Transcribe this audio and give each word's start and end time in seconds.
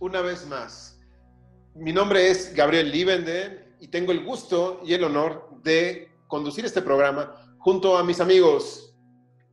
Una 0.00 0.20
vez 0.20 0.46
más. 0.48 0.98
Mi 1.76 1.92
nombre 1.92 2.28
es 2.28 2.52
Gabriel 2.54 2.90
Liebenden 2.90 3.76
y 3.78 3.86
tengo 3.86 4.10
el 4.10 4.24
gusto 4.24 4.80
y 4.84 4.94
el 4.94 5.04
honor 5.04 5.48
de 5.62 6.10
conducir 6.26 6.64
este 6.64 6.82
programa 6.82 7.54
junto 7.58 7.96
a 7.96 8.02
mis 8.02 8.20
amigos 8.20 8.96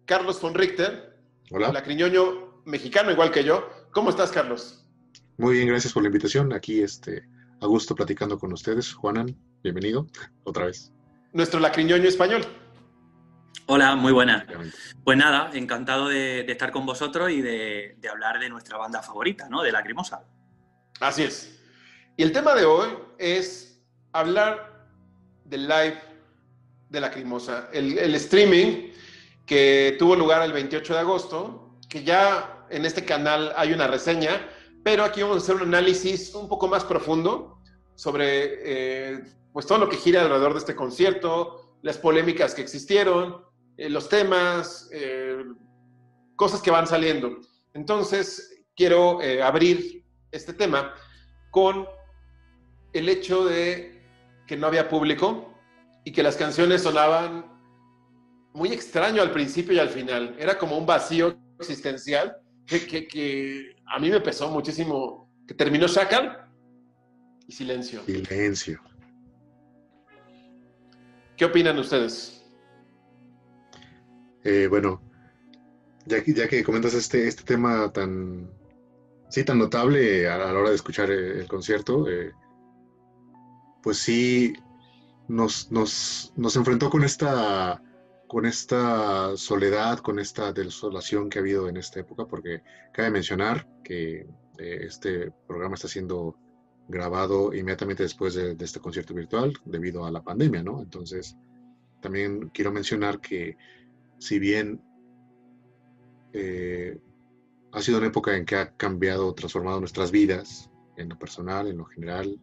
Carlos 0.05 0.41
von 0.41 0.55
Richter, 0.55 1.15
Hola. 1.51 1.71
lacriñoño 1.71 2.63
mexicano 2.65 3.11
igual 3.11 3.29
que 3.31 3.43
yo. 3.43 3.69
¿Cómo 3.91 4.09
estás, 4.09 4.31
Carlos? 4.31 4.83
Muy 5.37 5.57
bien, 5.57 5.67
gracias 5.67 5.93
por 5.93 6.01
la 6.01 6.07
invitación. 6.07 6.51
Aquí, 6.51 6.81
este, 6.81 7.23
a 7.61 7.67
gusto 7.67 7.93
platicando 7.93 8.39
con 8.39 8.51
ustedes. 8.51 8.91
Juanan, 8.93 9.37
bienvenido 9.61 10.07
otra 10.45 10.65
vez. 10.65 10.91
Nuestro 11.31 11.59
lacriñoño 11.59 12.09
español. 12.09 12.41
Hola, 13.65 13.95
muy 13.95 14.11
buenas. 14.11 14.45
Pues 15.03 15.17
nada, 15.17 15.51
encantado 15.53 16.07
de, 16.07 16.43
de 16.43 16.51
estar 16.51 16.71
con 16.71 16.85
vosotros 16.85 17.29
y 17.29 17.41
de, 17.41 17.95
de 17.99 18.09
hablar 18.09 18.39
de 18.39 18.49
nuestra 18.49 18.77
banda 18.77 19.01
favorita, 19.01 19.47
¿no? 19.47 19.61
De 19.61 19.71
Lacrimosa. 19.71 20.23
Así 20.99 21.23
es. 21.23 21.59
Y 22.17 22.23
el 22.23 22.31
tema 22.31 22.55
de 22.55 22.65
hoy 22.65 22.89
es 23.17 23.81
hablar 24.11 24.87
del 25.45 25.67
live 25.67 26.01
de 26.89 26.99
Lacrimosa, 26.99 27.69
el, 27.71 27.97
el 27.97 28.15
streaming 28.15 28.91
que 29.45 29.95
tuvo 29.97 30.15
lugar 30.15 30.41
el 30.43 30.51
28 30.51 30.93
de 30.93 30.99
agosto, 30.99 31.77
que 31.87 32.03
ya 32.03 32.65
en 32.69 32.85
este 32.85 33.05
canal 33.05 33.53
hay 33.55 33.73
una 33.73 33.87
reseña, 33.87 34.47
pero 34.83 35.03
aquí 35.03 35.21
vamos 35.21 35.37
a 35.37 35.39
hacer 35.39 35.55
un 35.55 35.73
análisis 35.73 36.33
un 36.35 36.47
poco 36.47 36.67
más 36.67 36.83
profundo 36.83 37.61
sobre 37.95 39.13
eh, 39.13 39.23
pues 39.51 39.65
todo 39.65 39.79
lo 39.79 39.89
que 39.89 39.97
gira 39.97 40.21
alrededor 40.21 40.53
de 40.53 40.59
este 40.59 40.75
concierto, 40.75 41.68
las 41.81 41.97
polémicas 41.97 42.53
que 42.53 42.61
existieron, 42.61 43.43
eh, 43.77 43.89
los 43.89 44.09
temas, 44.09 44.89
eh, 44.91 45.43
cosas 46.35 46.61
que 46.61 46.71
van 46.71 46.87
saliendo. 46.87 47.37
Entonces, 47.73 48.63
quiero 48.75 49.21
eh, 49.21 49.41
abrir 49.41 50.03
este 50.31 50.53
tema 50.53 50.93
con 51.51 51.85
el 52.93 53.09
hecho 53.09 53.45
de 53.45 54.01
que 54.47 54.57
no 54.57 54.67
había 54.67 54.89
público 54.89 55.53
y 56.03 56.11
que 56.11 56.23
las 56.23 56.35
canciones 56.35 56.81
sonaban 56.83 57.45
muy 58.53 58.69
extraño 58.73 59.21
al 59.21 59.31
principio 59.31 59.73
y 59.73 59.79
al 59.79 59.89
final. 59.89 60.35
Era 60.39 60.57
como 60.57 60.77
un 60.77 60.85
vacío 60.85 61.37
existencial 61.59 62.37
que, 62.65 63.07
que- 63.07 63.75
a 63.91 63.99
mí 63.99 64.09
me 64.09 64.21
pesó 64.21 64.49
muchísimo. 64.49 65.29
Que 65.47 65.53
terminó 65.55 65.87
Shackle 65.87 66.31
y 67.47 67.51
silencio. 67.51 68.03
Silencio. 68.05 68.79
¿Qué 71.39 71.45
opinan 71.45 71.79
ustedes? 71.79 72.43
Eh, 74.43 74.67
bueno, 74.69 75.01
ya 76.05 76.21
que, 76.21 76.63
comentas 76.65 76.93
este, 76.93 77.29
este 77.29 77.43
tema 77.43 77.93
tan, 77.93 78.51
sí, 79.29 79.45
tan 79.45 79.57
notable 79.57 80.27
a 80.27 80.37
la 80.37 80.53
hora 80.53 80.67
de 80.67 80.75
escuchar 80.75 81.09
el 81.09 81.47
concierto, 81.47 82.09
eh, 82.09 82.33
pues 83.81 83.99
sí 83.99 84.51
nos, 85.29 85.71
nos, 85.71 86.33
nos 86.35 86.57
enfrentó 86.57 86.89
con 86.89 87.05
esta, 87.05 87.81
con 88.27 88.45
esta 88.45 89.37
soledad, 89.37 89.99
con 89.99 90.19
esta 90.19 90.51
desolación 90.51 91.29
que 91.29 91.39
ha 91.39 91.41
habido 91.41 91.69
en 91.69 91.77
esta 91.77 92.01
época, 92.01 92.25
porque 92.25 92.63
cabe 92.91 93.11
mencionar 93.11 93.65
que 93.85 94.27
eh, 94.57 94.79
este 94.81 95.31
programa 95.47 95.75
está 95.75 95.87
siendo 95.87 96.35
grabado 96.89 97.53
inmediatamente 97.53 98.03
después 98.03 98.33
de, 98.33 98.57
este 98.59 98.81
concierto 98.81 99.13
virtual 99.13 99.53
debido 99.63 100.05
a 100.05 100.11
la 100.11 100.21
pandemia, 100.21 100.61
¿no? 100.61 100.81
Entonces, 100.81 101.37
también 102.01 102.49
quiero 102.49 102.71
mencionar 102.71 103.21
que 103.21 103.55
si 104.17 104.39
bien 104.39 104.81
eh, 106.33 106.99
ha 107.71 107.81
sido 107.81 107.99
una 107.99 108.07
época 108.07 108.35
en 108.35 108.45
que 108.45 108.55
ha 108.55 108.71
cambiado, 108.75 109.33
transformado 109.33 109.79
nuestras 109.79 110.11
vidas, 110.11 110.69
en 110.97 111.09
lo 111.09 111.17
personal, 111.17 111.67
en 111.67 111.77
lo 111.77 111.85
general, 111.85 112.37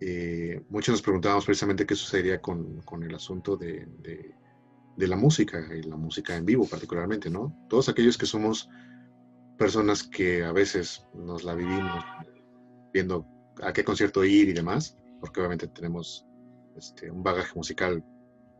eh, 0.00 0.62
muchos 0.68 0.92
nos 0.94 1.02
preguntábamos 1.02 1.46
precisamente 1.46 1.86
qué 1.86 1.94
sucedería 1.94 2.40
con, 2.40 2.82
con 2.82 3.02
el 3.02 3.14
asunto 3.14 3.56
de, 3.56 3.86
de- 4.02 4.34
de 4.96 5.08
la 5.08 5.16
música, 5.16 5.66
y 5.74 5.82
la 5.82 5.96
música 5.96 6.36
en 6.36 6.44
vivo 6.44 6.66
particularmente, 6.66 7.30
¿no? 7.30 7.56
Todos 7.68 7.88
aquellos 7.88 8.18
que 8.18 8.26
somos 8.26 8.68
personas 9.56 10.02
que 10.02 10.44
a 10.44 10.52
veces 10.52 11.06
nos 11.14 11.44
la 11.44 11.54
vivimos 11.54 12.04
viendo 12.92 13.26
a 13.62 13.72
qué 13.72 13.84
concierto 13.84 14.24
ir 14.24 14.48
y 14.48 14.52
demás, 14.52 14.96
porque 15.20 15.40
obviamente 15.40 15.68
tenemos 15.68 16.26
este, 16.76 17.10
un 17.10 17.22
bagaje 17.22 17.54
musical 17.54 18.04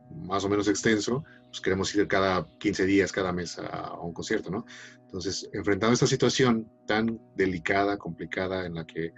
más 0.09 0.43
o 0.43 0.49
menos 0.49 0.67
extenso, 0.67 1.23
pues 1.47 1.61
queremos 1.61 1.93
ir 1.95 2.07
cada 2.07 2.47
15 2.59 2.85
días, 2.85 3.11
cada 3.11 3.31
mes 3.31 3.57
a, 3.59 3.99
un 3.99 4.13
concierto, 4.13 4.49
¿no? 4.49 4.65
Entonces, 5.01 5.49
enfrentando 5.53 5.93
esta 5.93 6.07
situación 6.07 6.69
tan 6.87 7.19
delicada, 7.35 7.97
complicada, 7.97 8.65
en 8.65 8.75
la 8.75 8.85
que 8.85 9.13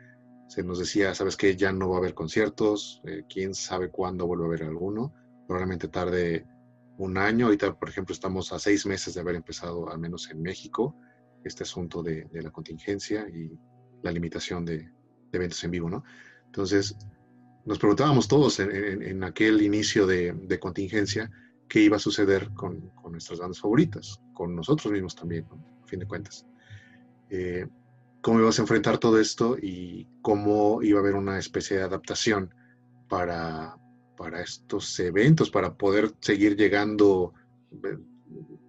se 0.48 0.64
nos 0.64 0.80
decía, 0.80 1.14
¿sabes 1.16 1.38
qué? 1.38 1.56
Ya 1.56 1.72
no 1.72 1.90
va 1.90 1.96
a 1.96 2.00
haber 2.00 2.14
conciertos, 2.14 3.02
eh, 3.06 3.24
quién 3.30 3.54
sabe 3.54 3.90
cuándo 3.90 4.28
vuelve 4.28 4.44
a 4.44 4.48
haber 4.48 4.64
alguno, 4.64 5.14
probablemente 5.48 5.88
tarde 5.88 6.46
un 6.98 7.18
año, 7.18 7.46
ahorita, 7.46 7.78
por 7.78 7.90
ejemplo, 7.90 8.14
estamos 8.14 8.54
a 8.54 8.60
seis 8.60 8.86
meses 8.86 9.14
de 9.14 9.22
haber 9.22 9.36
empezado, 9.36 9.90
al 9.90 10.00
menos 10.00 10.30
en 10.30 10.42
México, 10.42 10.96
este 11.44 11.64
asunto 11.64 12.02
de 12.02 12.28
la 12.32 12.52
contingencia 12.52 13.28
y 13.30 13.52
la 14.02 14.12
limitación 14.12 14.66
de, 14.66 14.90
eventos 15.36 15.64
en 15.64 15.72
vivo, 15.72 15.90
¿no? 15.90 16.04
Entonces, 16.46 16.96
nos 17.66 17.80
preguntábamos 17.80 18.28
todos 18.28 18.60
en, 18.60 19.24
aquel 19.24 19.62
inicio 19.62 20.06
de, 20.06 20.60
contingencia 20.60 21.32
qué 21.68 21.82
iba 21.82 21.98
a 21.98 22.00
suceder 22.00 22.52
con, 22.54 22.92
nuestras 23.10 23.40
bandas 23.40 23.60
favoritas, 23.60 24.20
con 24.34 24.56
nosotros 24.56 24.92
mismos 24.92 25.16
también, 25.16 25.46
a 25.84 25.88
fin 25.88 26.00
de 26.00 26.06
cuentas. 26.06 26.46
Eh, 27.30 27.66
¿Cómo 28.22 28.40
ibas 28.40 28.58
a 28.60 28.64
enfrentar 28.64 28.98
todo 28.98 29.20
esto 29.20 29.58
y 29.62 30.08
cómo 30.22 30.82
iba 30.82 31.00
a 31.00 31.02
haber 31.02 31.16
una 31.16 31.38
especie 31.38 31.78
de 31.78 31.84
adaptación 31.84 32.54
para, 33.08 33.78
para 34.18 34.42
estos 34.42 35.00
eventos, 35.00 35.50
para 35.50 35.74
poder 35.76 36.12
seguir 36.20 36.56
llegando 36.56 37.34
eh, 37.84 37.98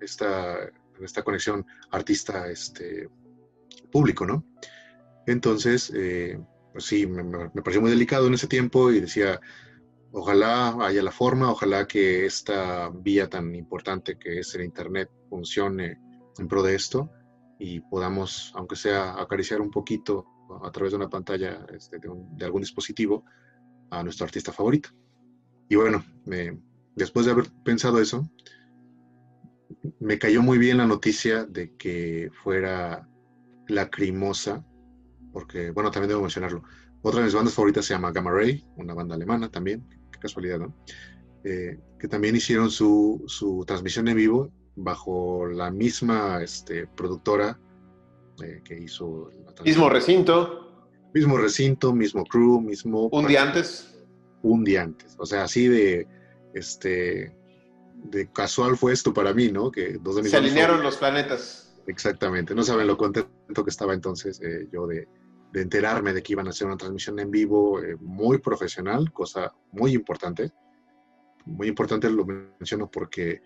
esta, 0.00 0.58
esta 1.00 1.22
conexión 1.22 1.66
artista 1.90 2.48
este, 2.50 3.08
¿no? 4.26 4.44
Entonces, 5.26 5.90
eh, 5.94 6.38
pues 6.76 6.84
sí, 6.84 7.06
me, 7.06 7.48
pareció 7.62 7.80
muy 7.80 7.90
delicado 7.90 8.26
en 8.26 8.34
ese 8.34 8.48
tiempo 8.48 8.90
y 8.90 9.00
decía, 9.00 9.40
ojalá 10.12 10.76
haya 10.86 11.02
la 11.02 11.10
forma, 11.10 11.50
ojalá 11.50 11.86
que 11.86 12.26
esta 12.26 12.90
vía 12.90 13.30
tan 13.30 13.54
importante 13.54 14.18
que 14.18 14.40
es 14.40 14.54
el 14.54 14.62
Internet 14.62 15.08
funcione 15.30 15.98
en 16.38 16.46
pro 16.46 16.62
de 16.62 16.74
esto 16.74 17.10
y 17.58 17.80
podamos, 17.80 18.52
aunque 18.56 18.76
sea 18.76 19.18
acariciar 19.18 19.62
un 19.62 19.70
poquito 19.70 20.26
a 20.62 20.70
través 20.70 20.92
de 20.92 20.98
una 20.98 21.08
pantalla 21.08 21.64
este, 21.74 21.98
de, 21.98 22.10
un- 22.10 22.36
de 22.36 22.44
algún 22.44 22.60
dispositivo 22.60 23.24
a 23.90 24.02
nuestro 24.02 24.26
artista 24.26 24.52
favorito. 24.52 24.90
Y 25.70 25.76
bueno, 25.76 26.04
después 26.94 27.24
de 27.24 27.32
haber 27.32 27.46
pensado 27.64 28.02
eso, 28.02 28.28
me 29.98 30.18
cayó 30.18 30.42
muy 30.42 30.58
bien 30.58 30.76
la 30.76 30.86
noticia 30.86 31.46
de 31.46 31.74
que 31.78 32.28
fuera 32.42 33.08
Lacrimosa, 33.66 34.62
porque, 35.36 35.70
bueno, 35.70 35.90
también 35.90 36.08
debo 36.08 36.22
mencionarlo. 36.22 36.62
Otra 37.02 37.20
de 37.20 37.26
mis 37.26 37.34
bandas 37.34 37.52
favoritas 37.52 37.84
se 37.84 37.92
llama 37.92 38.10
Gamma 38.10 38.30
Ray, 38.30 38.64
una 38.76 38.94
banda 38.94 39.16
alemana 39.16 39.50
también, 39.50 39.86
qué 40.10 40.18
casualidad, 40.18 40.58
¿no? 40.58 40.74
Eh, 41.44 41.78
que 42.00 42.08
también 42.08 42.34
hicieron 42.34 42.70
su, 42.70 43.22
su 43.26 43.62
transmisión 43.66 44.08
en 44.08 44.16
vivo 44.16 44.50
bajo 44.76 45.46
la 45.46 45.70
misma 45.70 46.42
este, 46.42 46.86
productora 46.86 47.60
eh, 48.42 48.62
que 48.64 48.80
hizo 48.80 49.30
la. 49.44 49.62
Mismo 49.62 49.90
recinto, 49.90 50.88
Mismo 51.12 51.36
recinto, 51.36 51.92
mismo 51.92 52.24
crew, 52.24 52.62
mismo... 52.62 53.10
un 53.12 53.26
día 53.26 53.42
antes. 53.42 53.94
Un 54.40 54.64
día 54.64 54.84
antes. 54.84 55.16
O 55.18 55.26
sea, 55.26 55.44
así 55.44 55.68
de, 55.68 56.08
este, 56.54 57.36
de 58.04 58.32
casual 58.32 58.78
fue 58.78 58.94
esto 58.94 59.12
para 59.12 59.34
mí, 59.34 59.52
¿no? 59.52 59.70
Que 59.70 59.98
dos 60.00 60.16
de 60.16 60.22
mis 60.22 60.30
Se 60.30 60.38
alinearon 60.38 60.82
los 60.82 60.96
planetas. 60.96 61.78
Exactamente, 61.86 62.54
no 62.54 62.62
saben 62.62 62.86
lo 62.86 62.96
contento 62.96 63.62
que 63.64 63.70
estaba 63.70 63.92
entonces 63.92 64.40
eh, 64.40 64.66
yo 64.72 64.86
de, 64.86 65.06
de 65.56 65.62
enterarme 65.62 66.12
de 66.12 66.22
que 66.22 66.34
iban 66.34 66.46
a 66.46 66.50
hacer 66.50 66.66
una 66.66 66.76
transmisión 66.76 67.18
en 67.18 67.30
vivo 67.30 67.82
eh, 67.82 67.96
muy 67.98 68.36
profesional, 68.38 69.10
cosa 69.10 69.54
muy 69.72 69.94
importante. 69.94 70.52
Muy 71.46 71.68
importante 71.68 72.10
lo 72.10 72.26
menciono 72.26 72.90
porque 72.90 73.40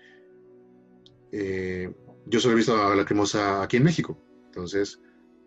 eh, 1.31 1.89
yo 2.27 2.41
solo 2.41 2.55
he 2.55 2.57
visto 2.57 2.75
a 2.77 2.97
Lacrimosa 2.97 3.63
aquí 3.63 3.77
en 3.77 3.85
México, 3.85 4.21
entonces 4.47 5.01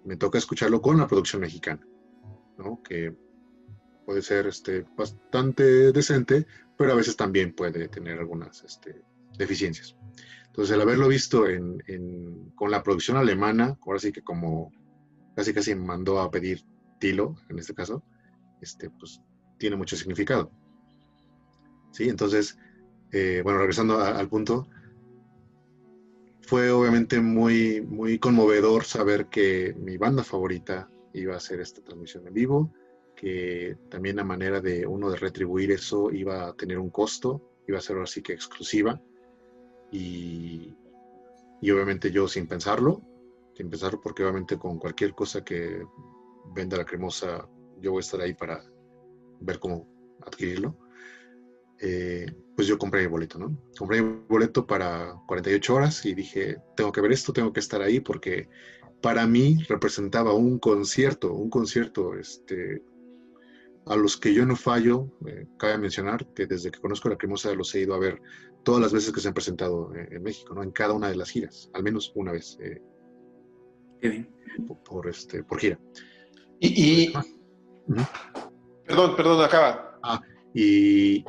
me 0.05 0.15
toca 0.15 0.37
escucharlo 0.37 0.81
con 0.81 0.97
la 0.97 1.05
producción 1.07 1.41
mexicana, 1.41 1.85
¿no? 2.57 2.81
que 2.81 3.13
puede 4.05 4.21
ser 4.21 4.47
este, 4.47 4.85
bastante 4.95 5.91
decente, 5.91 6.47
pero 6.77 6.93
a 6.93 6.95
veces 6.95 7.17
también 7.17 7.53
puede 7.53 7.89
tener 7.89 8.19
algunas 8.19 8.63
este, 8.63 9.03
deficiencias. 9.37 9.97
Entonces, 10.47 10.73
el 10.75 10.81
haberlo 10.81 11.07
visto 11.09 11.45
en, 11.47 11.83
en- 11.87 12.51
con 12.55 12.71
la 12.71 12.83
producción 12.83 13.17
alemana, 13.17 13.77
ahora 13.85 13.99
sí 13.99 14.13
que 14.13 14.21
como 14.21 14.71
casi 15.35 15.53
casi 15.53 15.75
mandó 15.75 16.19
a 16.19 16.29
pedir 16.31 16.63
Tilo, 16.99 17.35
en 17.49 17.59
este 17.59 17.73
caso, 17.73 18.03
este, 18.61 18.89
pues 18.89 19.21
tiene 19.57 19.75
mucho 19.75 19.95
significado. 19.95 20.51
Sí, 21.91 22.09
entonces, 22.09 22.57
eh, 23.11 23.41
bueno, 23.43 23.59
regresando 23.59 23.99
al 23.99 24.27
punto, 24.27 24.67
fue 26.41 26.71
obviamente 26.71 27.21
muy, 27.21 27.81
muy 27.81 28.19
conmovedor 28.19 28.83
saber 28.83 29.27
que 29.27 29.75
mi 29.77 29.97
banda 29.97 30.23
favorita 30.23 30.89
iba 31.13 31.33
a 31.33 31.37
hacer 31.37 31.59
esta 31.59 31.81
transmisión 31.83 32.27
en 32.27 32.33
vivo, 32.33 32.73
que 33.15 33.77
también 33.89 34.15
la 34.15 34.23
manera 34.23 34.59
de 34.59 34.85
uno 34.87 35.09
de 35.09 35.17
retribuir 35.17 35.71
eso 35.71 36.11
iba 36.11 36.47
a 36.47 36.53
tener 36.53 36.79
un 36.79 36.89
costo, 36.89 37.41
iba 37.67 37.77
a 37.77 37.81
ser 37.81 37.97
así 37.99 38.21
que 38.21 38.33
exclusiva. 38.33 38.99
Y, 39.91 40.73
y 41.61 41.71
obviamente 41.71 42.11
yo 42.11 42.27
sin 42.27 42.47
pensarlo, 42.47 43.01
sin 43.53 43.69
pensarlo 43.69 43.99
porque 44.01 44.23
obviamente 44.23 44.57
con 44.57 44.77
cualquier 44.79 45.13
cosa 45.13 45.43
que 45.43 45.83
venda 46.53 46.77
la 46.77 46.85
cremosa, 46.85 47.47
yo 47.79 47.91
voy 47.91 47.99
a 47.99 48.05
estar 48.05 48.21
ahí 48.21 48.33
para 48.33 48.63
ver 49.39 49.59
cómo 49.59 49.87
adquirirlo. 50.25 50.77
Eh, 51.79 52.25
pues 52.55 52.67
yo 52.67 52.77
compré 52.77 53.01
mi 53.01 53.07
boleto, 53.07 53.39
¿no? 53.39 53.57
Compré 53.77 54.01
mi 54.01 54.23
boleto 54.27 54.65
para 54.65 55.15
48 55.27 55.75
horas 55.75 56.05
y 56.05 56.13
dije, 56.13 56.57
tengo 56.77 56.91
que 56.91 57.01
ver 57.01 57.11
esto, 57.11 57.33
tengo 57.33 57.51
que 57.51 57.59
estar 57.59 57.81
ahí 57.81 57.99
porque 57.99 58.47
para 59.01 59.27
mí 59.27 59.57
representaba 59.67 60.33
un 60.33 60.59
concierto, 60.59 61.33
un 61.33 61.49
concierto 61.49 62.15
este, 62.15 62.81
a 63.85 63.95
los 63.95 64.17
que 64.17 64.33
yo 64.33 64.45
no 64.45 64.55
fallo. 64.55 65.09
Eh, 65.27 65.45
cabe 65.57 65.77
mencionar 65.77 66.25
que 66.33 66.45
desde 66.45 66.71
que 66.71 66.79
conozco 66.79 67.09
la 67.09 67.17
cremosa 67.17 67.53
los 67.53 67.73
he 67.75 67.81
ido 67.81 67.95
a 67.95 67.99
ver 67.99 68.21
todas 68.63 68.81
las 68.81 68.93
veces 68.93 69.11
que 69.11 69.19
se 69.19 69.27
han 69.27 69.33
presentado 69.33 69.91
en, 69.93 70.23
México, 70.23 70.53
¿no? 70.53 70.63
En 70.63 70.71
cada 70.71 70.93
una 70.93 71.09
de 71.09 71.17
las 71.17 71.29
giras, 71.29 71.69
al 71.73 71.83
menos 71.83 72.13
una 72.15 72.31
vez. 72.31 72.57
Eh, 72.61 72.81
por, 74.83 75.07
este, 75.07 75.43
por 75.43 75.59
gira. 75.59 75.79
Y, 76.59 77.11
perdón, 78.85 79.15
perdón, 79.15 79.43
acaba. 79.43 79.99
Ah, 80.03 80.21
y 80.53 81.23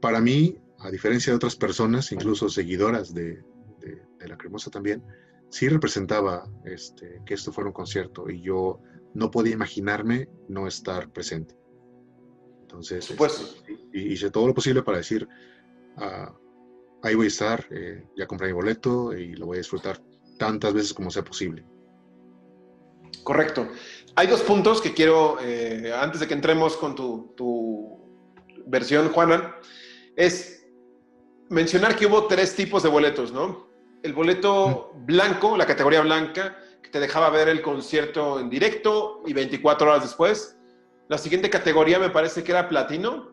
para 0.00 0.20
mí, 0.20 0.56
a 0.78 0.90
diferencia 0.90 1.32
de 1.32 1.36
otras 1.36 1.56
personas, 1.56 2.10
incluso 2.12 2.48
seguidoras 2.48 3.12
de, 3.14 3.42
La 4.20 4.36
Cremosa 4.36 4.70
también, 4.70 5.02
sí 5.50 5.68
representaba 5.68 6.48
este, 6.64 7.20
que 7.26 7.34
esto 7.34 7.52
fuera 7.52 7.68
un 7.68 7.74
concierto 7.74 8.30
y 8.30 8.40
yo 8.40 8.80
no 9.14 9.30
podía 9.30 9.54
imaginarme 9.54 10.28
no 10.48 10.66
estar 10.66 11.10
presente. 11.12 11.56
Entonces, 12.62 13.10
este, 13.10 13.78
hice 13.92 14.30
todo 14.30 14.46
lo 14.46 14.54
posible 14.54 14.82
para 14.82 14.98
decir, 14.98 15.28
ah, 15.98 16.34
ahí 17.02 17.14
voy 17.14 17.26
a 17.26 17.28
estar, 17.28 17.66
eh, 17.70 18.06
ya 18.16 18.26
compré 18.26 18.46
mi 18.46 18.54
boleto 18.54 19.12
y 19.12 19.34
lo 19.34 19.46
voy 19.46 19.56
a 19.56 19.58
disfrutar 19.58 20.00
tantas 20.38 20.72
veces 20.72 20.94
como 20.94 21.10
sea 21.10 21.24
posible. 21.24 21.66
Correcto. 23.24 23.68
Hay 24.14 24.26
dos 24.26 24.42
puntos 24.42 24.80
que 24.80 24.92
quiero, 24.92 25.38
eh, 25.40 25.92
antes 25.98 26.20
de 26.20 26.28
que 26.28 26.34
entremos 26.34 26.76
con 26.76 26.94
tu, 26.94 27.32
tu 27.36 27.98
versión, 28.66 29.08
Juana, 29.10 29.56
es 30.16 30.66
mencionar 31.48 31.96
que 31.96 32.06
hubo 32.06 32.26
tres 32.26 32.54
tipos 32.54 32.82
de 32.82 32.88
boletos, 32.88 33.32
¿no? 33.32 33.68
El 34.02 34.12
boleto 34.12 34.92
blanco, 35.06 35.56
la 35.56 35.66
categoría 35.66 36.00
blanca, 36.00 36.56
que 36.82 36.90
te 36.90 37.00
dejaba 37.00 37.30
ver 37.30 37.48
el 37.48 37.62
concierto 37.62 38.40
en 38.40 38.50
directo 38.50 39.22
y 39.26 39.32
24 39.32 39.88
horas 39.88 40.02
después. 40.02 40.58
La 41.08 41.18
siguiente 41.18 41.50
categoría 41.50 41.98
me 41.98 42.10
parece 42.10 42.42
que 42.42 42.52
era 42.52 42.68
platino. 42.68 43.32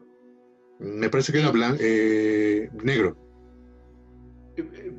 Me 0.80 1.09
parece 1.09 1.31
que 1.31 1.39
era 1.39 1.51
eh, 1.80 2.69
negro. 2.83 3.18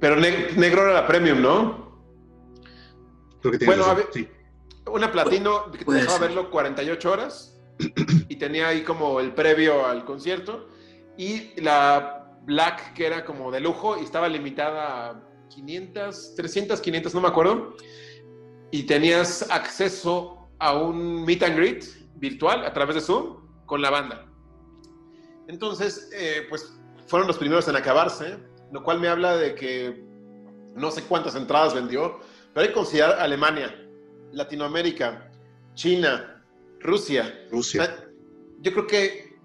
Pero 0.01 0.17
negro 0.17 0.83
era 0.83 0.95
la 0.95 1.07
premium, 1.07 1.41
¿no? 1.41 1.91
Creo 3.41 3.59
que 3.59 3.65
bueno, 3.67 3.85
sí. 4.13 4.29
Una 4.93 5.11
platino 5.11 5.71
que 5.71 5.85
te 5.85 5.93
dejaba 5.93 6.19
verlo 6.19 6.51
48 6.51 7.11
horas 7.11 7.61
y 8.29 8.37
tenía 8.37 8.69
ahí 8.69 8.83
como 8.83 9.21
el 9.21 9.33
previo 9.33 9.87
al 9.87 10.05
concierto 10.05 10.69
y 11.17 11.61
la 11.61 12.39
Black, 12.43 12.95
que 12.95 13.07
era 13.07 13.25
como 13.25 13.51
de 13.51 13.61
lujo 13.61 13.99
y 13.99 14.05
estaba 14.05 14.29
limitada 14.29 15.11
a 15.11 15.23
500, 15.51 16.35
300, 16.37 16.81
500, 16.81 17.15
no 17.15 17.21
me 17.21 17.29
acuerdo. 17.29 17.77
Y 18.71 18.85
tenías 18.85 19.51
acceso 19.51 20.49
a 20.59 20.77
un 20.77 21.25
meet 21.25 21.43
and 21.43 21.57
greet 21.57 21.85
virtual 22.17 22.65
a 22.65 22.73
través 22.73 22.95
de 22.97 23.01
Zoom 23.01 23.67
con 23.67 23.83
la 23.83 23.91
banda. 23.91 24.27
Entonces, 25.49 26.11
eh, 26.15 26.47
pues 26.49 26.73
fueron 27.07 27.27
los 27.27 27.39
primeros 27.39 27.67
en 27.69 27.77
acabarse, 27.77 28.39
lo 28.73 28.83
cual 28.83 29.01
me 29.01 29.09
habla 29.09 29.37
de 29.37 29.55
que 29.55 30.05
no 30.77 30.91
sé 30.91 31.03
cuántas 31.03 31.35
entradas 31.35 31.75
vendió, 31.75 32.21
pero 32.55 32.63
hay 32.63 32.69
que 32.69 32.75
considerar 32.75 33.19
Alemania, 33.19 33.75
Latinoamérica, 34.33 35.31
China, 35.75 36.43
Rusia. 36.81 37.47
Rusia. 37.51 38.05
yo 38.61 38.73
creo 38.73 38.87
que 38.87 39.39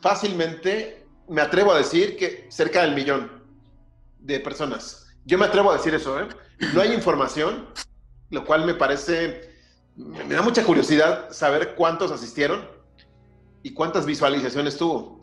fácilmente 0.00 1.06
me 1.28 1.40
atrevo 1.40 1.72
a 1.72 1.78
decir 1.78 2.16
que 2.16 2.46
cerca 2.50 2.82
del 2.82 2.94
millón 2.94 3.30
de 4.18 4.40
personas. 4.40 5.06
Yo 5.24 5.38
me 5.38 5.46
atrevo 5.46 5.70
a 5.70 5.76
decir 5.76 5.94
eso, 5.94 6.20
¿eh? 6.20 6.28
No 6.74 6.80
hay 6.80 6.92
información, 6.92 7.68
lo 8.30 8.44
cual 8.44 8.64
me 8.66 8.74
parece, 8.74 9.52
me 9.96 10.34
da 10.34 10.42
mucha 10.42 10.64
curiosidad 10.64 11.30
saber 11.30 11.74
cuántos 11.74 12.10
asistieron 12.10 12.68
y 13.62 13.72
cuántas 13.72 14.06
visualizaciones 14.06 14.76
tuvo. 14.76 15.20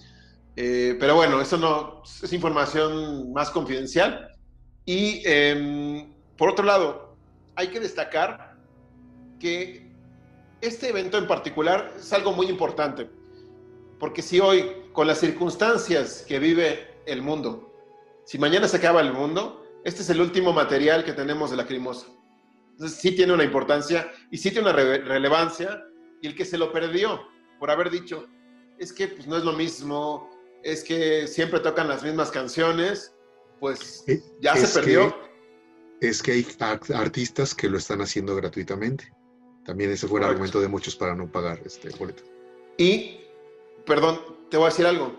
Eh, 0.55 0.95
pero 0.99 1.15
bueno, 1.15 1.39
eso 1.41 1.57
no 1.57 2.01
es 2.23 2.33
información 2.33 3.31
más 3.33 3.49
confidencial. 3.49 4.31
Y 4.85 5.21
em, 5.25 6.13
por 6.37 6.49
otro 6.49 6.65
lado, 6.65 7.17
hay 7.55 7.67
que 7.67 7.79
destacar 7.79 8.46
que 9.39 9.91
este 10.61 10.89
evento 10.89 11.17
en 11.17 11.27
particular 11.27 11.93
es 11.97 12.11
algo 12.13 12.31
muy 12.33 12.47
importante, 12.47 13.09
porque 13.99 14.21
si 14.21 14.39
hoy 14.39 14.71
con 14.93 15.07
las 15.07 15.19
circunstancias 15.19 16.25
que 16.27 16.39
vive 16.39 16.97
el 17.05 17.21
mundo. 17.21 17.73
Si 18.25 18.37
mañana 18.37 18.67
se 18.67 18.77
acaba 18.77 19.01
el 19.01 19.13
mundo, 19.13 19.63
este 19.83 20.01
es 20.01 20.09
el 20.09 20.21
último 20.21 20.53
material 20.53 21.03
que 21.03 21.13
tenemos 21.13 21.49
de 21.49 21.57
la 21.57 21.65
crimosa. 21.65 22.07
Entonces 22.71 22.99
sí 22.99 23.11
tiene 23.13 23.33
una 23.33 23.43
importancia 23.43 24.11
y 24.29 24.37
sí 24.37 24.51
tiene 24.51 24.69
una 24.69 24.77
relevancia 24.77 25.83
y 26.21 26.27
el 26.27 26.35
que 26.35 26.45
se 26.45 26.57
lo 26.57 26.71
perdió 26.71 27.21
por 27.59 27.71
haber 27.71 27.89
dicho, 27.89 28.27
es 28.77 28.93
que 28.93 29.07
pues, 29.07 29.27
no 29.27 29.37
es 29.37 29.43
lo 29.43 29.53
mismo, 29.53 30.29
es 30.63 30.83
que 30.83 31.27
siempre 31.27 31.59
tocan 31.59 31.87
las 31.87 32.03
mismas 32.03 32.29
canciones, 32.29 33.15
pues 33.59 34.03
eh, 34.07 34.21
ya 34.41 34.55
se 34.55 34.79
perdió. 34.79 35.15
es 36.01 36.21
que 36.21 36.33
hay 36.33 36.47
artistas 36.93 37.55
que 37.55 37.69
lo 37.69 37.77
están 37.77 38.01
haciendo 38.01 38.35
gratuitamente. 38.35 39.11
También 39.67 39.91
ese 39.91 40.07
fue 40.07 40.21
el 40.21 40.25
argumento 40.25 40.61
de 40.61 40.69
muchos 40.69 40.95
para 40.95 41.13
no 41.13 41.29
pagar 41.29 41.59
este 41.65 41.89
boleto. 41.89 42.23
Y, 42.77 43.19
perdón, 43.85 44.21
te 44.49 44.55
voy 44.55 44.67
a 44.67 44.69
decir 44.69 44.85
algo. 44.85 45.13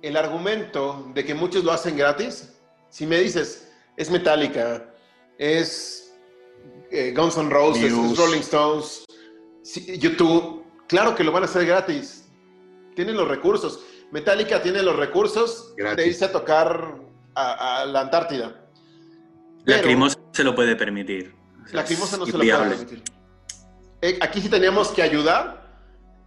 El 0.00 0.16
argumento 0.16 1.10
de 1.14 1.22
que 1.22 1.34
muchos 1.34 1.64
lo 1.64 1.70
hacen 1.70 1.94
gratis, 1.94 2.54
si 2.88 3.06
me 3.06 3.18
dices, 3.18 3.70
es 3.98 4.10
Metallica, 4.10 4.90
es 5.36 6.14
eh, 6.90 7.12
Guns 7.14 7.36
N' 7.36 7.50
Roses, 7.50 7.92
es 7.92 8.16
Rolling 8.16 8.40
Stones, 8.40 9.04
YouTube, 10.00 10.64
claro 10.88 11.14
que 11.14 11.22
lo 11.22 11.30
van 11.30 11.42
a 11.42 11.46
hacer 11.46 11.66
gratis. 11.66 12.26
Tienen 12.96 13.18
los 13.18 13.28
recursos. 13.28 13.84
Metallica 14.12 14.62
tiene 14.62 14.82
los 14.82 14.96
recursos 14.96 15.74
de 15.76 16.06
irse 16.06 16.24
a 16.24 16.32
tocar 16.32 17.02
a, 17.34 17.84
la 17.84 18.00
Antártida. 18.00 18.66
la 19.66 19.82
Crimosa 19.82 20.18
se 20.32 20.42
lo 20.42 20.54
puede 20.54 20.74
permitir. 20.74 21.34
la 21.72 21.84
Crimosa 21.84 22.16
no 22.16 22.24
se 22.24 22.32
lo 22.32 22.38
puede 22.38 22.56
permitir. 22.56 23.02
Eh, 24.04 24.18
aquí 24.20 24.38
sí 24.38 24.50
teníamos 24.50 24.88
que 24.88 25.00
ayudar 25.00 25.64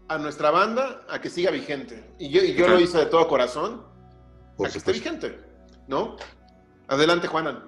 a 0.07 0.17
nuestra 0.17 0.49
banda 0.49 1.05
a 1.07 1.21
que 1.21 1.29
siga 1.29 1.51
vigente. 1.51 2.03
Y 2.17 2.29
yo, 2.29 2.41
yo 2.43 2.67
lo 2.67 2.79
hice 2.79 2.97
de 2.97 3.05
todo 3.05 3.27
corazón 3.27 3.83
a 4.57 4.67
que 4.67 4.79
esté 4.79 4.93
vigente, 4.93 5.39
¿no? 5.87 6.15
Adelante, 6.87 7.27
Juanan. 7.27 7.63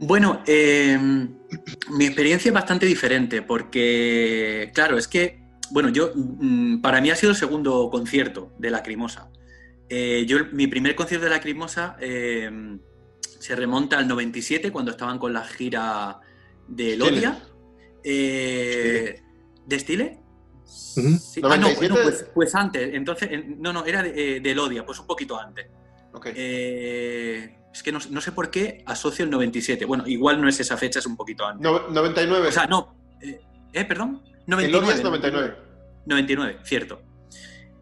Bueno, 0.00 0.42
em, 0.46 1.34
mi 1.92 2.04
experiencia 2.04 2.50
es 2.50 2.54
bastante 2.54 2.84
diferente 2.84 3.40
porque, 3.40 4.70
claro, 4.74 4.98
es 4.98 5.08
que, 5.08 5.40
bueno, 5.70 5.88
yo, 5.88 6.12
mm, 6.14 6.82
para 6.82 7.00
mí 7.00 7.08
ha 7.08 7.16
sido 7.16 7.30
el 7.30 7.38
segundo 7.38 7.88
concierto 7.90 8.52
de 8.58 8.70
Lacrimosa. 8.70 9.30
Eh, 9.88 10.26
yo, 10.28 10.40
mi 10.52 10.66
primer 10.66 10.94
concierto 10.94 11.24
de 11.24 11.30
Lacrimosa 11.30 11.96
eh, 12.00 12.50
se 13.22 13.56
remonta 13.56 13.96
al 13.96 14.06
97, 14.06 14.70
cuando 14.70 14.90
estaban 14.90 15.18
con 15.18 15.32
la 15.32 15.44
gira 15.44 16.20
de 16.66 16.98
Lodia. 16.98 17.40
Eh, 18.04 19.22
¿De 19.66 19.78
Stile? 19.78 20.18
Ah, 21.42 21.56
no, 21.56 21.68
pues, 21.76 22.26
pues, 22.34 22.54
antes. 22.54 22.94
Entonces, 22.94 23.30
no, 23.58 23.72
no, 23.72 23.84
era 23.84 24.02
de, 24.02 24.36
eh, 24.36 24.42
Elodia, 24.44 24.84
pues 24.84 24.98
un 24.98 25.06
poquito 25.06 25.38
antes. 25.38 25.66
Eh, 26.34 27.56
es 27.72 27.82
que 27.82 27.92
no, 27.92 28.00
sé 28.00 28.32
por 28.32 28.50
qué 28.50 28.82
asocio 28.86 29.24
el 29.24 29.30
97. 29.30 29.84
Bueno, 29.84 30.06
igual 30.06 30.40
no 30.40 30.48
es 30.48 30.58
esa 30.60 30.76
fecha, 30.76 30.98
es 30.98 31.06
un 31.06 31.16
poquito 31.16 31.46
antes. 31.46 31.70
99. 31.90 32.48
O 32.48 32.52
sea, 32.52 32.66
no. 32.66 32.96
Eh, 33.20 33.40
¿eh 33.72 33.84
perdón. 33.84 34.22
99, 34.46 34.94
es 34.94 35.02
99. 35.02 35.56
99, 36.06 36.58
cierto. 36.64 37.02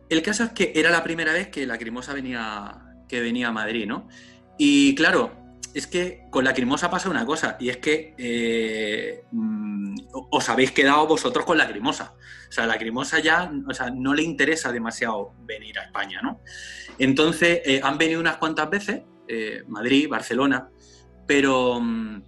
El 0.09 0.23
caso 0.23 0.45
es 0.45 0.51
que 0.51 0.73
era 0.75 0.91
la 0.91 1.03
primera 1.03 1.33
vez 1.33 1.49
que 1.49 1.67
la 1.67 1.79
Crimosa 1.79 2.13
venía, 2.13 2.83
que 3.09 3.21
venía 3.21 3.49
a 3.49 3.53
Madrid, 3.53 3.87
¿no? 3.87 4.09
Y 4.59 4.95
claro, 4.95 5.33
es 5.77 5.87
que 5.87 6.25
con 6.31 6.43
la 6.43 6.55
Crimosa 6.55 6.91
pasa 6.91 7.11
una 7.11 7.27
cosa, 7.27 7.59
y 7.61 7.69
es 7.69 7.77
que 7.77 9.23
mm, 9.31 9.95
os 10.31 10.49
habéis 10.49 10.73
quedado 10.73 11.07
vosotros 11.07 11.45
con 11.45 11.59
la 11.59 11.69
Crimosa. 11.69 12.15
O 12.49 12.53
sea, 12.53 12.67
la 12.67 12.79
Crimosa 12.79 13.19
ya 13.19 13.53
o 13.69 13.75
sea, 13.75 13.91
no 13.91 14.15
le 14.15 14.23
interesa 14.23 14.73
demasiado 14.73 15.35
venir 15.41 15.79
a 15.79 15.83
España, 15.83 16.23
¿no? 16.23 16.41
Entonces, 16.99 17.61
eh, 17.67 17.81
han 17.83 17.99
venido 17.99 18.21
unas 18.21 18.39
cuantas 18.39 18.71
veces, 18.71 19.03
eh, 19.29 19.65
Madrid, 19.69 20.09
Barcelona, 20.09 20.71
pero 21.27 21.79
mm, 21.79 22.23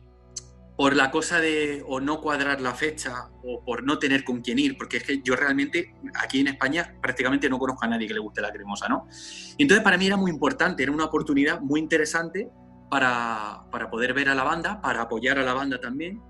por 0.76 0.94
la 0.94 1.10
cosa 1.10 1.40
de 1.40 1.82
o 1.88 2.00
no 2.00 2.20
cuadrar 2.20 2.60
la 2.60 2.74
fecha 2.74 3.30
o 3.42 3.64
por 3.64 3.82
no 3.82 3.98
tener 3.98 4.24
con 4.24 4.42
quién 4.42 4.58
ir, 4.58 4.76
porque 4.76 4.98
es 4.98 5.04
que 5.04 5.22
yo 5.22 5.36
realmente 5.36 5.94
aquí 6.22 6.40
en 6.40 6.48
España 6.48 6.94
prácticamente 7.00 7.48
no 7.48 7.58
conozco 7.58 7.86
a 7.86 7.88
nadie 7.88 8.06
que 8.06 8.14
le 8.14 8.20
guste 8.20 8.42
la 8.42 8.52
cremosa, 8.52 8.90
¿no? 8.90 9.08
Entonces 9.56 9.82
para 9.82 9.96
mí 9.96 10.06
era 10.06 10.18
muy 10.18 10.30
importante, 10.30 10.82
era 10.82 10.92
una 10.92 11.06
oportunidad 11.06 11.60
muy 11.62 11.80
interesante 11.80 12.50
para, 12.90 13.64
para 13.70 13.90
poder 13.90 14.14
ver 14.14 14.28
a 14.28 14.34
la 14.34 14.44
banda, 14.44 14.80
para 14.80 15.02
apoyar 15.02 15.38
a 15.38 15.42
la 15.42 15.54
banda 15.54 15.80
también. 15.80 16.22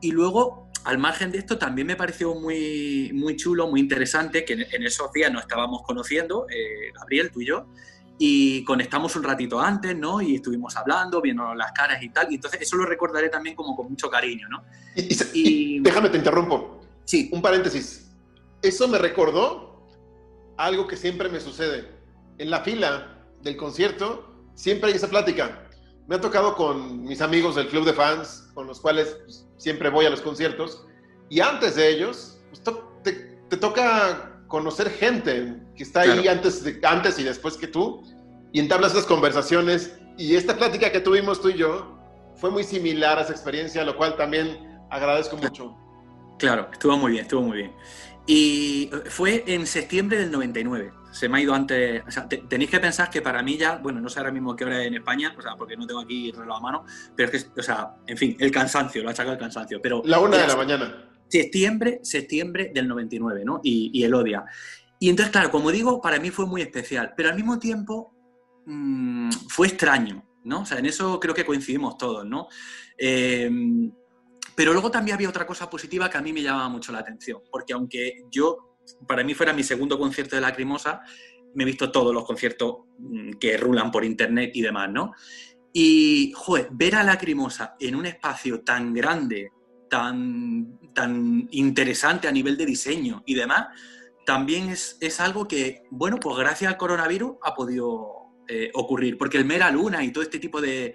Y 0.00 0.12
luego, 0.12 0.70
al 0.84 0.98
margen 0.98 1.32
de 1.32 1.38
esto, 1.38 1.58
también 1.58 1.86
me 1.86 1.96
pareció 1.96 2.34
muy, 2.34 3.10
muy 3.14 3.36
chulo, 3.36 3.66
muy 3.66 3.80
interesante, 3.80 4.44
que 4.44 4.52
en, 4.54 4.82
esos 4.82 5.12
días 5.12 5.32
nos 5.32 5.42
estábamos 5.42 5.82
conociendo, 5.82 6.46
eh, 6.50 6.92
Gabriel, 6.94 7.30
tú 7.30 7.40
y 7.40 7.46
yo, 7.46 7.66
y 8.18 8.64
conectamos 8.64 9.14
un 9.16 9.24
ratito 9.24 9.60
antes, 9.60 9.96
¿no? 9.96 10.22
Y 10.22 10.36
estuvimos 10.36 10.76
hablando, 10.76 11.20
viendo 11.20 11.54
las 11.54 11.72
caras 11.72 12.02
y 12.02 12.08
tal. 12.08 12.30
Y 12.30 12.36
entonces 12.36 12.60
eso 12.62 12.76
lo 12.76 12.86
recordaré 12.86 13.28
también 13.28 13.54
como 13.54 13.76
con 13.76 13.88
mucho 13.90 14.08
cariño, 14.08 14.48
¿no? 14.48 14.64
Y, 15.34 15.80
déjame 15.80 16.08
te 16.08 16.16
interrumpo. 16.16 16.80
Sí. 17.04 17.28
Un 17.32 17.42
paréntesis. 17.42 18.10
Eso 18.62 18.88
me 18.88 18.98
recordó 18.98 19.86
algo 20.56 20.86
que 20.86 20.96
siempre 20.96 21.28
me 21.28 21.40
sucede. 21.40 21.90
En 22.38 22.50
la 22.50 22.60
fila 22.60 23.22
del 23.42 23.56
concierto 23.56 24.34
siempre 24.54 24.90
hay 24.90 24.96
esa 24.96 25.08
plática. 25.08 25.65
Me 26.06 26.16
ha 26.16 26.20
tocado 26.20 26.54
con 26.54 27.02
mis 27.02 27.20
amigos 27.20 27.56
del 27.56 27.68
club 27.68 27.84
de 27.84 27.92
fans, 27.92 28.48
con 28.54 28.66
los 28.66 28.80
cuales 28.80 29.18
pues, 29.24 29.46
siempre 29.56 29.90
voy 29.90 30.06
a 30.06 30.10
los 30.10 30.20
conciertos. 30.20 30.84
Y 31.28 31.40
antes 31.40 31.74
de 31.74 31.88
ellos, 31.90 32.38
pues, 32.50 32.62
te, 33.02 33.12
te 33.48 33.56
toca 33.56 34.40
conocer 34.48 34.90
gente 34.90 35.56
que 35.74 35.82
está 35.82 36.02
ahí 36.02 36.28
antes, 36.28 36.62
de, 36.62 36.80
antes 36.84 37.18
y 37.18 37.24
después 37.24 37.56
que 37.56 37.66
tú 37.66 38.02
y 38.52 38.60
entablas 38.60 38.92
esas 38.92 39.04
conversaciones. 39.04 39.98
Y 40.16 40.34
esta 40.36 40.56
plática 40.56 40.90
que 40.90 41.00
tuvimos 41.00 41.40
tú 41.40 41.50
y 41.50 41.54
yo 41.54 41.98
fue 42.36 42.50
muy 42.50 42.64
similar 42.64 43.18
a 43.18 43.22
esa 43.22 43.32
experiencia, 43.32 43.84
lo 43.84 43.96
cual 43.96 44.16
también 44.16 44.80
agradezco 44.90 45.36
mucho. 45.36 45.76
Claro, 46.38 46.68
estuvo 46.72 46.96
muy 46.96 47.12
bien, 47.12 47.22
estuvo 47.24 47.42
muy 47.42 47.56
bien. 47.58 47.72
Y 48.26 48.90
fue 49.08 49.44
en 49.46 49.66
septiembre 49.66 50.18
del 50.18 50.30
99. 50.30 50.92
Se 51.16 51.28
me 51.28 51.38
ha 51.38 51.40
ido 51.40 51.54
antes. 51.54 52.02
O 52.06 52.10
sea, 52.10 52.28
tenéis 52.28 52.70
que 52.70 52.78
pensar 52.78 53.08
que 53.08 53.22
para 53.22 53.42
mí 53.42 53.56
ya, 53.56 53.76
bueno, 53.78 54.00
no 54.00 54.08
sé 54.08 54.18
ahora 54.18 54.32
mismo 54.32 54.54
qué 54.54 54.64
hora 54.64 54.82
es 54.82 54.88
en 54.88 54.94
España, 54.94 55.34
o 55.36 55.40
sea, 55.40 55.56
porque 55.56 55.76
no 55.76 55.86
tengo 55.86 56.00
aquí 56.00 56.30
el 56.30 56.36
reloj 56.36 56.58
a 56.58 56.60
mano, 56.60 56.84
pero 57.14 57.30
es 57.30 57.44
que, 57.44 57.60
o 57.60 57.62
sea, 57.62 57.96
en 58.06 58.16
fin, 58.16 58.36
el 58.38 58.50
cansancio, 58.50 59.02
lo 59.02 59.10
ha 59.10 59.14
sacado 59.14 59.32
el 59.32 59.40
cansancio. 59.40 59.80
Pero 59.80 60.02
la 60.04 60.18
una 60.18 60.36
de 60.36 60.46
la 60.46 60.56
mañana 60.56 61.06
septiembre, 61.28 62.00
septiembre 62.02 62.70
del 62.72 62.86
99, 62.88 63.44
¿no? 63.44 63.60
Y, 63.62 63.90
y, 63.92 64.04
el 64.04 64.14
Odia. 64.14 64.44
Y 64.98 65.08
entonces, 65.08 65.32
claro, 65.32 65.50
como 65.50 65.72
digo, 65.72 66.00
para 66.00 66.20
mí 66.20 66.30
fue 66.30 66.46
muy 66.46 66.62
especial, 66.62 67.14
pero 67.16 67.30
al 67.30 67.34
mismo 67.34 67.58
tiempo 67.58 68.14
mmm, 68.66 69.30
fue 69.48 69.68
extraño, 69.68 70.24
¿no? 70.44 70.60
O 70.60 70.66
sea, 70.66 70.78
en 70.78 70.86
eso 70.86 71.18
creo 71.18 71.34
que 71.34 71.44
coincidimos 71.44 71.98
todos, 71.98 72.24
¿no? 72.24 72.48
Eh, 72.96 73.50
pero 74.54 74.72
luego 74.72 74.90
también 74.90 75.14
había 75.14 75.28
otra 75.28 75.46
cosa 75.46 75.68
positiva 75.68 76.08
que 76.08 76.16
a 76.16 76.22
mí 76.22 76.32
me 76.32 76.42
llamaba 76.42 76.68
mucho 76.68 76.90
la 76.90 77.00
atención, 77.00 77.42
porque 77.50 77.74
aunque 77.74 78.24
yo, 78.30 78.75
para 79.06 79.24
mí 79.24 79.34
fuera 79.34 79.52
mi 79.52 79.62
segundo 79.62 79.98
concierto 79.98 80.36
de 80.36 80.42
Lacrimosa, 80.42 81.02
me 81.54 81.62
he 81.62 81.66
visto 81.66 81.90
todos 81.90 82.14
los 82.14 82.24
conciertos 82.24 82.78
mm, 82.98 83.32
que 83.40 83.56
rulan 83.56 83.90
por 83.90 84.04
internet 84.04 84.50
y 84.54 84.62
demás, 84.62 84.90
¿no? 84.90 85.12
Y, 85.72 86.32
joder, 86.34 86.68
ver 86.70 86.96
a 86.96 87.02
Lacrimosa 87.02 87.76
en 87.78 87.96
un 87.96 88.06
espacio 88.06 88.62
tan 88.62 88.94
grande, 88.94 89.52
tan, 89.90 90.78
tan 90.94 91.48
interesante 91.50 92.28
a 92.28 92.32
nivel 92.32 92.56
de 92.56 92.66
diseño 92.66 93.22
y 93.26 93.34
demás, 93.34 93.68
también 94.24 94.70
es, 94.70 94.96
es 95.00 95.20
algo 95.20 95.46
que, 95.46 95.82
bueno, 95.90 96.18
pues 96.18 96.36
gracias 96.36 96.72
al 96.72 96.78
coronavirus 96.78 97.36
ha 97.42 97.54
podido 97.54 98.32
eh, 98.48 98.70
ocurrir, 98.74 99.16
porque 99.18 99.38
el 99.38 99.44
Mera 99.44 99.70
Luna 99.70 100.02
y 100.04 100.12
todo 100.12 100.24
este 100.24 100.38
tipo 100.38 100.60
de, 100.60 100.94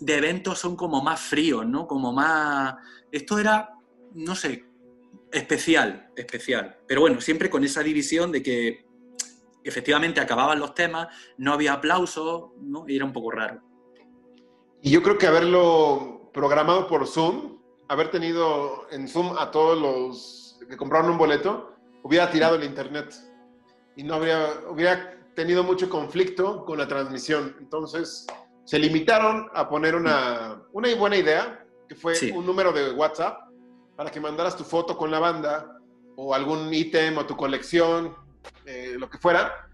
de 0.00 0.16
eventos 0.16 0.58
son 0.58 0.76
como 0.76 1.02
más 1.02 1.20
fríos, 1.20 1.66
¿no? 1.66 1.86
Como 1.86 2.12
más... 2.12 2.74
Esto 3.10 3.38
era, 3.38 3.70
no 4.14 4.34
sé, 4.34 4.64
especial, 5.32 6.10
especial. 6.16 6.78
Pero 6.86 7.00
bueno, 7.00 7.20
siempre 7.20 7.50
con 7.50 7.64
esa 7.64 7.82
división 7.82 8.30
de 8.30 8.42
que 8.42 8.86
efectivamente 9.64 10.20
acababan 10.20 10.58
los 10.58 10.74
temas, 10.74 11.08
no 11.38 11.52
había 11.52 11.74
aplausos, 11.74 12.50
¿no? 12.60 12.84
Y 12.88 12.96
era 12.96 13.04
un 13.04 13.12
poco 13.12 13.30
raro. 13.30 13.62
Y 14.82 14.90
yo 14.90 15.02
creo 15.02 15.18
que 15.18 15.26
haberlo 15.26 16.30
programado 16.32 16.88
por 16.88 17.06
Zoom 17.06 17.62
haber 17.92 18.10
tenido 18.10 18.86
en 18.90 19.06
Zoom 19.06 19.36
a 19.38 19.50
todos 19.50 19.78
los 19.78 20.58
que 20.66 20.78
compraron 20.78 21.10
un 21.10 21.18
boleto, 21.18 21.74
hubiera 22.02 22.30
tirado 22.30 22.54
el 22.54 22.64
internet 22.64 23.14
y 23.96 24.02
no 24.02 24.14
habría, 24.14 24.46
hubiera 24.70 25.14
tenido 25.34 25.62
mucho 25.62 25.90
conflicto 25.90 26.64
con 26.64 26.78
la 26.78 26.88
transmisión. 26.88 27.54
Entonces, 27.60 28.26
se 28.64 28.78
limitaron 28.78 29.50
a 29.52 29.68
poner 29.68 29.94
una, 29.94 30.62
una 30.72 30.94
buena 30.94 31.18
idea, 31.18 31.66
que 31.86 31.94
fue 31.94 32.14
un 32.32 32.46
número 32.46 32.72
de 32.72 32.92
WhatsApp, 32.92 33.38
para 33.96 34.10
que 34.10 34.20
mandaras 34.20 34.56
tu 34.56 34.64
foto 34.64 34.96
con 34.96 35.10
la 35.10 35.18
banda 35.18 35.78
o 36.16 36.34
algún 36.34 36.72
ítem 36.72 37.16
o 37.18 37.26
tu 37.26 37.36
colección, 37.36 38.14
eh, 38.66 38.94
lo 38.98 39.08
que 39.08 39.18
fuera, 39.18 39.68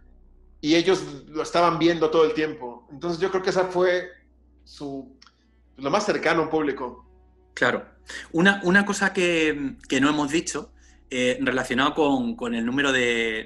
y 0.61 0.75
ellos 0.75 1.03
lo 1.29 1.43
estaban 1.43 1.79
viendo 1.79 2.11
todo 2.11 2.25
el 2.25 2.35
tiempo. 2.35 2.87
Entonces 2.91 3.21
yo 3.21 3.31
creo 3.31 3.43
que 3.43 3.51
esa 3.51 3.65
fue 3.67 4.11
su, 4.65 5.17
lo 5.77 5.91
más 5.91 6.05
cercano 6.05 6.41
a 6.41 6.45
un 6.45 6.51
público. 6.51 7.07
Claro. 7.55 7.87
Una, 8.33 8.61
una 8.65 8.85
cosa 8.85 9.13
que, 9.13 9.77
no 10.01 10.09
hemos 10.09 10.31
dicho, 10.31 10.73
eh, 11.11 11.39
relacionado 11.41 11.95
con, 12.37 12.55
el 12.55 12.65
número 12.65 12.93
de, 12.93 13.45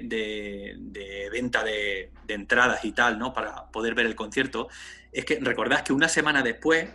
venta 1.31 1.63
de, 1.63 2.11
entradas 2.27 2.83
y 2.85 2.91
tal, 2.91 3.19
¿no? 3.19 3.33
Para 3.33 3.71
poder 3.71 3.95
ver 3.95 4.05
el 4.05 4.15
concierto, 4.15 4.69
es 5.11 5.25
que 5.25 5.39
recordad 5.39 5.83
que 5.83 5.93
una 5.93 6.09
semana 6.09 6.41
después, 6.41 6.89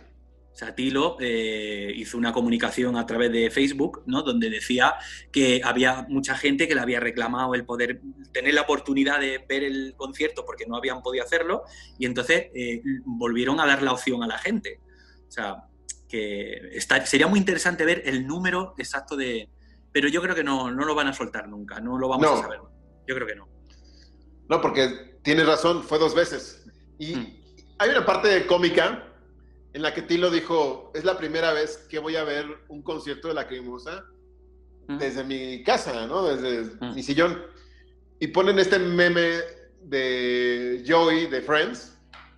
Satilo 0.59 1.15
eh, 1.21 1.93
hizo 1.95 2.17
una 2.17 2.33
comunicación 2.33 2.97
a 2.97 3.05
través 3.05 3.31
de 3.31 3.49
Facebook, 3.49 4.03
¿no? 4.07 4.23
Donde 4.23 4.49
decía 4.49 4.95
que 5.31 5.61
había 5.63 6.05
mucha 6.09 6.35
gente 6.35 6.67
que 6.67 6.75
le 6.75 6.81
había 6.81 6.99
reclamado 6.99 7.55
el 7.55 7.63
poder 7.63 8.01
tener 8.33 8.53
la 8.53 8.63
oportunidad 8.63 9.21
de 9.21 9.37
ver 9.47 9.63
el 9.63 9.93
concierto 9.95 10.43
porque 10.45 10.65
no 10.65 10.75
habían 10.75 11.01
podido 11.01 11.23
hacerlo 11.23 11.63
y 11.97 12.05
entonces 12.05 12.47
eh, 12.53 12.81
volvieron 13.05 13.61
a 13.61 13.65
dar 13.65 13.81
la 13.81 13.93
opción 13.93 14.21
a 14.21 14.27
la 14.27 14.37
gente. 14.37 14.81
O 15.29 15.31
sea, 15.31 15.63
que 16.09 16.77
sería 17.05 17.27
muy 17.27 17.39
interesante 17.39 17.85
ver 17.85 18.01
el 18.05 18.27
número 18.27 18.73
exacto 18.77 19.15
de... 19.15 19.47
Pero 19.93 20.09
yo 20.09 20.21
creo 20.21 20.35
que 20.35 20.43
no, 20.43 20.71
no 20.71 20.83
lo 20.83 20.93
van 20.93 21.07
a 21.07 21.13
soltar 21.13 21.47
nunca, 21.47 21.79
no 21.79 21.97
lo 21.97 22.09
vamos 22.09 22.27
a 22.37 22.41
saber. 22.41 22.59
Yo 23.07 23.15
creo 23.15 23.27
que 23.27 23.35
no. 23.35 23.47
No, 24.49 24.59
porque 24.59 25.19
tienes 25.23 25.47
razón, 25.47 25.83
fue 25.83 25.99
dos 25.99 26.13
veces. 26.13 26.65
Y 26.97 27.15
mm. 27.15 27.43
hay 27.77 27.89
una 27.91 28.05
parte 28.05 28.45
cómica 28.45 29.08
en 29.73 29.81
la 29.81 29.93
que 29.93 30.01
Tilo 30.01 30.31
dijo, 30.31 30.91
es 30.95 31.03
la 31.03 31.17
primera 31.17 31.53
vez 31.53 31.85
que 31.89 31.99
voy 31.99 32.15
a 32.15 32.23
ver 32.23 32.45
un 32.69 32.81
concierto 32.81 33.27
de 33.27 33.35
la 33.35 33.47
Crimosa 33.47 34.05
desde 34.87 35.23
mi 35.23 35.63
casa, 35.63 36.07
¿no? 36.07 36.23
Desde 36.23 36.75
mm. 36.81 36.95
mi 36.95 37.03
sillón. 37.03 37.43
Y 38.19 38.27
ponen 38.27 38.57
este 38.57 38.79
meme 38.79 39.39
de 39.83 40.83
Joey 40.87 41.27
de 41.27 41.41
Friends, 41.41 41.95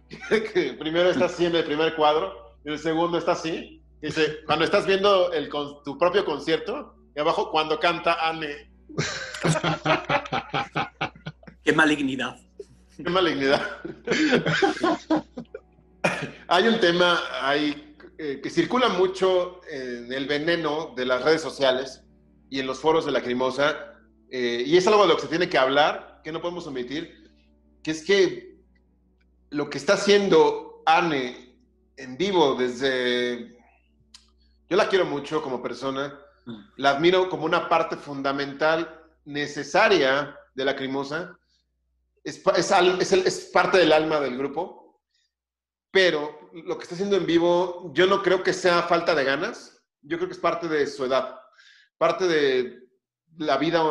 que 0.29 0.75
primero 0.77 1.09
está 1.09 1.25
así 1.25 1.45
en 1.45 1.55
el 1.55 1.63
primer 1.63 1.95
cuadro 1.95 2.57
y 2.65 2.71
el 2.71 2.79
segundo 2.79 3.17
está 3.17 3.31
así. 3.31 3.81
Dice, 4.01 4.39
cuando 4.45 4.65
estás 4.65 4.85
viendo 4.85 5.31
el, 5.31 5.49
tu 5.49 5.97
propio 5.97 6.25
concierto, 6.25 6.95
y 7.15 7.19
abajo, 7.19 7.51
cuando 7.51 7.79
canta 7.79 8.27
Anne. 8.27 8.71
Qué 11.63 11.73
malignidad. 11.73 12.37
Qué 12.97 13.09
malignidad. 13.09 13.61
hay 16.47 16.67
un 16.67 16.79
tema 16.79 17.19
hay, 17.41 17.95
eh, 18.17 18.39
que 18.41 18.49
circula 18.49 18.89
mucho 18.89 19.61
en 19.69 20.11
el 20.11 20.27
veneno 20.27 20.93
de 20.95 21.05
las 21.05 21.23
redes 21.23 21.41
sociales 21.41 22.03
y 22.49 22.59
en 22.59 22.67
los 22.67 22.79
foros 22.79 23.05
de 23.05 23.11
la 23.11 23.21
crimosa, 23.21 23.95
eh, 24.29 24.63
y 24.65 24.77
es 24.77 24.85
algo 24.87 25.03
de 25.03 25.09
lo 25.09 25.15
que 25.15 25.23
se 25.23 25.27
tiene 25.27 25.49
que 25.49 25.57
hablar, 25.57 26.21
que 26.23 26.31
no 26.31 26.41
podemos 26.41 26.67
omitir, 26.67 27.31
que 27.83 27.91
es 27.91 28.03
que 28.03 28.57
lo 29.49 29.69
que 29.69 29.77
está 29.77 29.93
haciendo 29.93 30.83
Anne 30.85 31.55
en 31.97 32.17
vivo 32.17 32.55
desde... 32.55 33.57
Yo 34.69 34.77
la 34.77 34.87
quiero 34.87 35.05
mucho 35.05 35.41
como 35.41 35.61
persona, 35.61 36.19
mm. 36.45 36.59
la 36.77 36.91
admiro 36.91 37.29
como 37.29 37.45
una 37.45 37.69
parte 37.69 37.95
fundamental, 37.95 39.01
necesaria 39.25 40.35
de 40.55 40.65
la 40.65 40.75
crimosa, 40.75 41.37
es, 42.23 42.41
es, 42.55 43.11
es, 43.11 43.39
parte 43.51 43.77
del 43.77 43.91
alma 43.91 44.19
del 44.19 44.37
grupo, 44.37 44.80
pero 45.91 46.49
lo 46.53 46.77
que 46.77 46.83
está 46.83 46.95
haciendo 46.95 47.17
en 47.17 47.25
vivo, 47.25 47.91
yo 47.93 48.07
no 48.07 48.23
creo 48.23 48.41
que 48.41 48.53
sea 48.53 48.83
falta 48.83 49.13
de 49.13 49.25
ganas, 49.25 49.83
yo 50.01 50.17
creo 50.17 50.29
que 50.29 50.33
es 50.33 50.39
parte 50.39 50.67
de 50.67 50.87
su 50.87 51.05
edad, 51.05 51.39
parte 51.97 52.27
de 52.27 52.79
la 53.37 53.57
vida, 53.57 53.83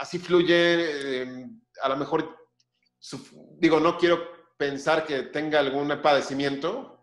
así 0.00 0.18
fluye, 0.18 1.22
eh, 1.22 1.46
a 1.82 1.88
lo 1.90 1.96
mejor, 1.96 2.36
digo, 3.58 3.78
no 3.78 3.96
quiero 3.98 4.38
pensar 4.56 5.06
que 5.06 5.24
tenga 5.24 5.60
algún 5.60 5.88
padecimiento, 6.02 7.02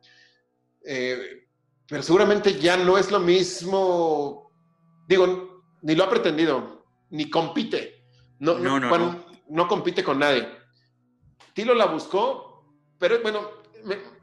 eh, 0.83 1.47
pero 1.87 2.01
seguramente 2.03 2.59
ya 2.59 2.77
no 2.77 2.97
es 2.97 3.11
lo 3.11 3.19
mismo, 3.19 4.51
digo, 5.07 5.63
ni 5.83 5.95
lo 5.95 6.03
ha 6.03 6.09
pretendido, 6.09 6.85
ni 7.11 7.29
compite. 7.29 8.03
No, 8.39 8.57
no, 8.57 8.79
no, 8.79 9.25
no. 9.47 9.67
compite 9.67 10.03
con 10.03 10.19
nadie. 10.19 10.47
Tilo 11.53 11.73
la 11.73 11.85
buscó, 11.85 12.75
pero 12.99 13.21
bueno, 13.21 13.49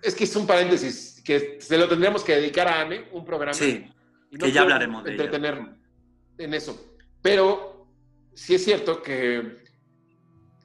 es 0.02 0.14
que 0.14 0.24
es 0.24 0.36
un 0.36 0.46
paréntesis 0.46 1.22
que 1.24 1.58
se 1.60 1.78
lo 1.78 1.88
tendríamos 1.88 2.24
que 2.24 2.34
dedicar 2.34 2.66
a 2.66 2.80
Anne, 2.80 3.08
un 3.12 3.24
programa. 3.24 3.54
Sí, 3.54 3.86
que 4.38 4.50
ya 4.50 4.62
hablaremos 4.62 5.04
de 5.04 5.12
entretener 5.12 5.60
en 6.38 6.54
eso. 6.54 6.96
Pero 7.22 7.86
sí 8.34 8.56
es 8.56 8.64
cierto 8.64 9.00
que 9.00 9.62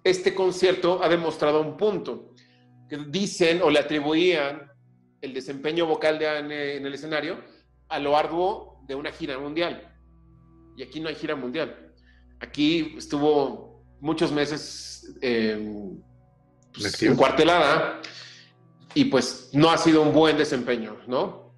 este 0.03 0.33
concierto 0.33 1.03
ha 1.03 1.09
demostrado 1.09 1.61
un 1.61 1.77
punto, 1.77 2.33
que 2.89 2.97
dicen 3.09 3.61
o 3.61 3.69
le 3.69 3.79
atribuían 3.79 4.71
el 5.21 5.33
desempeño 5.33 5.85
vocal 5.85 6.17
de 6.17 6.27
Anne 6.27 6.75
en 6.75 6.85
el 6.85 6.93
escenario 6.93 7.43
a 7.89 7.99
lo 7.99 8.17
arduo 8.17 8.83
de 8.87 8.95
una 8.95 9.11
gira 9.11 9.37
mundial. 9.37 9.93
Y 10.75 10.83
aquí 10.83 10.99
no 10.99 11.09
hay 11.09 11.15
gira 11.15 11.35
mundial. 11.35 11.93
Aquí 12.39 12.95
estuvo 12.97 13.83
muchos 13.99 14.31
meses 14.31 15.17
eh, 15.21 15.59
pues, 16.73 17.01
encuartelada 17.03 18.01
y 18.97 19.05
pues 19.05 19.51
no 19.53 19.69
ha 19.69 19.77
sido 19.77 20.01
un 20.01 20.11
buen 20.11 20.39
desempeño, 20.39 20.97
¿no? 21.07 21.53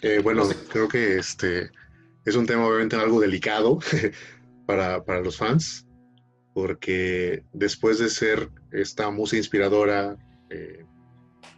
Eh, 0.00 0.20
bueno, 0.22 0.48
creo 0.70 0.88
que 0.88 1.18
este 1.18 1.70
es 2.24 2.34
un 2.34 2.46
tema 2.46 2.66
obviamente 2.66 2.96
algo 2.96 3.20
delicado 3.20 3.78
para, 4.66 5.20
los 5.20 5.36
fans, 5.36 5.86
porque 6.54 7.44
después 7.52 7.98
de 7.98 8.08
ser 8.08 8.48
esta 8.72 9.10
música 9.10 9.36
inspiradora, 9.36 10.16
eh, 10.48 10.86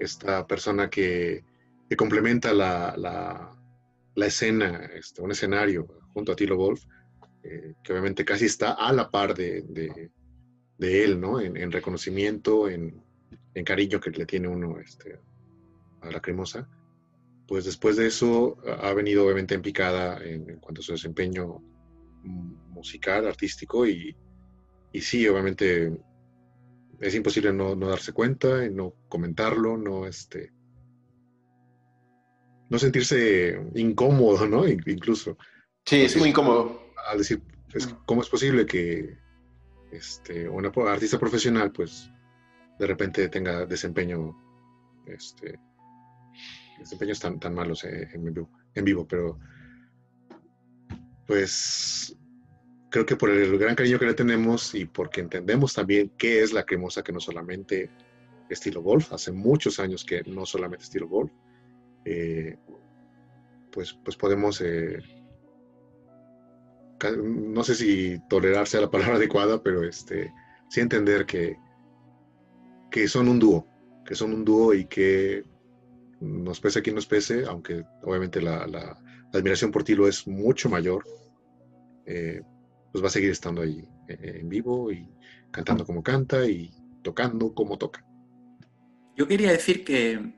esta 0.00 0.44
persona 0.48 0.90
que, 0.90 1.44
complementa 1.96 2.52
la, 2.52 2.96
la, 4.16 4.26
escena, 4.26 4.90
este, 4.96 5.22
un 5.22 5.30
escenario 5.30 5.86
junto 6.12 6.32
a 6.32 6.36
Tilo 6.36 6.56
Wolf, 6.56 6.82
eh, 7.44 7.74
que 7.84 7.92
obviamente 7.92 8.24
casi 8.24 8.46
está 8.46 8.72
a 8.72 8.92
la 8.92 9.10
par 9.10 9.34
de, 9.34 9.62
de, 9.62 11.04
él, 11.04 11.20
¿no? 11.20 11.38
En, 11.38 11.70
reconocimiento, 11.70 12.68
en, 12.68 13.00
en, 13.54 13.64
cariño 13.64 14.00
que 14.00 14.10
le 14.10 14.26
tiene 14.26 14.48
uno 14.48 14.78
este, 14.78 15.20
a 16.00 16.10
la 16.10 16.20
cremosa. 16.20 16.68
Pues 17.46 17.64
después 17.64 17.96
de 17.96 18.06
eso 18.06 18.56
ha 18.80 18.92
venido 18.94 19.24
obviamente 19.24 19.54
en 19.54 19.62
picada 19.62 20.22
en, 20.24 20.58
cuanto 20.58 20.80
a 20.80 20.84
su 20.84 20.92
desempeño 20.92 21.62
musical, 22.22 23.26
artístico, 23.26 23.86
y, 23.86 24.16
y 24.92 25.00
sí, 25.00 25.26
obviamente 25.26 25.92
es 27.00 27.14
imposible 27.14 27.52
no, 27.52 27.74
no, 27.74 27.88
darse 27.88 28.12
cuenta, 28.12 28.68
no 28.70 28.94
comentarlo, 29.08 29.76
no 29.76 30.06
este 30.06 30.52
no 32.72 32.78
sentirse 32.78 33.60
incómodo, 33.74 34.48
¿no? 34.48 34.66
Incluso. 34.66 35.36
Sí, 35.84 35.96
es 36.02 36.16
muy 36.16 36.30
incómodo. 36.30 36.80
Al 37.06 37.18
decir, 37.18 37.42
¿cómo 38.06 38.22
es 38.22 38.30
posible 38.30 38.64
que 38.64 39.18
este, 39.90 40.48
una 40.48 40.72
artista 40.88 41.18
profesional, 41.18 41.70
pues, 41.70 42.10
de 42.78 42.86
repente 42.86 43.28
tenga 43.28 43.66
desempeño, 43.66 44.36
este, 45.06 45.58
desempeños 46.78 47.20
tan, 47.20 47.38
tan 47.38 47.54
malos 47.54 47.84
eh, 47.84 48.08
en, 48.12 48.24
vivo, 48.24 48.50
en 48.74 48.84
vivo? 48.84 49.06
Pero, 49.06 49.38
pues, 51.26 52.16
creo 52.90 53.06
que 53.06 53.16
por 53.16 53.30
el 53.30 53.58
gran 53.58 53.74
cariño 53.74 53.98
que 53.98 54.06
le 54.06 54.14
tenemos 54.14 54.74
y 54.74 54.84
porque 54.84 55.20
entendemos 55.20 55.74
también 55.74 56.12
qué 56.18 56.42
es 56.42 56.52
la 56.52 56.64
cremosa, 56.64 57.02
que 57.02 57.12
no 57.12 57.20
solamente 57.20 57.90
estilo 58.48 58.82
golf, 58.82 59.12
hace 59.12 59.32
muchos 59.32 59.78
años 59.80 60.04
que 60.04 60.22
no 60.24 60.44
solamente 60.44 60.84
estilo 60.84 61.08
golf, 61.08 61.32
eh, 62.04 62.58
pues, 63.70 63.94
pues 64.04 64.16
podemos 64.16 64.60
eh, 64.60 64.98
no 67.10 67.64
sé 67.64 67.74
si 67.74 68.18
tolerar 68.28 68.66
sea 68.66 68.82
la 68.82 68.90
palabra 68.90 69.16
adecuada, 69.16 69.62
pero 69.62 69.82
este, 69.84 70.32
sí 70.68 70.80
entender 70.80 71.26
que, 71.26 71.56
que 72.92 73.08
son 73.08 73.26
un 73.28 73.40
dúo, 73.40 73.66
que 74.04 74.14
son 74.14 74.32
un 74.32 74.44
dúo 74.44 74.74
y 74.74 74.84
que 74.84 75.42
nos 76.20 76.60
pese 76.60 76.82
quien 76.82 76.94
nos 76.94 77.06
pese, 77.06 77.44
aunque 77.46 77.84
obviamente 78.04 78.40
la, 78.40 78.66
la, 78.68 78.96
admiración 79.32 79.72
por 79.72 79.82
Tilo 79.82 80.06
es 80.06 80.28
mucho 80.28 80.68
mayor, 80.68 81.04
eh, 82.04 82.42
pues 82.92 83.02
va 83.02 83.08
a 83.08 83.10
seguir 83.10 83.30
estando 83.30 83.62
ahí 83.62 83.82
eh, 84.06 84.40
en 84.40 84.48
vivo 84.50 84.92
y 84.92 85.08
cantando 85.50 85.86
como 85.86 86.02
canta 86.02 86.44
y 86.46 86.70
tocando 87.02 87.54
como 87.54 87.78
toca. 87.78 88.04
Yo 89.16 89.26
quería 89.26 89.50
decir 89.50 89.84
que 89.84 90.34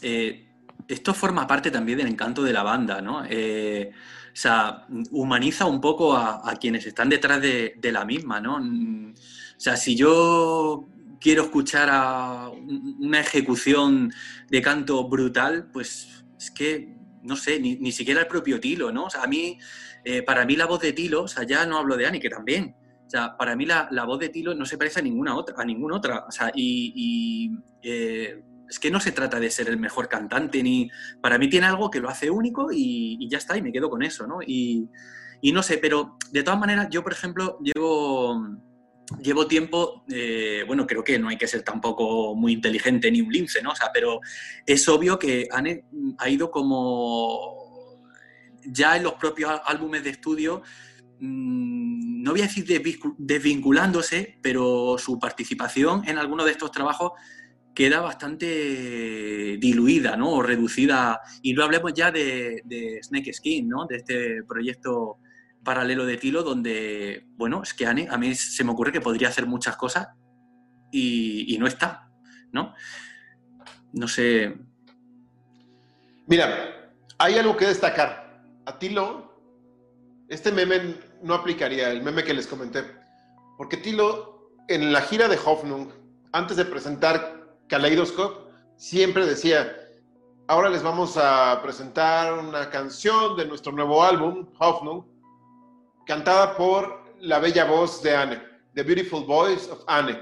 eh, 0.00 0.48
esto 0.88 1.12
forma 1.12 1.46
parte 1.46 1.70
también 1.70 1.98
del 1.98 2.08
encanto 2.08 2.42
de 2.42 2.54
la 2.54 2.62
banda, 2.62 3.02
¿no? 3.02 3.18
O 3.18 4.40
sea, 4.40 4.86
humaniza 5.10 5.66
un 5.66 5.80
poco 5.80 6.16
a, 6.16 6.54
quienes 6.58 6.86
están 6.86 7.10
detrás 7.10 7.42
de, 7.42 7.92
la 7.92 8.06
misma, 8.06 8.40
¿no? 8.40 8.56
O 8.56 9.60
sea, 9.60 9.76
si 9.76 9.94
yo 9.94 10.88
quiero 11.20 11.44
escuchar 11.44 11.88
a 11.90 12.50
una 12.50 13.20
ejecución 13.20 14.12
de 14.48 14.62
canto 14.62 15.08
brutal, 15.08 15.70
pues 15.72 16.24
es 16.38 16.50
que, 16.50 16.96
no 17.22 17.36
sé, 17.36 17.60
ni, 17.60 17.92
siquiera 17.92 18.20
el 18.20 18.26
propio 18.26 18.60
Tilo, 18.60 18.92
¿no? 18.92 19.04
O 19.04 19.10
sea, 19.10 19.22
a 19.22 19.26
mí, 19.26 19.58
eh, 20.04 20.22
para 20.22 20.44
mí 20.44 20.56
la 20.56 20.66
voz 20.66 20.80
de 20.80 20.92
Tilo, 20.92 21.24
o 21.24 21.28
sea, 21.28 21.44
ya 21.44 21.66
no 21.66 21.78
hablo 21.78 21.96
de 21.96 22.06
Ani, 22.06 22.20
que 22.20 22.30
también, 22.30 22.76
o 23.08 23.10
sea, 23.10 23.38
para 23.38 23.56
mí 23.56 23.64
la, 23.64 23.88
voz 24.04 24.18
de 24.18 24.28
Tilo 24.28 24.54
no 24.54 24.66
se 24.66 24.76
parece 24.76 25.00
a 25.00 25.02
ninguna 25.02 25.34
otra, 25.34 25.54
a 25.56 25.64
ninguna 25.64 25.96
otra. 25.96 26.26
O 26.28 26.30
sea, 26.30 26.52
y, 26.54 27.50
eh, 27.82 28.42
es 28.68 28.78
que 28.78 28.90
no 28.90 29.00
se 29.00 29.12
trata 29.12 29.40
de 29.40 29.50
ser 29.50 29.70
el 29.70 29.78
mejor 29.78 30.08
cantante, 30.08 30.62
ni. 30.62 30.90
Para 31.22 31.38
mí 31.38 31.48
tiene 31.48 31.66
algo 31.66 31.90
que 31.90 32.00
lo 32.00 32.10
hace 32.10 32.30
único 32.30 32.68
y, 32.70 33.26
ya 33.30 33.38
está, 33.38 33.56
y 33.56 33.62
me 33.62 33.72
quedo 33.72 33.88
con 33.88 34.02
eso, 34.02 34.26
¿no? 34.26 34.40
Y, 34.46 34.90
no 35.54 35.62
sé, 35.62 35.78
pero 35.78 36.18
de 36.32 36.42
todas 36.42 36.60
maneras, 36.60 36.88
yo, 36.90 37.02
por 37.02 37.12
ejemplo, 37.12 37.58
llevo. 37.62 38.58
Llevo 39.22 39.46
tiempo, 39.46 40.04
eh, 40.10 40.64
bueno, 40.66 40.86
creo 40.86 41.02
que 41.02 41.18
no 41.18 41.28
hay 41.28 41.38
que 41.38 41.46
ser 41.46 41.62
tampoco 41.62 42.34
muy 42.34 42.52
inteligente 42.52 43.10
ni 43.10 43.22
un 43.22 43.32
lince, 43.32 43.62
¿no? 43.62 43.70
O 43.70 43.76
sea, 43.76 43.90
pero 43.92 44.20
es 44.66 44.86
obvio 44.88 45.18
que 45.18 45.48
Anne 45.50 45.84
ha 46.18 46.28
ido 46.28 46.50
como 46.50 47.58
ya 48.64 48.96
en 48.96 49.04
los 49.04 49.14
propios 49.14 49.60
álbumes 49.64 50.04
de 50.04 50.10
estudio, 50.10 50.62
mm, 51.20 52.22
no 52.22 52.32
voy 52.32 52.40
a 52.42 52.46
decir 52.46 52.66
desvinculándose, 53.16 54.38
pero 54.42 54.98
su 54.98 55.18
participación 55.18 56.06
en 56.06 56.18
alguno 56.18 56.44
de 56.44 56.52
estos 56.52 56.70
trabajos 56.70 57.12
queda 57.74 58.00
bastante 58.00 59.56
diluida, 59.58 60.16
¿no? 60.16 60.32
O 60.32 60.42
reducida. 60.42 61.20
Y 61.42 61.54
no 61.54 61.62
hablemos 61.62 61.94
ya 61.94 62.10
de, 62.10 63.00
Snake 63.02 63.32
Skin, 63.32 63.68
¿no? 63.68 63.86
De 63.86 63.96
este 63.98 64.42
proyecto 64.42 65.18
paralelo 65.68 66.06
de 66.06 66.16
Tilo, 66.16 66.42
donde, 66.44 67.26
bueno, 67.36 67.62
es 67.62 67.74
que 67.74 67.86
a 67.86 67.92
mí 67.92 68.34
se 68.34 68.64
me 68.64 68.70
ocurre 68.70 68.90
que 68.90 69.02
podría 69.02 69.28
hacer 69.28 69.44
muchas 69.44 69.76
cosas 69.76 70.08
y, 70.90 71.58
no 71.60 71.66
está, 71.66 72.10
¿no? 72.52 72.72
No 73.92 74.08
sé. 74.08 74.56
Mira, 76.26 76.90
hay 77.18 77.34
algo 77.34 77.54
que 77.54 77.66
destacar. 77.66 78.46
A 78.64 78.78
Tilo, 78.78 79.42
este 80.30 80.52
meme 80.52 80.94
no 81.22 81.34
aplicaría, 81.34 81.90
el 81.90 82.02
meme 82.02 82.24
que 82.24 82.32
les 82.32 82.46
comenté. 82.46 82.84
Porque 83.58 83.76
Tilo, 83.76 84.54
en 84.68 84.90
la 84.90 85.02
gira 85.02 85.28
de 85.28 85.36
Hoffnung, 85.36 85.90
antes 86.32 86.56
de 86.56 86.64
presentar 86.64 87.58
Kaleidoscope 87.68 88.50
siempre 88.78 89.26
decía, 89.26 89.76
ahora 90.46 90.70
les 90.70 90.82
vamos 90.82 91.18
a 91.18 91.60
presentar 91.62 92.32
una 92.38 92.70
canción 92.70 93.36
de 93.36 93.44
nuestro 93.44 93.72
nuevo 93.72 94.02
álbum, 94.02 94.46
Hoffnung, 94.58 95.17
cantada 96.08 96.56
por 96.56 97.04
la 97.20 97.38
bella 97.38 97.66
voz 97.66 98.02
de 98.02 98.16
Anne, 98.16 98.42
The 98.74 98.82
Beautiful 98.82 99.24
Voice 99.26 99.70
of 99.70 99.84
Anne. 99.86 100.18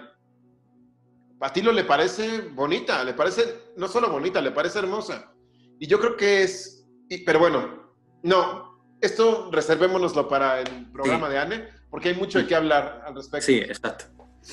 A 1.40 1.52
Tilo 1.52 1.70
le 1.70 1.84
parece 1.84 2.40
bonita, 2.40 3.04
le 3.04 3.14
parece 3.14 3.72
no 3.76 3.86
solo 3.86 4.10
bonita, 4.10 4.40
le 4.40 4.50
parece 4.50 4.80
hermosa. 4.80 5.32
Y 5.78 5.86
yo 5.86 6.00
creo 6.00 6.16
que 6.16 6.42
es, 6.42 6.84
pero 7.24 7.38
bueno, 7.38 7.92
no, 8.24 8.80
esto 9.00 9.48
reservémonoslo 9.52 10.28
para 10.28 10.60
el 10.60 10.90
programa 10.90 11.28
de 11.28 11.38
Anne, 11.38 11.68
porque 11.88 12.08
hay 12.08 12.16
mucho 12.16 12.40
de 12.40 12.48
qué 12.48 12.56
hablar 12.56 13.04
al 13.06 13.14
respecto. 13.14 13.46
Sí, 13.46 13.58
exacto. 13.58 14.06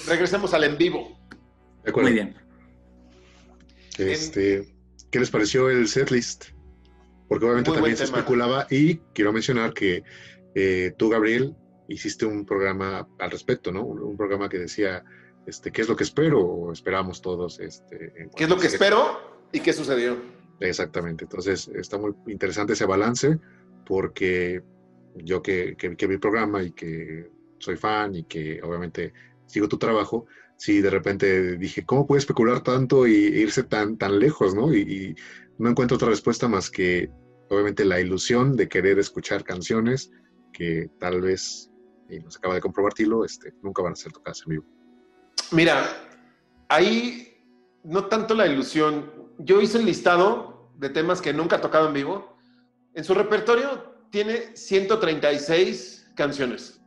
Regresemos 0.05 0.53
al 0.53 0.65
en 0.65 0.77
vivo. 0.77 1.17
Muy 1.95 2.13
bien. 2.13 2.35
Este, 3.97 4.71
¿Qué 5.09 5.19
les 5.19 5.31
pareció 5.31 5.69
el 5.69 5.87
setlist? 5.87 6.45
Porque 7.27 7.45
obviamente 7.45 7.71
también 7.71 7.97
se 7.97 8.03
especulaba 8.03 8.67
y 8.69 8.97
quiero 9.13 9.33
mencionar 9.33 9.73
que 9.73 10.03
eh, 10.55 10.93
tú, 10.97 11.09
Gabriel, 11.09 11.55
hiciste 11.87 12.25
un 12.25 12.45
programa 12.45 13.07
al 13.19 13.31
respecto, 13.31 13.71
¿no? 13.71 13.83
Un, 13.83 14.17
programa 14.17 14.49
que 14.49 14.59
decía, 14.59 15.03
este, 15.45 15.71
¿qué 15.71 15.81
es 15.81 15.89
lo 15.89 15.95
que 15.95 16.03
espero? 16.03 16.39
O 16.39 16.71
esperamos 16.71 17.21
todos. 17.21 17.59
Este, 17.59 18.29
¿Qué 18.35 18.43
es 18.43 18.49
lo 18.49 18.57
que 18.57 18.67
espero 18.67 19.47
y 19.51 19.59
qué 19.59 19.73
sucedió? 19.73 20.17
Exactamente. 20.59 21.25
Entonces, 21.25 21.67
está 21.69 21.97
muy 21.97 22.13
interesante 22.27 22.73
ese 22.73 22.85
balance 22.85 23.39
porque 23.85 24.63
yo 25.15 25.41
que, 25.41 25.75
que, 25.77 25.95
que 25.95 26.07
vi 26.07 26.15
el 26.15 26.19
programa 26.19 26.63
y 26.63 26.71
que 26.71 27.29
soy 27.59 27.77
fan 27.77 28.15
y 28.15 28.23
que 28.23 28.61
obviamente 28.61 29.13
sigo 29.45 29.67
tu 29.67 29.77
trabajo, 29.77 30.25
sí, 30.57 30.81
de 30.81 30.89
repente 30.89 31.57
dije, 31.57 31.85
¿cómo 31.85 32.07
puede 32.07 32.19
especular 32.19 32.61
tanto 32.61 33.07
y 33.07 33.13
irse 33.13 33.63
tan, 33.63 33.97
tan 33.97 34.19
lejos, 34.19 34.55
¿no? 34.55 34.73
Y, 34.73 35.15
no 35.59 35.69
encuentro 35.69 35.95
otra 35.95 36.09
respuesta 36.09 36.47
más 36.47 36.71
que, 36.71 37.11
obviamente, 37.47 37.85
la 37.85 37.99
ilusión 37.99 38.55
de 38.55 38.67
querer 38.67 38.97
escuchar 38.97 39.43
canciones 39.43 40.11
que 40.53 40.89
tal 40.99 41.19
vez, 41.19 41.69
y 42.09 42.19
nos 42.19 42.37
acaba 42.37 42.53
de 42.53 42.61
comprobar 42.61 42.93
Tilo, 42.93 43.25
este, 43.25 43.53
nunca 43.61 43.81
van 43.81 43.93
a 43.93 43.95
ser 43.95 44.13
tocadas 44.13 44.41
en 44.45 44.51
vivo. 44.51 44.65
Mira, 45.51 45.83
ahí 46.69 47.37
no 47.83 48.05
tanto 48.05 48.33
la 48.33 48.47
ilusión. 48.47 49.11
Yo 49.39 49.61
hice 49.61 49.77
un 49.79 49.85
listado 49.85 50.71
de 50.77 50.89
temas 50.89 51.21
que 51.21 51.33
nunca 51.33 51.57
ha 51.57 51.61
tocado 51.61 51.87
en 51.87 51.93
vivo. 51.93 52.37
En 52.93 53.03
su 53.03 53.13
repertorio 53.13 53.93
tiene 54.09 54.55
136 54.55 56.11
canciones, 56.15 56.81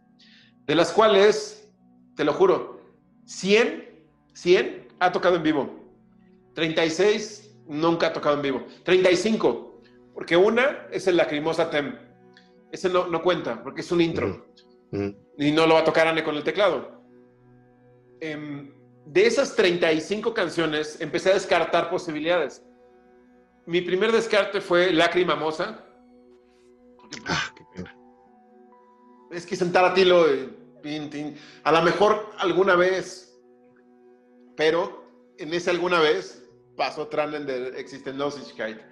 de 0.66 0.74
las 0.74 0.92
cuales, 0.92 1.68
te 2.14 2.24
lo 2.24 2.32
juro, 2.32 2.80
100, 3.24 3.84
100 4.32 4.88
ha 5.00 5.12
tocado 5.12 5.36
en 5.36 5.42
vivo. 5.42 5.86
36 6.54 7.56
nunca 7.66 8.08
ha 8.08 8.12
tocado 8.12 8.36
en 8.36 8.42
vivo. 8.42 8.66
35, 8.84 9.82
porque 10.14 10.36
una 10.36 10.86
es 10.90 11.06
el 11.06 11.16
Lacrimosa 11.16 11.68
Tem. 11.70 12.05
Ese 12.76 12.90
no, 12.90 13.06
no 13.06 13.22
cuenta, 13.22 13.62
porque 13.62 13.80
es 13.80 13.90
un 13.90 14.02
intro. 14.02 14.46
Y 15.38 15.50
no 15.50 15.66
lo 15.66 15.74
va 15.74 15.80
a 15.80 15.84
tocar 15.84 16.06
Anne 16.06 16.22
con 16.22 16.36
el 16.36 16.44
teclado. 16.44 17.02
Em, 18.20 18.70
de 19.06 19.26
esas 19.26 19.56
35 19.56 20.34
canciones, 20.34 21.00
empecé 21.00 21.30
a 21.30 21.34
descartar 21.34 21.88
posibilidades. 21.88 22.62
Mi 23.64 23.80
primer 23.80 24.12
descarte 24.12 24.60
fue 24.60 24.92
Lágrima 24.92 25.36
Mosa. 25.36 25.86
Ah, 27.24 27.50
qué 27.56 27.64
pena. 27.74 27.96
Es 29.30 29.46
que 29.46 29.56
sentar 29.56 29.82
a 29.86 29.94
Tilo, 29.94 30.26
a 31.64 31.72
lo 31.72 31.82
mejor 31.82 32.30
alguna 32.36 32.76
vez, 32.76 33.40
pero 34.54 35.02
en 35.38 35.54
ese 35.54 35.70
alguna 35.70 36.00
vez 36.00 36.46
pasó 36.76 37.08
Tranen 37.08 37.46
de 37.46 37.68
Existenlosigkeit, 37.80 38.82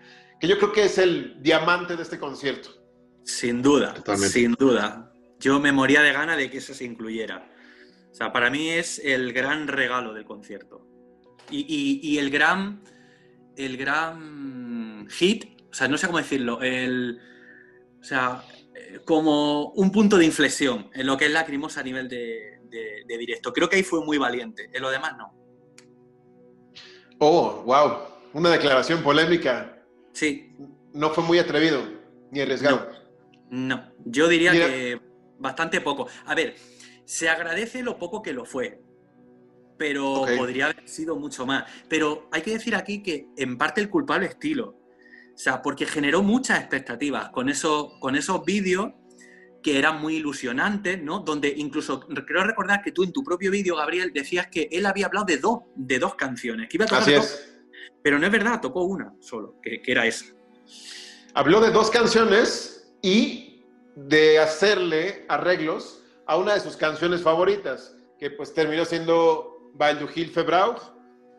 que 0.41 0.49
yo 0.49 0.57
creo 0.57 0.73
que 0.73 0.85
es 0.85 0.97
el 0.97 1.43
diamante 1.43 1.97
de 1.97 2.03
este 2.03 2.19
concierto. 2.19 2.84
Sin 3.25 3.63
duda, 3.63 3.95
sin 4.17 4.53
duda. 4.53 5.13
Yo 5.41 5.59
me 5.59 5.73
moría 5.73 6.03
de 6.03 6.13
gana 6.13 6.37
de 6.37 6.51
que 6.51 6.59
eso 6.59 6.75
se 6.75 6.85
incluyera. 6.85 7.51
O 8.11 8.15
sea, 8.15 8.33
para 8.33 8.51
mí 8.51 8.71
es 8.71 9.01
el 9.03 9.33
gran 9.33 9.67
regalo 9.67 10.15
del 10.15 10.25
concierto. 10.25 10.87
Y, 11.51 12.19
el 12.19 12.31
gran. 12.31 12.83
El 13.57 13.77
gran 13.77 15.07
hit, 15.11 15.61
o 15.71 15.75
sea, 15.75 15.87
no 15.89 15.97
sé 15.97 16.07
cómo 16.07 16.19
decirlo, 16.19 16.61
el. 16.61 17.21
O 18.01 18.05
sea, 18.05 18.43
como 19.05 19.71
un 19.71 19.91
punto 19.91 20.17
de 20.19 20.25
inflexión 20.25 20.91
en 20.95 21.07
lo 21.07 21.17
que 21.17 21.27
es 21.27 21.33
Lacrimosa 21.33 21.81
a 21.81 21.85
nivel 21.85 22.09
de, 22.09 22.61
directo. 23.07 23.53
Creo 23.53 23.69
que 23.69 23.77
ahí 23.77 23.83
fue 23.83 24.05
muy 24.05 24.19
valiente, 24.19 24.71
en 24.73 24.83
lo 24.83 24.91
demás 24.91 25.17
no. 25.17 25.33
Oh, 27.19 27.63
wow. 27.65 27.99
Una 28.33 28.51
declaración 28.51 29.03
polémica. 29.03 29.83
Sí. 30.13 30.57
No 30.93 31.11
fue 31.11 31.23
muy 31.23 31.39
atrevido 31.39 31.83
ni 32.31 32.41
arriesgado. 32.41 32.94
No, 33.55 33.93
yo 34.05 34.27
diría 34.27 34.51
que 34.51 35.01
bastante 35.39 35.81
poco. 35.81 36.09
A 36.27 36.35
ver, 36.35 36.57
se 37.05 37.29
agradece 37.29 37.85
lo 37.85 37.97
poco 37.99 38.21
que 38.21 38.33
lo 38.33 38.45
fue, 38.45 38.83
pero 39.79 40.25
podría 40.37 40.67
haber 40.67 40.89
sido 40.89 41.15
mucho 41.15 41.47
más. 41.47 41.65
Pero 41.89 42.29
hay 42.33 42.43
que 42.43 42.51
decir 42.51 42.75
aquí 42.75 43.01
que 43.01 43.29
en 43.37 43.57
parte 43.57 43.81
el 43.81 43.89
culpable 43.89 44.27
es 44.27 44.41
Tilo. 44.41 44.77
O 45.33 45.39
sea, 45.39 45.63
porque 45.63 45.87
generó 45.87 46.21
muchas 46.21 46.59
expectativas 46.59 47.31
con, 47.31 47.49
eso, 47.49 47.93
con 48.01 48.17
esos 48.17 48.45
vídeos 48.45 48.93
que 49.63 49.79
eran 49.79 50.01
muy 50.01 50.17
ilusionantes, 50.17 51.01
¿no? 51.01 51.21
Donde 51.21 51.55
incluso 51.57 52.01
creo 52.01 52.43
recordar 52.43 52.83
que 52.83 52.91
tú 52.91 53.05
en 53.05 53.13
tu 53.13 53.23
propio 53.23 53.53
vídeo, 53.53 53.77
Gabriel, 53.77 54.11
decías 54.13 54.49
que 54.49 54.69
él 54.73 54.85
había 54.85 55.07
hablado 55.07 55.27
de 55.27 55.39
dos, 55.39 55.61
de 55.77 56.01
dos 56.01 56.17
canciones, 56.17 56.69
que 56.69 56.77
iba 56.77 56.87
a 56.87 56.89
tocar 56.89 57.09
dos, 57.09 57.41
pero 58.03 58.19
no 58.19 58.27
es 58.27 58.33
verdad, 58.33 58.61
tocó 58.61 58.83
una 58.83 59.15
solo, 59.21 59.61
que, 59.63 59.81
que 59.81 59.93
era 59.93 60.07
esa. 60.07 60.27
Habló 61.35 61.61
de 61.61 61.71
dos 61.71 61.91
canciones 61.91 62.75
y 63.01 63.44
de 63.97 64.39
hacerle 64.39 65.25
arreglos 65.29 66.03
a 66.27 66.37
una 66.37 66.55
de 66.55 66.61
sus 66.61 66.77
canciones 66.77 67.23
favoritas, 67.23 67.97
que 68.19 68.31
pues 68.31 68.53
terminó 68.55 68.85
siendo 68.85 69.71
du 69.75 70.09
Hilfe 70.15 70.45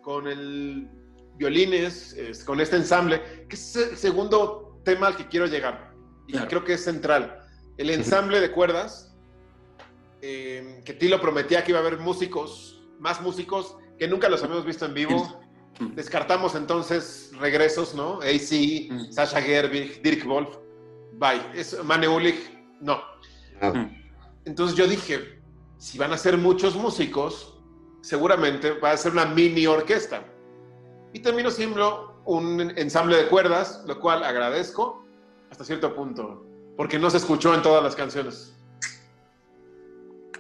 con 0.02 0.28
el 0.28 0.88
violines, 1.36 2.16
con 2.46 2.62
este 2.62 2.78
ensamble, 2.78 3.46
que 3.50 3.56
es 3.56 3.76
el 3.76 3.98
segundo 3.98 4.80
tema 4.84 5.08
al 5.08 5.18
que 5.18 5.28
quiero 5.28 5.48
llegar, 5.48 5.94
y 6.28 6.38
creo 6.38 6.64
que 6.64 6.74
es 6.74 6.84
central. 6.84 7.42
El 7.78 7.90
ensamble 7.90 8.40
de 8.40 8.52
cuerdas, 8.52 9.16
eh, 10.22 10.82
que 10.86 10.94
Tilo 10.94 11.20
prometía 11.20 11.64
que 11.64 11.72
iba 11.72 11.80
a 11.80 11.82
haber 11.82 12.00
músicos, 12.00 12.84
más 13.00 13.22
músicos, 13.22 13.78
que 13.98 14.08
nunca 14.08 14.30
los 14.30 14.44
habíamos 14.44 14.66
visto 14.66 14.86
en 14.86 14.94
vivo. 14.94 15.42
Descartamos 15.94 16.56
entonces 16.56 17.32
regresos, 17.40 17.94
¿no? 17.96 18.20
AC. 18.22 19.12
Sasha 19.12 19.42
Gerbig, 19.42 20.02
Dirk 20.02 20.26
Wolf, 20.26 20.58
bye. 21.18 21.42
Es, 21.54 21.82
Mane 21.84 22.08
no. 22.82 23.02
Ah. 23.62 23.90
Entonces 24.46 24.78
yo 24.78 24.88
dije, 24.88 25.40
si 25.78 25.98
van 25.98 26.14
a 26.14 26.18
ser 26.18 26.38
muchos 26.38 26.76
músicos, 26.76 27.58
seguramente 28.02 28.72
va 28.72 28.92
a 28.92 28.98
ser 28.98 29.12
una 29.14 29.26
mini 29.26 29.66
orquesta. 29.66 30.24
Y 31.14 31.20
terminó 31.20 31.50
siendo 31.50 32.22
un 32.26 32.74
ensamble 32.78 33.18
de 33.18 33.28
cuerdas, 33.28 33.84
lo 33.88 34.00
cual 34.00 34.24
agradezco 34.24 35.06
hasta 35.50 35.64
cierto 35.64 35.96
punto, 35.96 36.46
porque 36.76 37.00
no 37.00 37.10
se 37.10 37.18
escuchó 37.18 37.54
en 37.54 37.62
todas 37.62 37.84
las 37.84 37.96
canciones. 37.96 38.54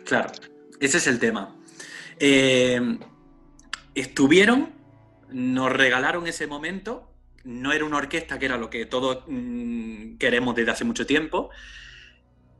Claro, 0.03 0.31
ese 0.79 0.97
es 0.97 1.07
el 1.07 1.19
tema. 1.19 1.55
Eh, 2.19 2.99
estuvieron, 3.95 4.73
nos 5.29 5.71
regalaron 5.71 6.27
ese 6.27 6.47
momento, 6.47 7.09
no 7.45 7.71
era 7.71 7.85
una 7.85 7.97
orquesta 7.97 8.37
que 8.39 8.45
era 8.45 8.57
lo 8.57 8.69
que 8.69 8.85
todos 8.85 9.23
mm, 9.27 10.17
queremos 10.17 10.55
desde 10.55 10.71
hace 10.71 10.83
mucho 10.83 11.05
tiempo, 11.05 11.51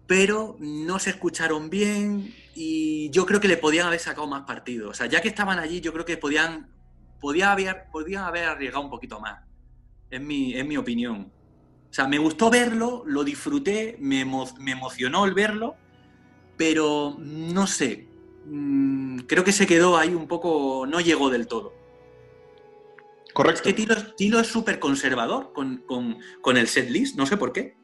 pero 0.07 0.55
no 0.59 0.99
se 0.99 1.09
escucharon 1.09 1.69
bien 1.69 2.33
y 2.53 3.09
yo 3.09 3.25
creo 3.25 3.39
que 3.39 3.47
le 3.47 3.57
podían 3.57 3.87
haber 3.87 3.99
sacado 3.99 4.27
más 4.27 4.43
partido. 4.43 4.89
O 4.89 4.93
sea, 4.93 5.07
ya 5.07 5.21
que 5.21 5.27
estaban 5.27 5.59
allí, 5.59 5.81
yo 5.81 5.91
creo 5.91 6.05
que 6.05 6.17
podían, 6.17 6.69
podía 7.19 7.51
haber, 7.51 7.85
podían 7.91 8.23
haber 8.23 8.45
arriesgado 8.45 8.85
un 8.85 8.91
poquito 8.91 9.19
más, 9.19 9.41
es 10.09 10.21
mi, 10.21 10.53
mi 10.63 10.77
opinión. 10.77 11.31
O 11.89 11.93
sea, 11.93 12.07
me 12.07 12.19
gustó 12.19 12.49
verlo, 12.49 13.03
lo 13.05 13.23
disfruté, 13.23 13.97
me, 13.99 14.21
emocionó 14.21 15.25
el 15.25 15.33
verlo, 15.33 15.75
pero 16.57 17.15
no 17.19 17.67
sé, 17.67 18.07
mm, 18.45 19.19
creo 19.21 19.43
que 19.43 19.51
se 19.51 19.65
quedó 19.65 19.97
ahí 19.97 20.13
un 20.13 20.27
poco, 20.27 20.85
no 20.87 20.99
llegó 20.99 21.29
del 21.29 21.47
todo. 21.47 21.73
Correcto. 23.35 23.67
Es 23.67 23.75
que 23.75 23.85
Tilo, 24.15 24.39
es 24.39 24.47
súper 24.47 24.79
conservador 24.79 25.51
con, 25.51 25.83
con, 25.85 26.17
con 26.39 26.55
el 26.55 26.69
setlist, 26.69 27.17
no 27.17 27.25
sé 27.25 27.35
por 27.35 27.51
qué. 27.51 27.75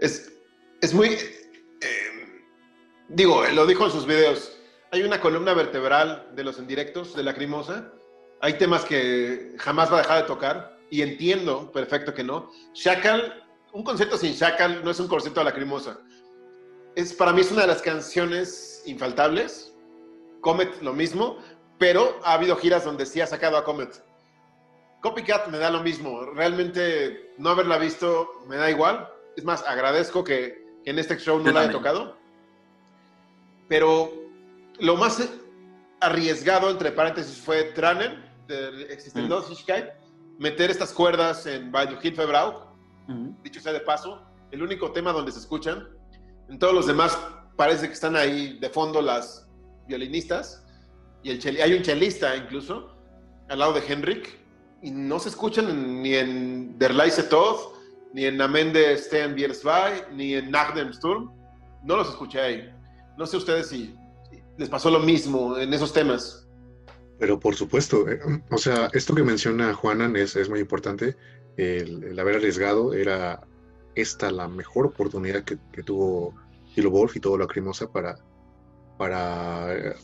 Es, 0.00 0.32
es 0.80 0.92
muy... 0.92 1.10
Eh, 1.10 2.42
digo, 3.10 3.44
lo 3.54 3.66
dijo 3.66 3.84
en 3.84 3.92
sus 3.92 4.06
videos. 4.06 4.58
Hay 4.90 5.02
una 5.02 5.20
columna 5.20 5.54
vertebral 5.54 6.32
de 6.34 6.42
los 6.42 6.58
indirectos 6.58 7.14
de 7.14 7.22
Lacrimosa. 7.22 7.92
Hay 8.40 8.54
temas 8.54 8.84
que 8.84 9.54
jamás 9.58 9.92
va 9.92 9.98
a 9.98 10.02
dejar 10.02 10.22
de 10.22 10.26
tocar 10.26 10.76
y 10.90 11.02
entiendo 11.02 11.70
perfecto 11.70 12.12
que 12.12 12.24
no. 12.24 12.50
Shackle, 12.74 13.34
un 13.72 13.84
concierto 13.84 14.18
sin 14.18 14.32
Shackle 14.32 14.82
no 14.82 14.90
es 14.90 14.98
un 14.98 15.06
concierto 15.06 15.38
de 15.38 15.44
Lacrimosa. 15.44 16.00
Es, 16.96 17.14
para 17.14 17.32
mí 17.32 17.42
es 17.42 17.52
una 17.52 17.60
de 17.60 17.68
las 17.68 17.82
canciones 17.82 18.82
infaltables. 18.84 19.72
Comet 20.40 20.82
lo 20.82 20.92
mismo, 20.92 21.38
pero 21.80 22.20
ha 22.24 22.34
habido 22.34 22.56
giras 22.56 22.84
donde 22.84 23.06
sí 23.06 23.22
ha 23.22 23.26
sacado 23.26 23.56
a 23.56 23.64
Comet. 23.64 24.04
Copycat 25.00 25.48
me 25.48 25.56
da 25.56 25.70
lo 25.70 25.82
mismo. 25.82 26.26
Realmente 26.26 27.32
no 27.38 27.48
haberla 27.48 27.78
visto 27.78 28.42
me 28.46 28.56
da 28.56 28.70
igual. 28.70 29.08
Es 29.34 29.44
más, 29.44 29.64
agradezco 29.66 30.22
que, 30.22 30.62
en 30.84 30.98
este 30.98 31.16
show 31.16 31.38
no 31.38 31.50
la 31.50 31.60
haya 31.60 31.72
tocado. 31.72 32.18
Pero 33.66 34.12
lo 34.78 34.96
más 34.96 35.26
arriesgado, 36.00 36.68
entre 36.68 36.92
paréntesis, 36.92 37.40
fue 37.40 37.64
Tranen, 37.72 38.30
de 38.46 38.92
Existenlosigkeit, 38.92 39.86
mm. 39.86 40.42
meter 40.42 40.70
estas 40.70 40.92
cuerdas 40.92 41.46
en 41.46 41.72
Bayou 41.72 41.98
Hilfebrau. 42.02 42.76
Mm. 43.06 43.42
Dicho 43.42 43.58
sea 43.58 43.72
de 43.72 43.80
paso, 43.80 44.22
el 44.50 44.62
único 44.62 44.92
tema 44.92 45.12
donde 45.12 45.32
se 45.32 45.38
escuchan. 45.38 45.88
En 46.50 46.58
todos 46.58 46.74
los 46.74 46.86
demás 46.86 47.18
parece 47.56 47.86
que 47.86 47.94
están 47.94 48.16
ahí 48.16 48.58
de 48.58 48.68
fondo 48.68 49.00
las 49.00 49.48
violinistas. 49.86 50.66
Y 51.22 51.30
el 51.30 51.60
hay 51.60 51.74
un 51.74 51.82
chelista 51.82 52.36
incluso, 52.36 52.94
al 53.48 53.58
lado 53.58 53.72
de 53.74 53.82
Henrik. 53.86 54.38
Y 54.82 54.90
no 54.90 55.18
se 55.18 55.28
escuchan 55.28 56.02
ni 56.02 56.14
en 56.14 56.78
Der 56.78 56.94
Leise 56.94 57.24
Tod, 57.24 57.74
ni 58.14 58.24
en 58.24 58.40
Amende 58.40 58.96
Sten 58.96 59.34
Biersvai, 59.34 60.04
ni 60.14 60.34
en 60.34 60.50
Nagdem 60.50 60.92
Sturm. 60.92 61.30
No 61.84 61.96
los 61.96 62.08
escuché 62.08 62.40
ahí. 62.40 62.74
No 63.18 63.26
sé 63.26 63.36
ustedes 63.36 63.68
si 63.68 63.94
les 64.56 64.68
pasó 64.68 64.90
lo 64.90 65.00
mismo 65.00 65.58
en 65.58 65.72
esos 65.72 65.92
temas. 65.92 66.46
Pero 67.18 67.38
por 67.38 67.54
supuesto, 67.54 68.08
eh, 68.08 68.18
o 68.50 68.58
sea, 68.58 68.88
esto 68.94 69.14
que 69.14 69.22
menciona 69.22 69.74
Juanan 69.74 70.16
es, 70.16 70.36
es 70.36 70.48
muy 70.48 70.60
importante. 70.60 71.16
El, 71.56 72.18
haber 72.18 72.36
arriesgado 72.36 72.94
era 72.94 73.46
esta 73.94 74.30
la 74.30 74.48
mejor 74.48 74.86
oportunidad 74.86 75.44
que, 75.44 75.58
tuvo 75.82 76.34
Hilo 76.74 76.90
Wolf 76.90 77.16
y 77.16 77.20
todo 77.20 77.36
la 77.36 77.46
Crimosa 77.46 77.90
para, 77.90 78.16
para 78.96 79.74
eh, 79.76 79.94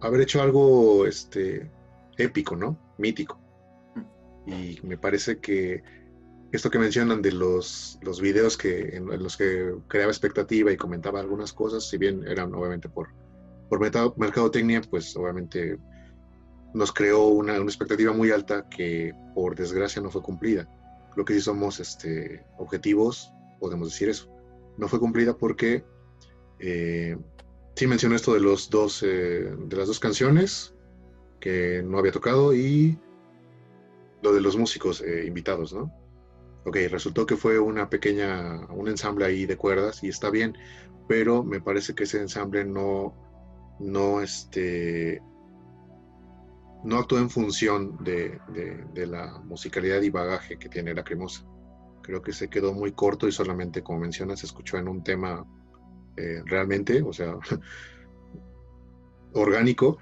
haber 0.00 0.20
hecho 0.22 0.42
algo 0.42 1.06
este, 1.06 1.70
épico, 2.16 2.56
¿no? 2.56 2.78
Mítico. 2.98 3.38
Y 4.46 4.78
me 4.82 4.96
parece 4.96 5.38
que 5.38 5.82
esto 6.52 6.70
que 6.70 6.78
mencionan 6.78 7.20
de 7.20 7.32
los, 7.32 7.98
los 8.02 8.20
videos 8.20 8.56
que, 8.56 8.96
en, 8.96 9.06
los 9.22 9.36
que 9.36 9.74
creaba 9.86 10.10
expectativa 10.10 10.72
y 10.72 10.76
comentaba 10.76 11.20
algunas 11.20 11.52
cosas, 11.52 11.88
si 11.88 11.98
bien 11.98 12.26
eran 12.26 12.54
obviamente 12.54 12.88
por, 12.88 13.08
por 13.68 13.80
mercadotecnia, 13.80 14.80
pues 14.82 15.14
obviamente 15.16 15.78
nos 16.72 16.92
creó 16.92 17.28
una, 17.28 17.56
expectativa 17.56 18.12
muy 18.12 18.30
alta 18.30 18.68
que 18.68 19.12
por 19.34 19.54
desgracia 19.56 20.00
no 20.00 20.10
fue 20.10 20.22
cumplida. 20.22 20.68
Lo 21.16 21.24
que 21.24 21.34
sí 21.34 21.40
somos 21.40 21.80
este, 21.80 22.44
objetivos, 22.58 23.32
podemos 23.60 23.90
decir 23.90 24.08
eso. 24.08 24.30
No 24.76 24.88
fue 24.88 25.00
cumplida 25.00 25.36
porque 25.36 25.84
eh, 26.60 27.16
sí 27.78 27.86
mencionó 27.86 28.16
esto 28.16 28.34
de, 28.34 28.40
los 28.40 28.70
dos, 28.70 29.04
eh, 29.04 29.54
de 29.56 29.76
las 29.76 29.86
dos 29.86 30.00
canciones 30.00 30.74
que 31.38 31.80
no 31.84 31.98
había 31.98 32.10
tocado 32.10 32.52
y 32.52 32.98
lo 34.20 34.32
de 34.32 34.40
los 34.40 34.56
músicos 34.56 35.00
eh, 35.00 35.26
invitados, 35.28 35.72
¿no? 35.72 35.92
Ok, 36.64 36.76
resultó 36.90 37.24
que 37.24 37.36
fue 37.36 37.60
una 37.60 37.88
pequeña, 37.88 38.66
un 38.70 38.88
ensamble 38.88 39.26
ahí 39.26 39.46
de 39.46 39.56
cuerdas 39.56 40.02
y 40.02 40.08
está 40.08 40.28
bien, 40.28 40.58
pero 41.06 41.44
me 41.44 41.60
parece 41.60 41.94
que 41.94 42.02
ese 42.02 42.20
ensamble 42.20 42.64
no, 42.64 43.14
no, 43.78 44.22
este, 44.22 45.22
no 46.82 46.98
actuó 46.98 47.18
en 47.18 47.30
función 47.30 47.96
de, 48.02 48.40
la 49.06 49.38
musicalidad 49.44 50.02
y 50.02 50.10
bagaje 50.10 50.58
que 50.58 50.68
tiene 50.68 50.94
la 50.94 51.04
cremosa. 51.04 51.46
Creo 52.02 52.22
que 52.22 52.32
se 52.32 52.50
quedó 52.50 52.72
muy 52.72 52.90
corto 52.90 53.28
y 53.28 53.32
solamente, 53.32 53.84
como 53.84 54.00
mencionas, 54.00 54.40
se 54.40 54.46
escuchó 54.46 54.78
en 54.78 54.88
un 54.88 55.04
tema 55.04 55.46
eh, 56.18 56.42
realmente, 56.44 57.02
o 57.02 57.12
sea, 57.12 57.36
orgánico, 59.32 59.98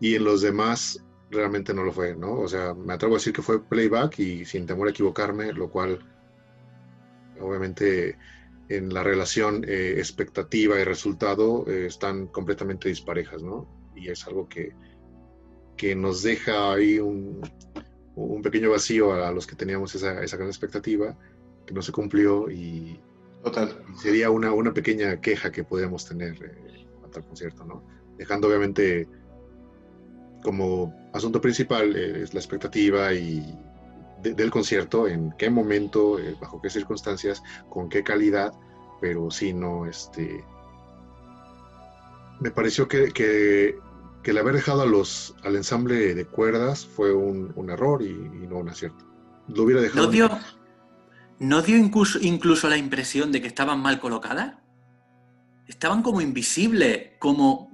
y 0.00 0.14
en 0.14 0.24
los 0.24 0.42
demás 0.42 1.04
realmente 1.30 1.74
no 1.74 1.82
lo 1.82 1.92
fue, 1.92 2.14
¿no? 2.14 2.40
O 2.40 2.48
sea, 2.48 2.74
me 2.74 2.92
atrevo 2.92 3.14
a 3.14 3.18
decir 3.18 3.32
que 3.32 3.42
fue 3.42 3.64
playback 3.64 4.18
y 4.18 4.44
sin 4.44 4.66
temor 4.66 4.88
a 4.88 4.90
equivocarme, 4.90 5.52
lo 5.52 5.70
cual 5.70 5.98
obviamente 7.40 8.16
en 8.68 8.92
la 8.92 9.02
relación 9.02 9.64
eh, 9.66 9.94
expectativa 9.98 10.78
y 10.78 10.84
resultado 10.84 11.64
eh, 11.66 11.86
están 11.86 12.26
completamente 12.28 12.88
disparejas, 12.88 13.42
¿no? 13.42 13.66
Y 13.96 14.08
es 14.08 14.26
algo 14.26 14.48
que, 14.48 14.72
que 15.76 15.94
nos 15.94 16.22
deja 16.22 16.72
ahí 16.72 16.98
un, 16.98 17.40
un, 18.14 18.42
pequeño 18.42 18.70
vacío 18.70 19.12
a 19.12 19.32
los 19.32 19.46
que 19.46 19.56
teníamos 19.56 19.94
esa, 19.94 20.22
esa 20.22 20.36
gran 20.36 20.48
expectativa, 20.48 21.16
que 21.66 21.74
no 21.74 21.82
se 21.82 21.92
cumplió 21.92 22.50
y, 22.50 23.00
Total. 23.42 23.76
sería 24.00 24.30
una, 24.30 24.52
una 24.52 24.72
pequeña 24.72 25.20
queja 25.20 25.50
que 25.50 25.64
podríamos 25.64 26.06
tener 26.06 26.42
eh, 26.44 26.86
al 27.14 27.24
concierto, 27.24 27.64
¿no? 27.64 27.82
Dejando 28.16 28.48
obviamente 28.48 29.08
como 30.42 30.94
asunto 31.12 31.40
principal 31.40 31.94
eh, 31.96 32.22
es 32.22 32.34
la 32.34 32.40
expectativa 32.40 33.12
y 33.12 33.58
del 34.22 34.50
concierto, 34.52 35.08
en 35.08 35.32
qué 35.32 35.50
momento, 35.50 36.18
eh, 36.18 36.36
bajo 36.40 36.60
qué 36.62 36.70
circunstancias, 36.70 37.42
con 37.68 37.88
qué 37.88 38.04
calidad, 38.04 38.52
pero 39.00 39.30
sí 39.32 39.52
no, 39.52 39.84
este, 39.86 40.44
me 42.38 42.52
pareció 42.52 42.86
que, 42.86 43.10
que, 43.10 43.78
el 44.24 44.38
haber 44.38 44.54
dejado 44.54 44.82
a 44.82 44.86
los, 44.86 45.34
al 45.42 45.56
ensamble 45.56 46.14
de 46.14 46.24
cuerdas 46.24 46.86
fue 46.86 47.12
un, 47.12 47.52
error 47.68 48.02
y, 48.02 48.12
no 48.12 48.58
un 48.58 48.68
acierto. 48.68 49.04
Lo 49.48 49.64
hubiera 49.64 49.80
dejado. 49.80 50.04
¿No 50.04 50.10
dio, 50.10 50.30
¿no 51.42 51.60
dio 51.60 51.76
incluso, 51.76 52.18
incluso 52.20 52.68
la 52.68 52.76
impresión 52.76 53.30
de 53.32 53.42
que 53.42 53.48
estaban 53.48 53.80
mal 53.80 54.00
colocadas? 54.00 54.54
Estaban 55.66 56.02
como 56.02 56.20
invisibles, 56.20 57.10
como 57.18 57.72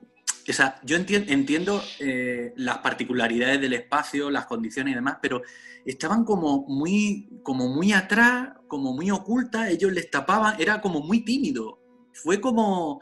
o 0.49 0.53
sea, 0.53 0.81
yo 0.83 0.97
entiendo, 0.97 1.83
eh, 2.01 2.55
las 2.57 2.79
particularidades 2.79 3.61
del 3.61 3.75
espacio, 3.75 4.31
las 4.31 4.47
condiciones 4.47 4.93
y 4.93 4.95
demás, 4.95 5.19
pero 5.21 5.43
estaban 5.85 6.25
como 6.25 6.65
muy, 6.67 7.29
como 7.43 7.69
muy 7.69 7.93
atrás, 7.93 8.53
como 8.67 8.95
muy 8.95 9.11
ocultas, 9.11 9.69
ellos 9.69 9.93
les 9.93 10.11
tapaban, 10.11 10.57
era 10.59 10.81
como 10.81 11.01
muy 11.01 11.21
tímido. 11.21 11.81
Fue 12.15 12.41
como, 12.41 13.01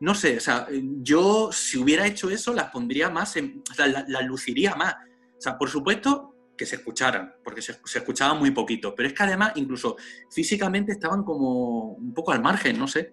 no 0.00 0.14
sé, 0.14 0.38
o 0.38 0.40
sea, 0.40 0.68
yo 1.02 1.50
si 1.52 1.76
hubiera 1.76 2.06
hecho 2.06 2.30
eso 2.30 2.54
las 2.54 2.70
pondría 2.70 3.10
más, 3.10 3.36
o 3.36 3.74
sea, 3.74 3.86
las, 3.86 4.26
luciría 4.26 4.74
más. 4.74 4.94
O 5.36 5.40
sea, 5.40 5.58
por 5.58 5.68
supuesto 5.68 6.35
que 6.56 6.66
se 6.66 6.76
escucharan, 6.76 7.34
porque 7.44 7.62
se, 7.62 7.78
se 7.84 7.98
escuchaban 7.98 8.38
muy 8.38 8.50
poquito, 8.50 8.94
pero 8.94 9.08
es 9.08 9.14
que 9.14 9.22
además 9.22 9.52
incluso 9.56 9.96
físicamente 10.30 10.92
estaban 10.92 11.22
como 11.22 11.92
un 11.92 12.14
poco 12.14 12.32
al 12.32 12.42
margen, 12.42 12.78
no 12.78 12.88
sé. 12.88 13.12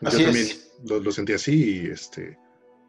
Así 0.00 0.24
es 0.24 0.72
lo, 0.84 1.12
sentí 1.12 1.32
así 1.32 1.82
y 1.82 1.90
este, 1.90 2.38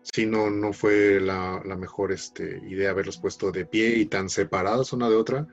sí, 0.01 0.25
no, 0.25 0.49
no 0.49 0.73
fue 0.73 1.19
la, 1.19 1.61
mejor 1.77 2.11
este, 2.11 2.59
idea 2.67 2.91
haberlos 2.91 3.17
puesto 3.17 3.51
de 3.51 3.65
pie 3.65 3.97
y 3.97 4.05
tan 4.05 4.29
separados 4.29 4.93
una 4.93 5.09
de 5.09 5.15
otra. 5.15 5.47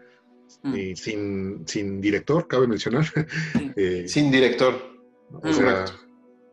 Mm. 0.63 0.75
Y 0.75 0.97
sin, 0.97 1.69
sin 1.69 2.01
director, 2.01 2.49
cabe 2.49 2.67
mencionar. 2.67 3.07
Eh, 3.77 4.09
sin 4.09 4.31
director. 4.31 4.75
O 5.31 5.53
sea, 5.53 5.85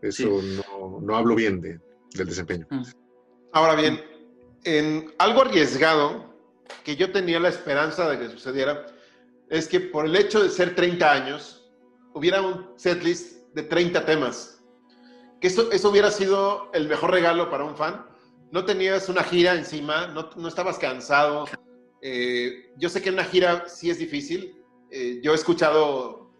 eso 0.02 0.40
no, 0.42 1.02
no, 1.02 1.16
hablo 1.16 1.36
bien 1.36 1.60
de, 1.60 1.80
del 2.14 2.28
desempeño. 2.28 2.68
Mm. 2.70 2.84
Ahora 3.54 3.76
bien, 3.76 4.00
en 4.68 5.14
algo 5.18 5.42
arriesgado 5.44 6.34
que 6.84 6.98
yo 6.98 7.12
tenía 7.14 7.40
la 7.40 7.48
esperanza 7.48 8.10
de 8.10 8.20
que 8.20 8.30
sucediera 8.30 8.86
es 9.50 9.70
que 9.70 9.80
por 9.80 10.06
el 10.06 10.16
hecho 10.16 10.44
de 10.44 10.50
ser 10.50 10.76
30 10.76 11.10
años, 11.10 11.72
hubiera 12.14 12.42
un 12.42 12.74
setlist 12.76 13.48
de 13.54 13.64
30 13.64 14.06
temas 14.06 14.58
que 15.40 15.48
eso, 15.48 15.72
eso 15.72 15.90
hubiera 15.90 16.12
sido 16.12 16.70
el 16.74 16.88
mejor 16.88 17.12
regalo 17.12 17.50
para 17.50 17.64
un 17.64 17.78
fan. 17.78 18.06
No 18.52 18.66
tenías 18.66 19.08
una 19.08 19.24
gira 19.24 19.54
encima, 19.54 20.08
no, 20.08 20.30
no 20.36 20.48
estabas 20.48 20.80
cansado. 20.80 21.46
Eh, 22.02 22.74
yo 22.78 22.90
sé 22.90 23.02
que 23.02 23.10
una 23.10 23.24
gira 23.24 23.66
sí 23.68 23.90
es 23.90 24.00
difícil. 24.00 24.64
Eh, 24.90 25.20
yo 25.22 25.34
he 25.34 25.36
escuchado 25.36 26.32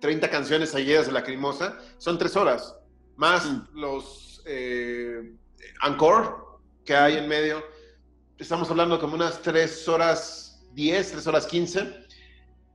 30 0.00 0.26
eh, 0.26 0.30
canciones 0.30 0.70
seguidas 0.70 1.06
de 1.06 1.12
Lacrimosa. 1.12 1.78
Son 1.98 2.18
tres 2.18 2.36
horas, 2.36 2.76
más 3.16 3.46
mm. 3.46 3.78
los 3.78 4.42
encore 5.82 6.43
que 6.84 6.94
hay 6.94 7.16
en 7.16 7.28
medio. 7.28 7.64
Estamos 8.38 8.70
hablando 8.70 9.00
como 9.00 9.14
unas 9.14 9.40
tres 9.42 9.86
horas 9.88 10.64
10, 10.74 11.12
tres 11.12 11.26
horas 11.26 11.46
15. 11.46 12.04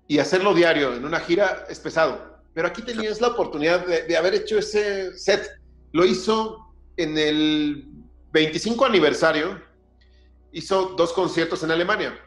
Y 0.07 0.19
hacerlo 0.19 0.53
diario 0.53 0.95
en 0.95 1.05
una 1.05 1.19
gira 1.19 1.65
es 1.69 1.79
pesado. 1.79 2.39
Pero 2.53 2.67
aquí 2.67 2.81
tenías 2.81 3.21
la 3.21 3.27
oportunidad 3.29 3.85
de, 3.85 4.17
haber 4.17 4.33
hecho 4.33 4.57
ese 4.57 5.17
set. 5.17 5.47
Lo 5.91 6.05
hizo 6.05 6.73
en 6.97 7.17
el 7.17 7.87
25 8.31 8.85
aniversario. 8.85 9.61
Hizo 10.51 10.95
dos 10.97 11.13
conciertos 11.13 11.61
en 11.63 11.71
Alemania, 11.71 12.19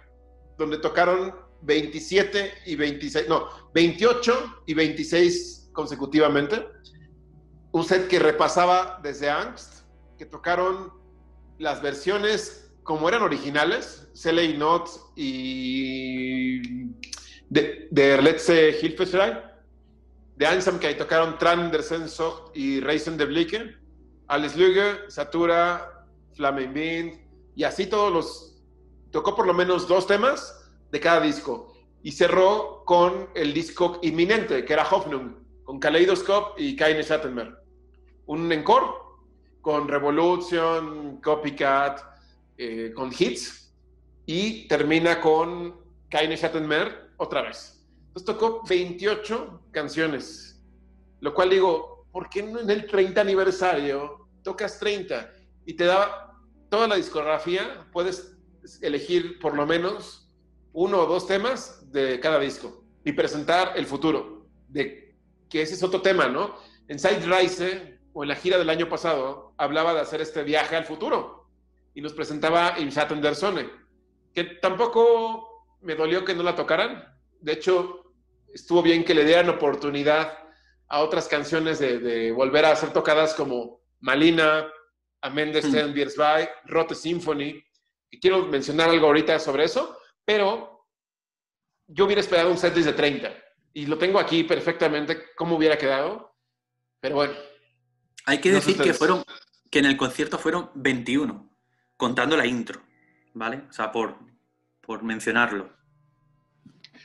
donde 0.56 0.78
tocaron 0.78 1.34
27 1.62 2.52
y 2.66 2.76
26, 2.76 3.28
no, 3.28 3.48
28 3.74 4.62
y 4.66 4.74
26 4.74 5.70
consecutivamente. 5.72 6.64
Un 7.72 7.84
set 7.84 8.06
que 8.06 8.20
repasaba 8.20 9.00
desde 9.02 9.28
Angst, 9.28 9.82
que 10.16 10.26
tocaron 10.26 11.01
las 11.58 11.82
versiones 11.82 12.62
como 12.82 13.08
eran 13.08 13.22
originales, 13.22 14.08
Cele 14.14 14.56
Not 14.56 14.88
y 15.16 16.86
de, 17.48 17.88
de 17.90 18.20
Let's 18.20 18.48
Hilfeschrei, 18.48 19.34
de 20.36 20.46
Ansam 20.46 20.78
que 20.78 20.88
ahí 20.88 20.96
tocaron 20.96 21.38
Tran 21.38 21.70
der 21.70 21.82
y 22.54 22.80
Reisen 22.80 23.16
de 23.16 23.26
Blicke, 23.26 23.76
Alice 24.28 24.56
Lüge, 24.56 25.08
Satura, 25.08 26.06
Flamen 26.34 27.20
y 27.54 27.64
así 27.64 27.86
todos 27.86 28.12
los. 28.12 28.62
Tocó 29.10 29.36
por 29.36 29.46
lo 29.46 29.54
menos 29.54 29.86
dos 29.86 30.06
temas 30.06 30.70
de 30.90 31.00
cada 31.00 31.20
disco. 31.20 31.74
Y 32.02 32.12
cerró 32.12 32.82
con 32.84 33.28
el 33.34 33.52
disco 33.52 34.00
inminente, 34.02 34.64
que 34.64 34.72
era 34.72 34.88
Hoffnung, 34.88 35.34
con 35.64 35.78
Kaleidoscope 35.78 36.60
y 36.60 36.74
Keine 36.74 37.02
Schattenmer. 37.02 37.54
Un 38.26 38.50
encore 38.50 39.01
con 39.62 39.88
Revolution, 39.88 41.20
Copycat, 41.22 42.00
eh, 42.58 42.92
con 42.94 43.10
hits. 43.16 43.72
Y 44.26 44.68
termina 44.68 45.20
con 45.20 45.80
Keine 46.10 46.36
Schattenmer 46.36 47.12
otra 47.16 47.42
vez. 47.42 47.82
Entonces 48.08 48.26
tocó 48.26 48.62
28 48.68 49.68
canciones, 49.70 50.62
lo 51.20 51.32
cual 51.32 51.48
digo, 51.48 52.06
¿por 52.12 52.28
qué 52.28 52.40
en 52.40 52.68
el 52.68 52.86
30 52.86 53.20
aniversario 53.20 54.28
tocas 54.42 54.78
30 54.78 55.32
y 55.64 55.72
te 55.74 55.86
da 55.86 56.36
toda 56.68 56.86
la 56.86 56.96
discografía? 56.96 57.86
Puedes 57.90 58.36
elegir 58.82 59.38
por 59.38 59.54
lo 59.54 59.66
menos 59.66 60.30
uno 60.74 61.00
o 61.00 61.06
dos 61.06 61.26
temas 61.26 61.90
de 61.90 62.20
cada 62.20 62.38
disco 62.38 62.84
y 63.04 63.12
presentar 63.12 63.72
el 63.76 63.86
futuro, 63.86 64.46
de 64.68 65.16
que 65.48 65.62
ese 65.62 65.74
es 65.74 65.82
otro 65.82 66.02
tema, 66.02 66.28
¿no? 66.28 66.54
En 66.88 66.98
Side 66.98 67.24
Rise 67.26 67.98
o 68.12 68.22
en 68.22 68.28
la 68.28 68.36
gira 68.36 68.58
del 68.58 68.70
año 68.70 68.88
pasado 68.88 69.54
hablaba 69.56 69.94
de 69.94 70.00
hacer 70.00 70.20
este 70.20 70.42
viaje 70.42 70.76
al 70.76 70.84
futuro 70.84 71.48
y 71.94 72.00
nos 72.00 72.12
presentaba 72.12 72.74
In 72.78 72.88
Shattendersone, 72.88 73.70
que 74.34 74.44
tampoco 74.44 75.76
me 75.80 75.94
dolió 75.94 76.24
que 76.24 76.34
no 76.34 76.42
la 76.42 76.54
tocaran. 76.54 77.04
De 77.40 77.52
hecho, 77.52 78.14
estuvo 78.52 78.82
bien 78.82 79.04
que 79.04 79.14
le 79.14 79.24
dieran 79.24 79.48
oportunidad 79.48 80.38
a 80.88 81.00
otras 81.00 81.28
canciones 81.28 81.78
de, 81.78 82.32
volver 82.32 82.64
a 82.64 82.76
ser 82.76 82.92
tocadas 82.92 83.34
como 83.34 83.80
Malina, 84.00 84.70
Amende 85.20 85.62
mm. 85.62 85.92
Biersby, 85.92 86.48
Rote 86.64 86.94
Symphony. 86.94 87.62
Y 88.10 88.20
quiero 88.20 88.46
mencionar 88.46 88.90
algo 88.90 89.06
ahorita 89.06 89.38
sobre 89.38 89.64
eso, 89.64 89.98
pero 90.24 90.86
yo 91.86 92.04
hubiera 92.04 92.20
esperado 92.20 92.50
un 92.50 92.58
setlist 92.58 92.88
de 92.88 92.92
30 92.92 93.32
y 93.74 93.86
lo 93.86 93.96
tengo 93.96 94.18
aquí 94.18 94.44
perfectamente 94.44 95.30
cómo 95.34 95.56
hubiera 95.56 95.78
quedado, 95.78 96.34
pero 97.00 97.16
bueno. 97.16 97.51
Hay 98.26 98.40
que 98.40 98.52
decir 98.52 98.76
que 98.78 98.94
fueron 98.94 99.24
que 99.70 99.78
en 99.78 99.86
el 99.86 99.96
concierto 99.96 100.38
fueron 100.38 100.70
21. 100.74 101.50
contando 101.96 102.36
la 102.36 102.46
intro, 102.46 102.82
¿vale? 103.34 103.62
O 103.68 103.72
sea, 103.72 103.92
por, 103.92 104.16
por 104.80 105.02
mencionarlo. 105.04 105.70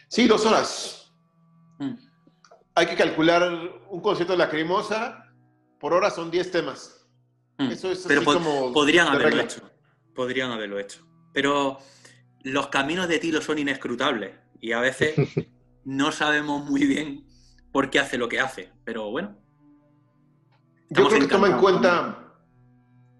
Sí, 0.07 0.27
dos 0.27 0.45
horas. 0.45 1.13
Mm. 1.79 1.93
Hay 2.75 2.85
que 2.87 2.95
calcular 2.95 3.43
un 3.89 4.01
concierto 4.01 4.33
de 4.33 4.39
lacrimosa, 4.39 5.23
por 5.79 5.93
hora 5.93 6.09
son 6.09 6.31
10 6.31 6.51
temas. 6.51 7.07
Mm. 7.57 7.71
Eso 7.71 7.91
es 7.91 8.05
Pero 8.07 8.21
así 8.21 8.25
po- 8.25 8.33
como 8.33 8.73
podrían 8.73 9.07
haberlo 9.07 9.27
regla. 9.29 9.43
hecho. 9.43 9.71
Podrían 10.15 10.51
haberlo 10.51 10.79
hecho. 10.79 11.05
Pero 11.33 11.77
los 12.43 12.67
caminos 12.67 13.07
de 13.07 13.19
Tilo 13.19 13.41
son 13.41 13.59
inescrutables 13.59 14.35
y 14.59 14.71
a 14.71 14.79
veces 14.79 15.15
no 15.85 16.11
sabemos 16.11 16.65
muy 16.65 16.85
bien 16.85 17.27
por 17.71 17.89
qué 17.91 17.99
hace 17.99 18.17
lo 18.17 18.27
que 18.29 18.39
hace. 18.39 18.71
Pero 18.83 19.11
bueno, 19.11 19.37
Yo 20.89 21.07
creo 21.07 21.19
que 21.19 21.27
toma 21.27 21.47
en 21.47 21.57
cuenta, 21.57 22.33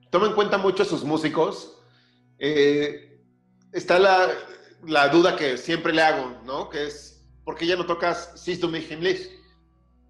toma 0.10 0.28
en 0.28 0.34
cuenta 0.34 0.58
mucho 0.58 0.84
a 0.84 0.86
sus 0.86 1.04
músicos. 1.04 1.78
Eh, 2.40 3.22
está 3.74 4.00
la, 4.00 4.30
la 4.86 5.10
duda 5.10 5.36
que 5.36 5.58
siempre 5.58 5.94
le 5.94 6.02
hago, 6.02 6.42
¿no? 6.46 6.70
Que 6.70 6.88
es, 6.88 7.26
¿por 7.44 7.56
qué 7.56 7.66
ya 7.66 7.76
no 7.76 7.86
tocas 7.86 8.34
Siehst 8.36 8.62
du 8.62 8.70
mich 8.70 8.90
himmlisch? 8.90 9.30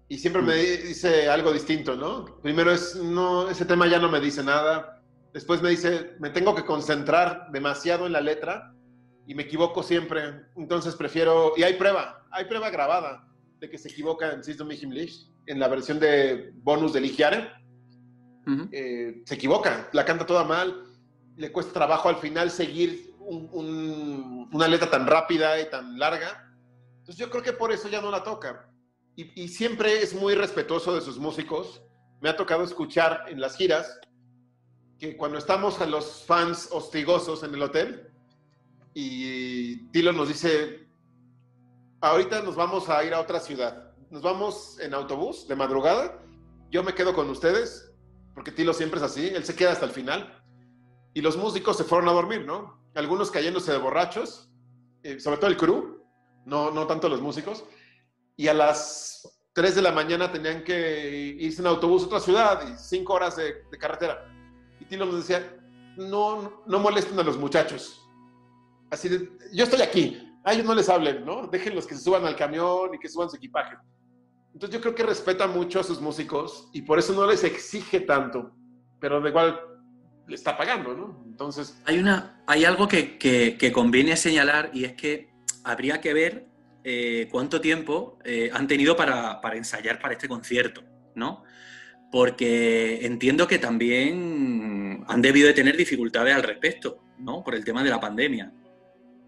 Y 0.08 0.18
siempre 0.18 0.40
me 0.40 0.54
dice 0.54 1.28
algo 1.28 1.52
distinto, 1.52 1.94
¿no? 1.94 2.24
Primero 2.42 2.72
es, 2.72 2.96
no, 2.96 3.50
ese 3.50 3.64
tema 3.64 3.86
ya 3.86 3.98
no 3.98 4.08
me 4.08 4.20
dice 4.20 4.42
nada. 4.42 5.02
Después 5.34 5.60
me 5.60 5.68
dice, 5.70 6.16
me 6.18 6.30
tengo 6.30 6.54
que 6.54 6.64
concentrar 6.64 7.48
demasiado 7.52 8.06
en 8.06 8.12
la 8.12 8.20
letra 8.20 8.74
y 9.26 9.34
me 9.34 9.42
equivoco 9.42 9.82
siempre. 9.82 10.46
Entonces 10.56 10.94
prefiero, 10.94 11.52
y 11.56 11.62
hay 11.62 11.74
prueba, 11.74 12.26
hay 12.30 12.46
prueba 12.46 12.70
grabada 12.70 13.28
de 13.58 13.68
que 13.68 13.76
se 13.76 13.88
equivoca 13.90 14.32
en 14.32 14.42
Siehst 14.42 14.60
du 14.60 14.64
mich 14.64 14.82
himmlisch, 14.82 15.28
en 15.48 15.58
la 15.58 15.68
versión 15.68 15.98
de 15.98 16.52
bonus 16.62 16.92
de 16.92 17.00
Ligiare 17.00 17.50
ujú. 18.46 18.68
eh, 18.72 19.22
se 19.24 19.34
equivoca, 19.34 19.88
la 19.92 20.04
canta 20.04 20.26
toda 20.26 20.44
mal, 20.44 20.84
le 21.36 21.50
cuesta 21.52 21.72
trabajo 21.72 22.08
al 22.08 22.16
final 22.16 22.50
seguir 22.50 23.14
un- 23.20 23.48
un- 23.52 24.50
una 24.52 24.68
letra 24.68 24.90
tan 24.90 25.06
rápida 25.06 25.60
y 25.60 25.68
tan 25.70 25.98
larga. 25.98 26.50
Entonces 26.98 27.16
yo 27.16 27.30
creo 27.30 27.42
que 27.42 27.52
por 27.52 27.72
eso 27.72 27.88
ya 27.88 28.00
no 28.00 28.10
la 28.10 28.22
toca. 28.22 28.70
Y, 29.16 29.42
y 29.42 29.48
siempre 29.48 30.02
es 30.02 30.14
muy 30.14 30.34
respetuoso 30.34 30.94
de 30.94 31.00
sus 31.00 31.18
músicos. 31.18 31.82
Me 32.20 32.28
ha 32.28 32.36
tocado 32.36 32.62
escuchar 32.64 33.24
en 33.28 33.40
las 33.40 33.56
giras 33.56 33.98
que 34.98 35.16
cuando 35.16 35.38
estamos 35.38 35.80
a 35.80 35.86
los 35.86 36.24
fans 36.24 36.68
hostigosos 36.72 37.42
en 37.44 37.54
el 37.54 37.62
hotel 37.62 38.10
y 38.94 39.76
Tilo 39.92 40.12
nos 40.12 40.28
dice, 40.28 40.86
ahorita 42.00 42.42
nos 42.42 42.56
vamos 42.56 42.88
a 42.88 43.04
ir 43.04 43.14
a 43.14 43.20
otra 43.20 43.38
ciudad, 43.40 43.87
nos 44.10 44.22
vamos 44.22 44.78
en 44.80 44.94
autobús 44.94 45.46
de 45.48 45.56
madrugada, 45.56 46.22
yo 46.70 46.82
me 46.82 46.94
quedo 46.94 47.14
con 47.14 47.28
ustedes, 47.30 47.92
porque 48.34 48.52
Tilo 48.52 48.72
siempre 48.72 48.98
es 48.98 49.04
así, 49.04 49.28
él 49.28 49.44
se 49.44 49.54
queda 49.54 49.72
hasta 49.72 49.84
el 49.84 49.90
final, 49.90 50.42
y 51.14 51.20
los 51.20 51.36
músicos 51.36 51.76
se 51.76 51.84
fueron 51.84 52.08
a 52.08 52.12
dormir, 52.12 52.46
¿no? 52.46 52.80
Algunos 52.94 53.30
cayéndose 53.30 53.72
de 53.72 53.78
borrachos, 53.78 54.50
eh, 55.02 55.20
sobre 55.20 55.38
todo 55.38 55.50
el 55.50 55.56
crew, 55.56 56.02
no, 56.44 56.70
no 56.70 56.86
tanto 56.86 57.08
los 57.08 57.20
músicos, 57.20 57.64
y 58.36 58.48
a 58.48 58.54
las 58.54 59.40
3 59.52 59.74
de 59.74 59.82
la 59.82 59.92
mañana 59.92 60.30
tenían 60.30 60.62
que 60.62 61.36
irse 61.38 61.60
en 61.60 61.66
autobús 61.66 62.04
a 62.04 62.06
otra 62.06 62.20
ciudad 62.20 62.68
y 62.68 62.78
5 62.78 63.12
horas 63.12 63.36
de, 63.36 63.66
carretera. 63.78 64.24
Y 64.80 64.84
Tilo 64.84 65.04
nos 65.06 65.16
decía, 65.16 65.58
no, 65.96 66.62
no 66.66 66.78
molesten 66.78 67.18
a 67.18 67.24
los 67.24 67.36
muchachos. 67.36 68.00
Así 68.90 69.08
de, 69.08 69.28
yo 69.52 69.64
estoy 69.64 69.82
aquí, 69.82 70.38
a 70.44 70.52
ellos 70.52 70.64
no 70.64 70.74
les 70.74 70.88
hablen, 70.88 71.24
¿no? 71.24 71.48
Déjenlos 71.48 71.86
que 71.86 71.94
se 71.94 72.02
suban 72.02 72.24
al 72.24 72.36
camión 72.36 72.94
y 72.94 72.98
que 72.98 73.08
suban 73.08 73.28
su 73.28 73.36
equipaje. 73.36 73.76
Entonces 74.52 74.74
yo 74.76 74.80
creo 74.80 74.94
que 74.94 75.02
respeta 75.04 75.46
mucho 75.46 75.80
a 75.80 75.84
sus 75.84 76.00
músicos 76.00 76.68
y 76.72 76.82
por 76.82 76.98
eso 76.98 77.12
no 77.14 77.26
les 77.26 77.44
exige 77.44 78.00
tanto, 78.00 78.52
pero 79.00 79.20
de 79.20 79.28
igual 79.30 79.60
le 80.26 80.34
está 80.34 80.56
pagando, 80.56 80.94
¿no? 80.94 81.22
Entonces, 81.26 81.80
Hay, 81.86 81.98
una, 81.98 82.42
hay 82.46 82.64
algo 82.64 82.88
que, 82.88 83.18
que- 83.18 83.56
que 83.58 83.72
conviene 83.72 84.16
señalar 84.16 84.70
y 84.74 84.84
es 84.84 84.94
que 84.94 85.30
habría 85.64 86.00
que 86.00 86.12
ver 86.12 86.46
eh, 86.84 87.28
cuánto 87.30 87.60
tiempo 87.60 88.18
eh, 88.24 88.50
han 88.52 88.66
tenido 88.66 88.96
para, 88.96 89.40
para 89.40 89.56
ensayar 89.56 90.00
para 90.00 90.14
este 90.14 90.28
concierto, 90.28 90.82
¿no? 91.14 91.44
Porque 92.10 93.04
entiendo 93.04 93.46
que 93.46 93.58
también 93.58 95.04
han 95.08 95.20
debido 95.22 95.48
de 95.48 95.54
tener 95.54 95.76
dificultades 95.76 96.34
al 96.34 96.42
respecto, 96.42 96.98
¿no? 97.18 97.44
Por 97.44 97.54
el 97.54 97.64
tema 97.64 97.84
de 97.84 97.90
la 97.90 98.00
pandemia. 98.00 98.50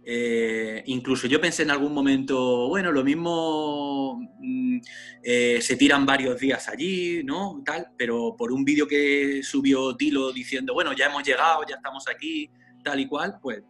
Eh, 0.05 0.83
incluso 0.87 1.27
yo 1.27 1.41
pensé 1.41 1.63
en 1.63 1.71
algún 1.71 1.93
momento, 1.93 2.69
bueno, 2.69 2.91
lo 2.91 3.05
mismo 3.05 4.19
mm, 4.39 4.79
eh, 5.23 5.59
se 5.61 5.77
tiran 5.77 6.07
varios 6.07 6.41
días 6.41 6.69
allí, 6.69 7.23
¿no? 7.25 7.63
Tal, 7.65 7.89
pero 7.97 8.35
por 8.37 8.53
un 8.53 8.65
vídeo 8.65 8.87
que 8.87 9.43
subió 9.43 9.95
Tilo 9.97 10.33
diciendo, 10.33 10.73
bueno, 10.75 10.93
ya 10.93 11.07
hemos 11.07 11.23
llegado, 11.23 11.63
ya 11.69 11.77
estamos 11.77 12.09
aquí, 12.09 12.51
tal 12.83 13.01
y 13.01 13.07
cual, 13.07 13.39
pues 13.43 13.63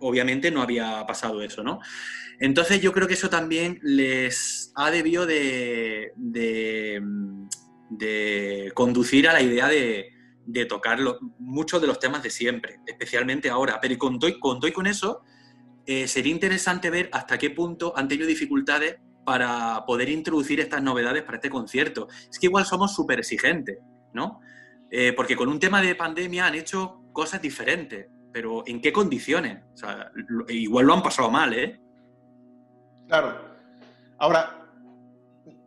obviamente 0.00 0.50
no 0.50 0.60
había 0.60 1.06
pasado 1.06 1.42
eso, 1.42 1.62
¿no? 1.62 1.80
Entonces 2.40 2.80
yo 2.82 2.92
creo 2.92 3.08
que 3.08 3.14
eso 3.14 3.30
también 3.30 3.78
les 3.82 4.72
ha 4.74 4.90
debido 4.90 5.24
de, 5.24 6.12
de 7.90 8.72
conducir 8.74 9.28
a 9.28 9.32
la 9.32 9.42
idea 9.42 9.68
de, 9.68 10.12
tocar 10.68 10.98
muchos 11.38 11.80
de 11.80 11.86
los 11.86 11.98
temas 11.98 12.22
de 12.22 12.30
siempre, 12.30 12.80
especialmente 12.86 13.48
ahora. 13.48 13.78
Pero 13.80 13.94
y 13.94 14.72
con 14.72 14.86
eso, 14.86 15.22
eh, 15.86 16.06
sería 16.08 16.32
interesante 16.32 16.90
ver 16.90 17.08
hasta 17.12 17.38
qué 17.38 17.50
punto 17.50 17.92
han 17.96 18.08
tenido 18.08 18.26
dificultades 18.28 18.96
para 19.24 19.84
poder 19.86 20.08
introducir 20.08 20.60
estas 20.60 20.82
novedades 20.82 21.22
para 21.22 21.36
este 21.38 21.50
concierto. 21.50 22.08
Es 22.30 22.38
que 22.38 22.46
igual 22.46 22.64
somos 22.64 22.94
súper 22.94 23.18
exigentes, 23.20 23.78
¿no? 24.12 24.40
Eh, 24.90 25.12
porque 25.14 25.34
con 25.36 25.48
un 25.48 25.58
tema 25.58 25.80
de 25.82 25.94
pandemia 25.94 26.46
han 26.46 26.54
hecho 26.54 27.02
cosas 27.12 27.42
diferentes, 27.42 28.06
pero 28.32 28.62
¿en 28.66 28.80
qué 28.80 28.92
condiciones? 28.92 29.64
O 29.74 29.76
sea, 29.76 30.10
lo- 30.14 30.44
igual 30.48 30.86
lo 30.86 30.94
han 30.94 31.02
pasado 31.02 31.30
mal, 31.30 31.52
¿eh? 31.54 31.80
claro. 33.08 33.44
Ahora, 34.18 34.66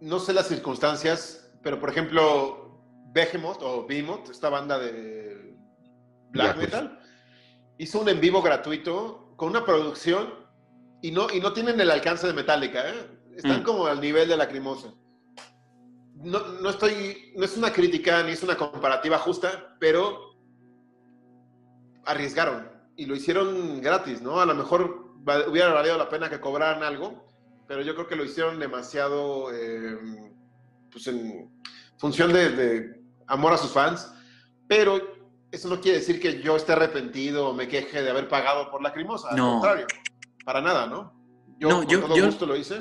no 0.02 0.20
sé 0.20 0.34
las 0.34 0.48
circunstancias, 0.48 1.52
pero 1.62 1.80
por 1.80 1.90
ejemplo, 1.90 2.82
Behemoth 3.12 3.62
o 3.62 3.86
Behemoth, 3.86 4.30
esta 4.30 4.50
banda 4.50 4.80
de 4.80 5.56
black 6.32 6.56
Black 6.56 6.58
metal, 6.58 7.00
hizo 7.78 8.02
un 8.02 8.10
en 8.10 8.20
vivo 8.20 8.42
gratuito 8.42 9.29
con 9.40 9.50
una 9.50 9.64
producción 9.66 10.34
y 11.02 11.12
no, 11.12 11.28
y 11.34 11.40
no 11.40 11.54
tienen 11.54 11.80
el 11.80 11.90
alcance 11.90 12.28
de 12.28 12.34
Metallica, 12.34 12.90
¿eh? 12.90 13.08
Están 13.38 13.62
Mm. 13.62 13.64
como 13.64 13.88
al 13.88 14.02
nivel 14.02 14.28
de 14.28 14.36
Lacrimosa. 14.36 14.94
No, 16.16 16.40
no 16.62 16.70
estoy, 16.70 17.32
no 17.38 17.46
es 17.46 17.56
una 17.56 17.72
crítica 17.72 18.22
ni 18.24 18.32
es 18.34 18.44
una 18.44 18.58
comparativa 18.58 19.18
justa, 19.18 19.78
pero 19.80 20.36
arriesgaron 22.06 22.70
y 22.98 23.06
lo 23.06 23.16
hicieron 23.16 23.82
gratis, 23.82 24.22
¿no? 24.22 24.42
A 24.42 24.46
lo 24.46 24.54
mejor 24.56 25.14
hubiera 25.48 25.72
valido 25.74 25.98
la 25.98 26.10
pena 26.10 26.30
que 26.30 26.42
cobraran 26.42 26.84
algo, 26.84 27.26
pero 27.66 27.82
yo 27.82 27.96
creo 27.96 28.08
que 28.08 28.18
lo 28.18 28.26
hicieron 28.26 28.60
demasiado, 28.60 29.54
eh, 29.54 29.98
pues 30.92 31.08
en 31.08 31.50
función 31.98 32.34
de, 32.34 32.50
de 32.50 33.02
amor 33.28 33.54
a 33.54 33.58
sus 33.58 33.72
fans, 33.72 34.12
pero 34.68 35.00
eso 35.52 35.68
no 35.70 35.82
quiere 35.82 36.00
decir 36.00 36.20
que 36.20 36.42
yo 36.42 36.56
esté 36.56 36.74
arrepentido 36.74 37.50
o 37.50 37.54
me 37.54 37.68
queje 37.68 38.02
de 38.02 38.10
haber 38.10 38.28
pagado 38.28 38.70
por 38.70 38.82
Lacrimosa, 38.82 39.30
al 39.30 39.38
No. 39.38 39.52
contrario, 39.54 39.88
para 40.46 40.62
nada, 40.62 40.88
¿no? 40.88 41.14
Yo 41.60 41.70
No, 41.70 41.78
con 41.80 41.88
yo- 41.88 42.02
todo 42.02 42.16
yo- 42.16 42.26
gusto 42.28 42.46
lo 42.46 42.56
hice. 42.56 42.76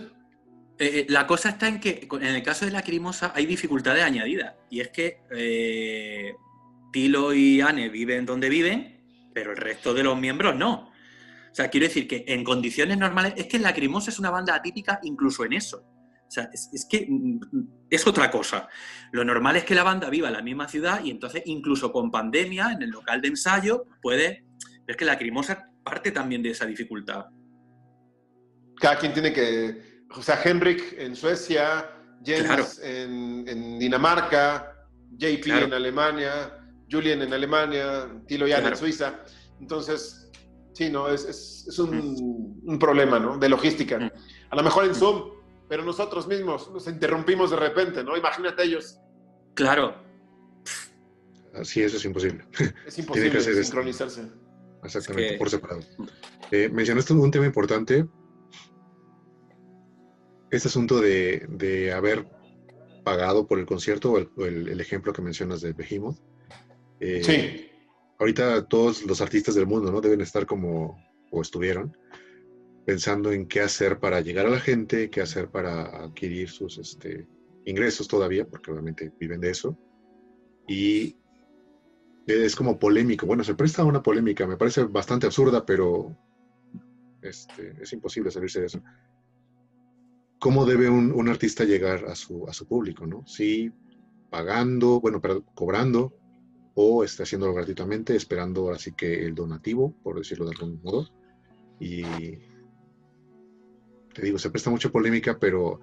Eh, 0.81 1.01
eh, 1.01 1.07
la 1.09 1.27
cosa 1.27 1.49
está 1.49 1.67
en 1.67 1.81
que 1.81 2.07
en 2.11 2.23
el 2.23 2.43
caso 2.43 2.65
de 2.65 2.71
Lacrimosa 2.71 3.33
hay 3.35 3.47
dificultades 3.47 4.05
añadidas. 4.05 4.55
Y 4.71 4.81
es 4.81 4.91
que 4.91 5.23
eh, 5.33 6.35
Tilo 6.93 7.33
y 7.35 7.61
Anne 7.61 7.89
viven 7.89 8.25
donde 8.25 8.49
viven, 8.49 9.01
pero 9.35 9.51
el 9.51 9.57
resto 9.57 9.93
de 9.93 10.05
los 10.05 10.17
miembros 10.19 10.55
no. 10.55 10.93
O 11.51 11.55
sea, 11.55 11.69
quiero 11.69 11.87
decir 11.89 12.07
que 12.07 12.25
en 12.29 12.45
condiciones 12.45 12.97
normales, 12.97 13.33
es 13.37 13.47
que 13.47 13.59
Lacrimosa 13.59 14.11
es 14.11 14.19
una 14.21 14.31
banda 14.31 14.55
atípica 14.55 15.01
incluso 15.03 15.45
en 15.45 15.55
eso. 15.55 15.83
O 16.29 16.31
sea, 16.31 16.51
es, 16.53 16.69
es 16.73 16.87
que 16.89 17.07
mm, 17.09 17.41
es 17.91 18.07
otra 18.07 18.31
cosa. 18.31 18.69
Lo 19.13 19.25
normal 19.25 19.57
es 19.57 19.65
que 19.65 19.75
la 19.75 19.83
banda 19.83 20.11
viva 20.11 20.29
en 20.29 20.35
la 20.35 20.43
misma 20.43 20.69
ciudad 20.69 21.03
y 21.03 21.11
entonces 21.11 21.43
incluso 21.47 21.91
con 21.91 22.11
pandemia, 22.11 22.73
en 22.73 22.83
el 22.83 22.91
local 22.91 23.21
de 23.21 23.29
ensayo, 23.29 23.87
puede... 24.03 24.45
Es 24.87 24.97
que 24.97 25.05
Lacrimosa 25.05 25.71
parte 25.85 26.13
también 26.13 26.43
de 26.43 26.51
esa 26.51 26.67
dificultad. 26.67 27.27
Cada 28.81 28.99
quien 28.99 29.13
tiene 29.13 29.33
que, 29.33 30.05
o 30.15 30.23
sea, 30.23 30.41
Henrik 30.43 30.95
en 30.99 31.17
Suecia, 31.17 31.91
Jens 32.25 32.45
Claro. 32.45 32.67
en, 32.83 33.45
en 33.49 33.79
Dinamarca, 33.79 34.73
JP 35.17 35.43
Claro. 35.43 35.67
en 35.67 35.75
Alemania, 35.75 36.55
Julian 36.91 37.23
en 37.23 37.33
Alemania, 37.33 38.09
Tilo 38.27 38.47
Jan 38.47 38.61
Claro. 38.61 38.77
en 38.77 38.77
Suiza. 38.77 39.21
Entonces, 39.61 40.31
sí, 40.73 40.89
no, 40.91 41.09
es, 41.09 41.25
es, 41.25 41.67
es 41.69 41.79
un, 41.79 42.61
un 42.65 42.79
problema, 42.79 43.19
¿no? 43.19 43.37
De 43.39 43.49
logística. 43.49 43.99
Mm. 43.99 44.11
A 44.51 44.57
lo 44.57 44.63
mejor 44.63 44.85
en 44.85 44.95
Zoom, 44.95 45.23
pero 45.69 45.85
nosotros 45.85 46.27
mismos 46.27 46.71
nos 46.73 46.87
interrumpimos 46.89 47.51
de 47.51 47.57
repente, 47.57 48.03
¿no? 48.05 48.17
Imagínate 48.17 48.63
ellos. 48.65 48.99
Claro, 49.55 50.07
Así 51.55 51.83
eso 51.83 51.97
es 51.97 52.05
imposible. 52.05 52.45
Es 52.87 52.95
que 52.95 53.01
imposible 53.01 53.39
esto. 53.39 53.53
sincronizarse. 53.65 54.23
Exactamente, 54.85 55.33
que- 55.33 55.39
por 55.39 55.51
separado. 55.51 55.81
Eh, 56.53 56.69
mencionaste 56.73 57.13
un 57.15 57.31
tema 57.31 57.47
importante. 57.47 58.07
Este 60.51 60.69
asunto 60.69 61.01
de, 61.01 61.47
de 61.51 61.93
haber 61.93 62.27
pagado 63.05 63.47
por 63.47 63.59
el 63.59 63.67
concierto, 63.67 64.13
o 64.13 64.19
el, 64.19 64.31
o 64.37 64.45
el- 64.47 64.69
el 64.69 64.81
ejemplo 64.81 65.13
que 65.13 65.23
mencionas 65.23 65.61
de 65.61 65.73
Behemoth. 65.73 66.19
Eh, 67.01 67.23
Sí. 67.25 67.71
ahorita 68.19 68.67
todos 68.67 69.05
los 69.05 69.21
artistas 69.21 69.55
del 69.55 69.67
mundo, 69.67 69.91
¿no? 69.91 70.01
Deben 70.01 70.21
estar 70.21 70.47
como, 70.47 70.97
o 71.31 71.43
estuvieron, 71.43 71.97
pensando 72.89 73.33
en 73.33 73.47
qué 73.47 73.61
hacer 73.61 74.01
para 74.01 74.23
llegar 74.23 74.47
a 74.47 74.49
la 74.49 74.61
gente, 74.61 75.11
qué 75.11 75.21
hacer 75.21 75.51
para 75.51 76.05
adquirir 76.05 76.49
sus 76.49 76.79
este, 76.79 77.29
ingresos 77.67 78.09
todavía, 78.09 78.49
porque 78.49 78.71
obviamente 78.71 79.13
viven 79.21 79.43
de 79.43 79.51
eso. 79.51 79.77
Y 80.67 81.15
es 82.27 82.57
como 82.57 82.79
polémico. 82.79 83.27
Bueno, 83.27 83.45
se 83.45 83.55
presta 83.55 83.83
a 83.83 83.85
una 83.85 84.03
polémica, 84.03 84.47
me 84.47 84.57
parece 84.57 84.85
bastante 84.85 85.27
absurda, 85.27 85.67
pero 85.67 86.17
este, 87.21 87.75
es 87.79 87.93
imposible 87.93 88.31
salirse 88.31 88.61
de 88.61 88.67
eso. 88.69 88.83
¿Cómo 90.39 90.65
debe 90.65 90.89
un, 90.89 91.29
artista 91.29 91.65
llegar 91.65 92.07
a 92.07 92.15
su, 92.15 92.49
a 92.49 92.55
su 92.55 92.67
público, 92.67 93.07
no? 93.07 93.23
Si 93.27 93.71
pagando, 94.31 94.99
bueno, 94.99 95.21
cobrando, 95.55 96.17
o 96.75 97.05
está 97.05 97.25
haciéndolo 97.25 97.53
gratuitamente, 97.53 98.17
esperando 98.17 98.71
así 98.71 98.93
que 98.93 99.27
el 99.27 99.35
donativo, 99.35 99.95
por 100.03 100.17
decirlo 100.17 100.47
de 100.47 100.53
algún 100.53 100.81
modo. 100.83 101.07
Y 101.79 102.03
te 104.15 104.23
digo, 104.23 104.39
se 104.39 104.51
presta 104.51 104.71
mucha 104.71 104.91
polémica, 104.91 105.39
pero 105.39 105.81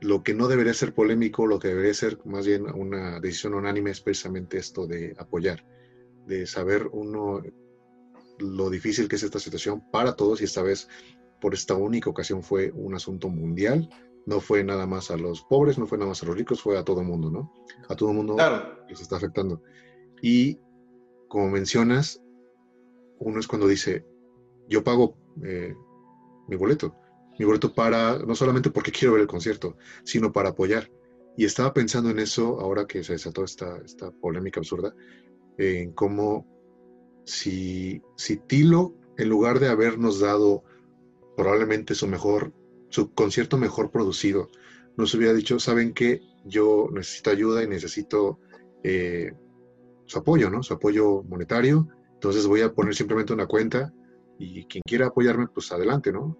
lo 0.00 0.22
que 0.22 0.34
no 0.34 0.48
debería 0.48 0.74
ser 0.74 0.94
polémico, 0.94 1.46
lo 1.46 1.58
que 1.58 1.68
debería 1.68 1.94
ser 1.94 2.18
más 2.24 2.46
bien 2.46 2.66
una 2.74 3.20
decisión 3.20 3.54
unánime 3.54 3.90
es 3.90 4.00
precisamente 4.00 4.58
esto 4.58 4.86
de 4.86 5.14
apoyar, 5.18 5.64
de 6.26 6.46
saber 6.46 6.88
uno 6.92 7.42
lo 8.38 8.70
difícil 8.70 9.08
que 9.08 9.16
es 9.16 9.22
esta 9.22 9.38
situación 9.38 9.82
para 9.90 10.16
todos 10.16 10.40
y 10.40 10.44
esta 10.44 10.62
vez 10.62 10.88
por 11.40 11.54
esta 11.54 11.74
única 11.74 12.10
ocasión 12.10 12.42
fue 12.42 12.72
un 12.72 12.94
asunto 12.94 13.28
mundial, 13.28 13.88
no 14.26 14.40
fue 14.40 14.64
nada 14.64 14.86
más 14.86 15.10
a 15.10 15.16
los 15.16 15.42
pobres, 15.42 15.78
no 15.78 15.86
fue 15.86 15.98
nada 15.98 16.08
más 16.10 16.22
a 16.22 16.26
los 16.26 16.36
ricos, 16.36 16.62
fue 16.62 16.78
a 16.78 16.84
todo 16.84 17.02
mundo, 17.02 17.30
¿no? 17.30 17.52
A 17.88 17.96
todo 17.96 18.12
mundo 18.12 18.34
claro. 18.34 18.84
les 18.88 19.00
está 19.00 19.16
afectando. 19.16 19.62
Y 20.20 20.58
como 21.28 21.48
mencionas, 21.48 22.22
uno 23.18 23.40
es 23.40 23.46
cuando 23.48 23.66
dice, 23.66 24.04
yo 24.68 24.84
pago 24.84 25.16
eh, 25.44 25.74
mi 26.48 26.56
boleto, 26.56 26.96
mi 27.38 27.44
boleto 27.44 27.74
para, 27.74 28.18
no 28.18 28.34
solamente 28.34 28.70
porque 28.70 28.92
quiero 28.92 29.14
ver 29.14 29.22
el 29.22 29.28
concierto, 29.28 29.76
sino 30.04 30.32
para 30.32 30.50
apoyar. 30.50 30.90
Y 31.36 31.44
estaba 31.44 31.72
pensando 31.72 32.10
en 32.10 32.18
eso 32.18 32.60
ahora 32.60 32.86
que 32.86 33.02
se 33.02 33.14
desató 33.14 33.44
esta, 33.44 33.78
esta 33.78 34.10
polémica 34.10 34.60
absurda, 34.60 34.94
en 35.58 35.92
cómo 35.92 36.46
si, 37.24 38.02
si 38.16 38.36
Tilo, 38.36 38.94
en 39.16 39.28
lugar 39.28 39.60
de 39.60 39.68
habernos 39.68 40.20
dado 40.20 40.64
probablemente 41.36 41.94
su 41.94 42.06
mejor, 42.06 42.52
su 42.90 43.12
concierto 43.12 43.56
mejor 43.56 43.90
producido, 43.90 44.50
nos 44.96 45.14
hubiera 45.14 45.32
dicho, 45.32 45.58
¿saben 45.58 45.94
qué? 45.94 46.20
Yo 46.44 46.88
necesito 46.92 47.30
ayuda 47.30 47.62
y 47.62 47.68
necesito 47.68 48.38
eh, 48.82 49.32
su 50.04 50.18
apoyo, 50.18 50.50
¿no? 50.50 50.62
Su 50.62 50.74
apoyo 50.74 51.22
monetario. 51.22 51.88
Entonces 52.14 52.46
voy 52.46 52.60
a 52.60 52.72
poner 52.72 52.94
simplemente 52.94 53.32
una 53.32 53.46
cuenta 53.46 53.92
y 54.38 54.66
quien 54.66 54.82
quiera 54.86 55.06
apoyarme, 55.06 55.46
pues 55.48 55.72
adelante, 55.72 56.12
¿no? 56.12 56.36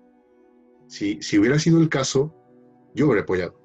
Si, 0.92 1.22
si 1.22 1.38
hubiera 1.38 1.58
sido 1.58 1.80
el 1.80 1.88
caso, 1.88 2.34
yo 2.94 3.06
hubiera 3.06 3.22
apoyado. 3.22 3.58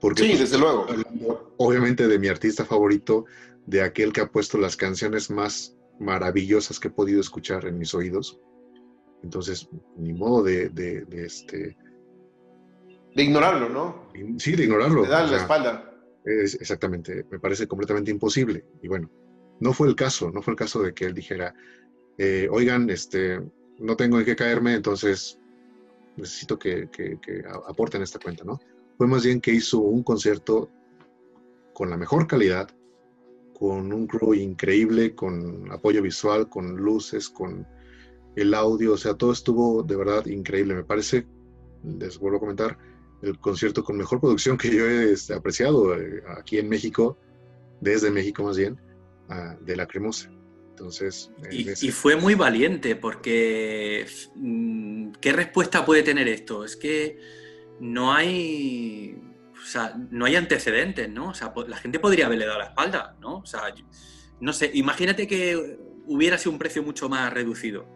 Porque, 0.00 0.24
sí, 0.24 0.28
pues, 0.30 0.40
desde 0.40 0.58
luego. 0.58 0.88
Obviamente 1.58 2.08
de 2.08 2.18
mi 2.18 2.26
artista 2.26 2.64
favorito, 2.64 3.24
de 3.66 3.82
aquel 3.82 4.12
que 4.12 4.20
ha 4.20 4.32
puesto 4.32 4.58
las 4.58 4.76
canciones 4.76 5.30
más 5.30 5.78
maravillosas 6.00 6.80
que 6.80 6.88
he 6.88 6.90
podido 6.90 7.20
escuchar 7.20 7.66
en 7.66 7.78
mis 7.78 7.94
oídos. 7.94 8.40
Entonces, 9.22 9.68
ni 9.96 10.12
modo 10.12 10.42
de, 10.42 10.70
de, 10.70 11.06
este... 11.24 11.76
De 13.14 13.22
ignorarlo, 13.22 13.68
¿no? 13.68 14.08
Sí, 14.38 14.56
de 14.56 14.64
ignorarlo. 14.64 15.04
De 15.04 15.08
darle 15.08 15.30
la 15.30 15.36
espalda. 15.36 15.88
Es, 16.24 16.56
exactamente, 16.56 17.26
me 17.30 17.38
parece 17.38 17.68
completamente 17.68 18.10
imposible. 18.10 18.64
Y 18.82 18.88
bueno, 18.88 19.08
no 19.60 19.72
fue 19.72 19.86
el 19.86 19.94
caso, 19.94 20.32
no 20.32 20.42
fue 20.42 20.54
el 20.54 20.58
caso 20.58 20.82
de 20.82 20.94
que 20.94 21.04
él 21.04 21.14
dijera, 21.14 21.54
eh, 22.18 22.48
oigan, 22.50 22.90
este, 22.90 23.40
no 23.78 23.96
tengo 23.96 24.18
en 24.18 24.24
qué 24.24 24.34
caerme, 24.34 24.74
entonces 24.74 25.38
necesito 26.16 26.58
que, 26.58 26.88
que, 26.90 27.18
que, 27.20 27.42
aporten 27.66 28.02
esta 28.02 28.18
cuenta, 28.18 28.44
¿no? 28.44 28.60
Fue 28.96 29.06
más 29.06 29.24
bien 29.24 29.40
que 29.40 29.52
hizo 29.52 29.78
un 29.78 30.02
concierto 30.02 30.70
con 31.72 31.90
la 31.90 31.96
mejor 31.96 32.26
calidad, 32.26 32.68
con 33.58 33.92
un 33.92 34.06
crew 34.06 34.34
increíble, 34.34 35.14
con 35.14 35.70
apoyo 35.72 36.02
visual, 36.02 36.48
con 36.48 36.76
luces, 36.76 37.28
con 37.28 37.66
el 38.36 38.54
audio, 38.54 38.94
o 38.94 38.96
sea, 38.96 39.14
todo 39.14 39.32
estuvo 39.32 39.82
de 39.82 39.96
verdad 39.96 40.26
increíble. 40.26 40.74
Me 40.74 40.84
parece, 40.84 41.26
les 41.82 42.18
vuelvo 42.18 42.38
a 42.38 42.40
comentar, 42.40 42.78
el 43.22 43.38
concierto 43.38 43.84
con 43.84 43.96
mejor 43.96 44.20
producción 44.20 44.58
que 44.58 44.74
yo 44.74 44.86
he 44.86 45.12
este, 45.12 45.34
apreciado 45.34 45.96
eh, 45.96 46.22
aquí 46.36 46.58
en 46.58 46.68
México, 46.68 47.16
desde 47.80 48.10
México 48.10 48.42
más 48.42 48.56
bien, 48.56 48.80
de 49.62 49.76
la 49.76 49.86
Cremosa. 49.86 50.30
Entonces, 50.72 51.30
y, 51.50 51.90
fue 51.90 52.16
muy 52.16 52.34
valiente 52.34 52.96
porque 52.96 54.06
mm, 54.34 55.12
¿qué 55.20 55.32
respuesta 55.32 55.84
puede 55.84 56.02
tener 56.02 56.28
esto? 56.28 56.64
Es 56.64 56.76
que 56.76 57.18
no 57.78 58.12
hay, 58.12 59.14
o 59.52 59.66
sea, 59.66 59.94
no 60.10 60.24
hay 60.24 60.36
antecedentes, 60.36 61.08
¿no? 61.10 61.28
O 61.28 61.34
sea, 61.34 61.52
la 61.68 61.76
gente 61.76 61.98
podría 61.98 62.26
haberle 62.26 62.46
dado 62.46 62.58
la 62.58 62.66
espalda, 62.66 63.16
¿no? 63.20 63.38
O 63.38 63.46
sea, 63.46 63.62
no 64.40 64.52
sé, 64.52 64.70
imagínate 64.74 65.26
que 65.26 65.78
hubiera 66.06 66.38
sido 66.38 66.52
un 66.52 66.58
precio 66.58 66.82
mucho 66.82 67.08
más 67.08 67.32
reducido, 67.32 67.86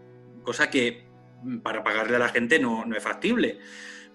cosa 0.42 0.70
que 0.70 1.08
mm, 1.42 1.58
para 1.58 1.82
pagarle 1.82 2.16
a 2.16 2.20
la 2.20 2.28
gente 2.28 2.58
no, 2.58 2.84
no 2.84 2.96
es 2.96 3.02
factible 3.02 3.58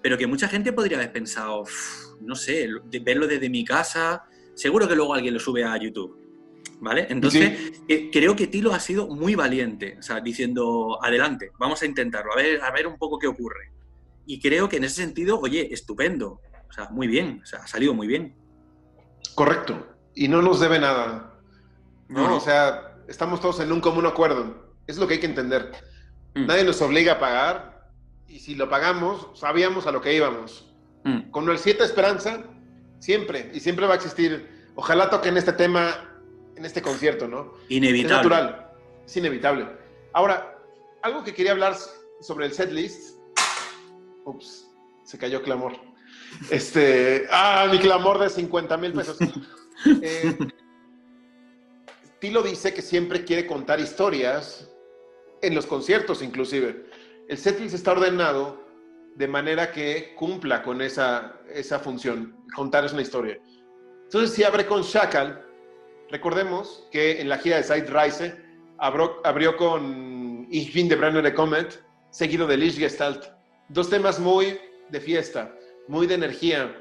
pero 0.02 0.18
que 0.18 0.26
mucha 0.26 0.48
gente 0.48 0.72
podría 0.72 0.98
haber 0.98 1.12
pensado, 1.12 1.64
no 2.20 2.34
sé, 2.34 2.68
verlo 3.02 3.26
desde 3.28 3.48
mi 3.48 3.64
casa, 3.64 4.24
seguro 4.54 4.88
que 4.88 4.96
luego 4.96 5.14
alguien 5.14 5.32
lo 5.32 5.40
sube 5.40 5.64
a 5.64 5.76
YouTube. 5.76 6.18
¿Vale? 6.82 7.06
Entonces, 7.10 7.80
eh, 7.86 8.10
creo 8.12 8.34
que 8.34 8.48
Tilo 8.48 8.74
ha 8.74 8.80
sido 8.80 9.06
muy 9.06 9.36
valiente, 9.36 9.98
o 10.00 10.02
sea, 10.02 10.20
diciendo, 10.20 10.98
adelante, 11.00 11.52
vamos 11.56 11.80
a 11.80 11.86
intentarlo, 11.86 12.32
a 12.32 12.36
ver, 12.36 12.60
a 12.60 12.72
ver 12.72 12.88
un 12.88 12.98
poco 12.98 13.20
qué 13.20 13.28
ocurre. 13.28 13.70
Y 14.26 14.40
creo 14.40 14.68
que 14.68 14.78
en 14.78 14.84
ese 14.84 14.96
sentido, 14.96 15.38
oye, 15.38 15.72
estupendo, 15.72 16.40
o 16.68 16.72
sea, 16.72 16.88
muy 16.90 17.06
bien, 17.06 17.38
o 17.40 17.46
sea, 17.46 17.60
ha 17.60 17.68
salido 17.68 17.94
muy 17.94 18.08
bien. 18.08 18.34
Correcto, 19.36 19.94
y 20.16 20.26
no 20.26 20.42
nos 20.42 20.58
debe 20.58 20.80
nada, 20.80 21.38
¿no? 22.08 22.34
O 22.34 22.40
sea, 22.40 22.96
estamos 23.06 23.40
todos 23.40 23.60
en 23.60 23.70
un 23.70 23.80
común 23.80 24.04
acuerdo, 24.04 24.74
es 24.88 24.98
lo 24.98 25.06
que 25.06 25.14
hay 25.14 25.20
que 25.20 25.26
entender. 25.26 25.70
Mm. 26.34 26.46
Nadie 26.46 26.64
nos 26.64 26.82
obliga 26.82 27.12
a 27.12 27.20
pagar, 27.20 27.90
y 28.26 28.40
si 28.40 28.56
lo 28.56 28.68
pagamos, 28.68 29.28
sabíamos 29.38 29.86
a 29.86 29.92
lo 29.92 30.00
que 30.00 30.16
íbamos. 30.16 30.74
Mm. 31.04 31.30
Con 31.30 31.48
el 31.48 31.58
7 31.58 31.84
Esperanza, 31.84 32.42
siempre, 32.98 33.52
y 33.54 33.60
siempre 33.60 33.86
va 33.86 33.92
a 33.92 33.96
existir. 33.98 34.50
Ojalá 34.74 35.10
toquen 35.10 35.36
este 35.36 35.52
tema 35.52 36.08
en 36.56 36.64
este 36.64 36.82
concierto, 36.82 37.28
¿no? 37.28 37.54
Inevitable. 37.68 38.02
Es 38.02 38.10
natural, 38.10 38.72
es 39.04 39.16
inevitable. 39.16 39.66
Ahora, 40.12 40.58
algo 41.02 41.24
que 41.24 41.34
quería 41.34 41.52
hablar 41.52 41.76
sobre 42.20 42.46
el 42.46 42.52
setlist. 42.52 43.18
Ups, 44.24 44.68
se 45.04 45.18
cayó 45.18 45.42
clamor. 45.42 45.72
Este, 46.50 47.26
ah, 47.30 47.68
mi 47.70 47.78
clamor 47.78 48.18
de 48.18 48.30
50 48.30 48.76
mil 48.76 48.92
pesos. 48.92 49.18
Eh, 50.00 50.36
Tilo 52.20 52.40
dice 52.42 52.72
que 52.72 52.82
siempre 52.82 53.24
quiere 53.24 53.48
contar 53.48 53.80
historias 53.80 54.70
en 55.40 55.56
los 55.56 55.66
conciertos, 55.66 56.22
inclusive 56.22 56.86
el 57.28 57.38
setlist 57.38 57.74
está 57.74 57.92
ordenado 57.92 58.62
de 59.16 59.26
manera 59.28 59.72
que 59.72 60.14
cumpla 60.14 60.62
con 60.62 60.80
esa, 60.82 61.40
esa 61.52 61.78
función, 61.78 62.36
contarles 62.54 62.92
una 62.92 63.02
historia. 63.02 63.40
Entonces, 64.04 64.34
si 64.34 64.44
abre 64.44 64.66
con 64.66 64.82
Shackle, 64.82 65.38
recordemos 66.12 66.86
que 66.92 67.20
en 67.20 67.28
la 67.28 67.38
gira 67.38 67.56
de 67.56 67.64
Side 67.64 67.86
Rise 67.86 68.36
abrió, 68.78 69.56
con 69.56 70.46
Ich 70.50 70.72
bin 70.74 70.88
de 70.88 70.96
de 70.96 71.34
Comet, 71.34 71.82
seguido 72.10 72.46
de 72.46 72.58
Lichtgestalt. 72.58 73.24
Dos 73.70 73.88
temas 73.88 74.20
muy 74.20 74.58
de 74.90 75.00
fiesta, 75.00 75.56
muy 75.88 76.06
de 76.06 76.14
energía. 76.14 76.76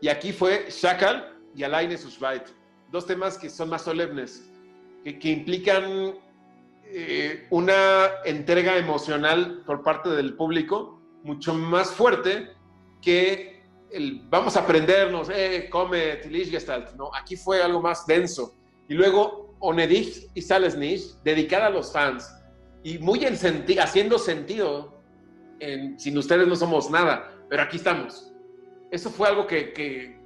Y 0.00 0.08
aquí 0.08 0.32
fue 0.32 0.66
Shackle 0.68 1.22
y 1.54 1.62
Alaine 1.62 1.96
Sushvait. 1.96 2.42
Dos 2.90 3.06
temas 3.06 3.38
que 3.38 3.48
son 3.48 3.70
más 3.70 3.82
solemnes, 3.82 4.50
que, 5.04 5.28
implican 5.30 6.16
eh, 6.84 7.46
una 7.50 8.10
entrega 8.24 8.76
emocional 8.76 9.62
por 9.64 9.84
parte 9.84 10.10
del 10.10 10.34
público 10.34 11.00
mucho 11.22 11.54
más 11.54 11.90
fuerte 11.90 12.50
que 13.00 13.62
el 13.92 14.22
vamos 14.28 14.56
a 14.56 14.60
aprendernos, 14.60 15.30
eh, 15.30 15.68
come 15.70 16.16
Gestalt, 16.16 16.94
¿no? 16.96 17.14
Aquí 17.14 17.36
fue 17.36 17.62
algo 17.62 17.80
más 17.80 18.04
denso. 18.06 18.56
Y 18.88 18.94
luego 18.94 19.56
Onedich 19.60 20.28
y 20.34 20.42
Salesnich, 20.42 21.02
dedicada 21.22 21.66
a 21.66 21.70
los 21.70 21.92
fans 21.92 22.30
y 22.82 22.98
muy 22.98 23.24
en 23.24 23.34
haciendo 23.78 24.18
sentido, 24.18 25.00
en, 25.60 25.98
sin 25.98 26.18
ustedes 26.18 26.46
no 26.46 26.56
somos 26.56 26.90
nada, 26.90 27.32
pero 27.48 27.62
aquí 27.62 27.76
estamos. 27.78 28.32
Eso 28.90 29.10
fue 29.10 29.28
algo 29.28 29.46
que, 29.46 29.72
que 29.72 30.20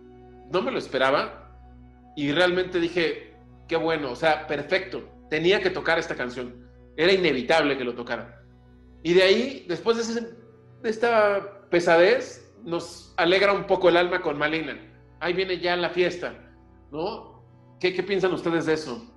no 0.53 0.63
me 0.63 0.73
lo 0.73 0.79
esperaba 0.79 1.55
y 2.17 2.33
realmente 2.33 2.81
dije, 2.81 3.35
qué 3.69 3.77
bueno, 3.77 4.11
o 4.11 4.17
sea, 4.17 4.47
perfecto 4.47 5.19
tenía 5.29 5.61
que 5.61 5.71
tocar 5.71 5.99
esta 5.99 6.15
canción. 6.15 6.69
Era 6.97 7.13
inevitable 7.13 7.77
que 7.77 7.85
lo 7.85 7.95
tocara. 7.95 8.43
Y 9.03 9.15
de 9.15 9.23
ahí, 9.23 9.67
después 9.69 10.15
de, 10.15 10.29
esta 10.83 11.69
pesadez, 11.71 12.55
nos 12.65 13.15
alegra 13.17 13.53
un 13.53 13.67
poco 13.67 13.89
el 13.89 13.97
alma 13.97 14.21
con 14.21 14.37
Malina. 14.37 14.79
Ahí 15.21 15.33
viene 15.33 15.59
ya 15.59 15.77
la 15.77 15.91
fiesta, 15.91 16.35
¿no? 16.91 17.28
¿Qué, 17.81 17.93
piensan 18.03 18.33
ustedes 18.33 18.67
de 18.67 18.75
eso? 18.75 19.15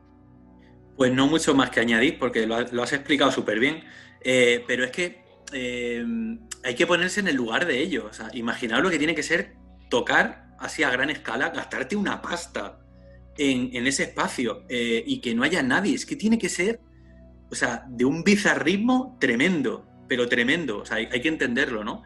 Pues 0.96 1.12
no 1.12 1.28
mucho 1.28 1.56
más 1.56 1.72
que 1.72 1.80
añadir, 1.80 2.20
porque 2.20 2.46
lo, 2.46 2.56
has 2.56 2.94
explicado 2.94 3.32
súper 3.32 3.60
bien. 3.60 3.84
Eh, 4.24 4.64
pero 4.68 4.84
es 4.84 4.92
que 4.92 5.24
eh, 5.52 6.06
hay 6.64 6.76
que 6.76 6.86
ponerse 6.86 7.22
en 7.22 7.28
el 7.28 7.36
lugar 7.36 7.66
de 7.66 7.80
ellos. 7.80 8.20
O 8.20 8.82
lo 8.82 8.90
que 8.90 8.98
tiene 9.00 9.16
que 9.16 9.24
ser 9.24 9.56
tocar 9.90 10.56
así 10.60 10.84
a 10.84 10.92
gran 10.92 11.10
escala, 11.10 11.50
gastarte 11.50 11.96
una 11.96 12.22
pasta 12.22 12.80
en, 13.38 13.88
ese 13.88 14.04
espacio 14.04 14.64
eh, 14.70 15.04
y 15.06 15.22
que 15.22 15.34
no 15.34 15.44
haya 15.44 15.64
nadie. 15.64 15.96
Es 15.96 16.06
que 16.06 16.16
tiene 16.16 16.38
que 16.38 16.50
ser, 16.50 16.80
o 17.50 17.56
sea, 17.56 17.86
de 17.90 18.06
un 18.06 18.24
bizarrismo 18.24 19.18
tremendo, 19.20 19.88
pero 20.08 20.28
tremendo. 20.28 20.80
O 20.80 20.86
sea, 20.86 20.98
hay, 20.98 21.08
que 21.08 21.28
entenderlo, 21.28 21.84
¿no? 21.84 22.04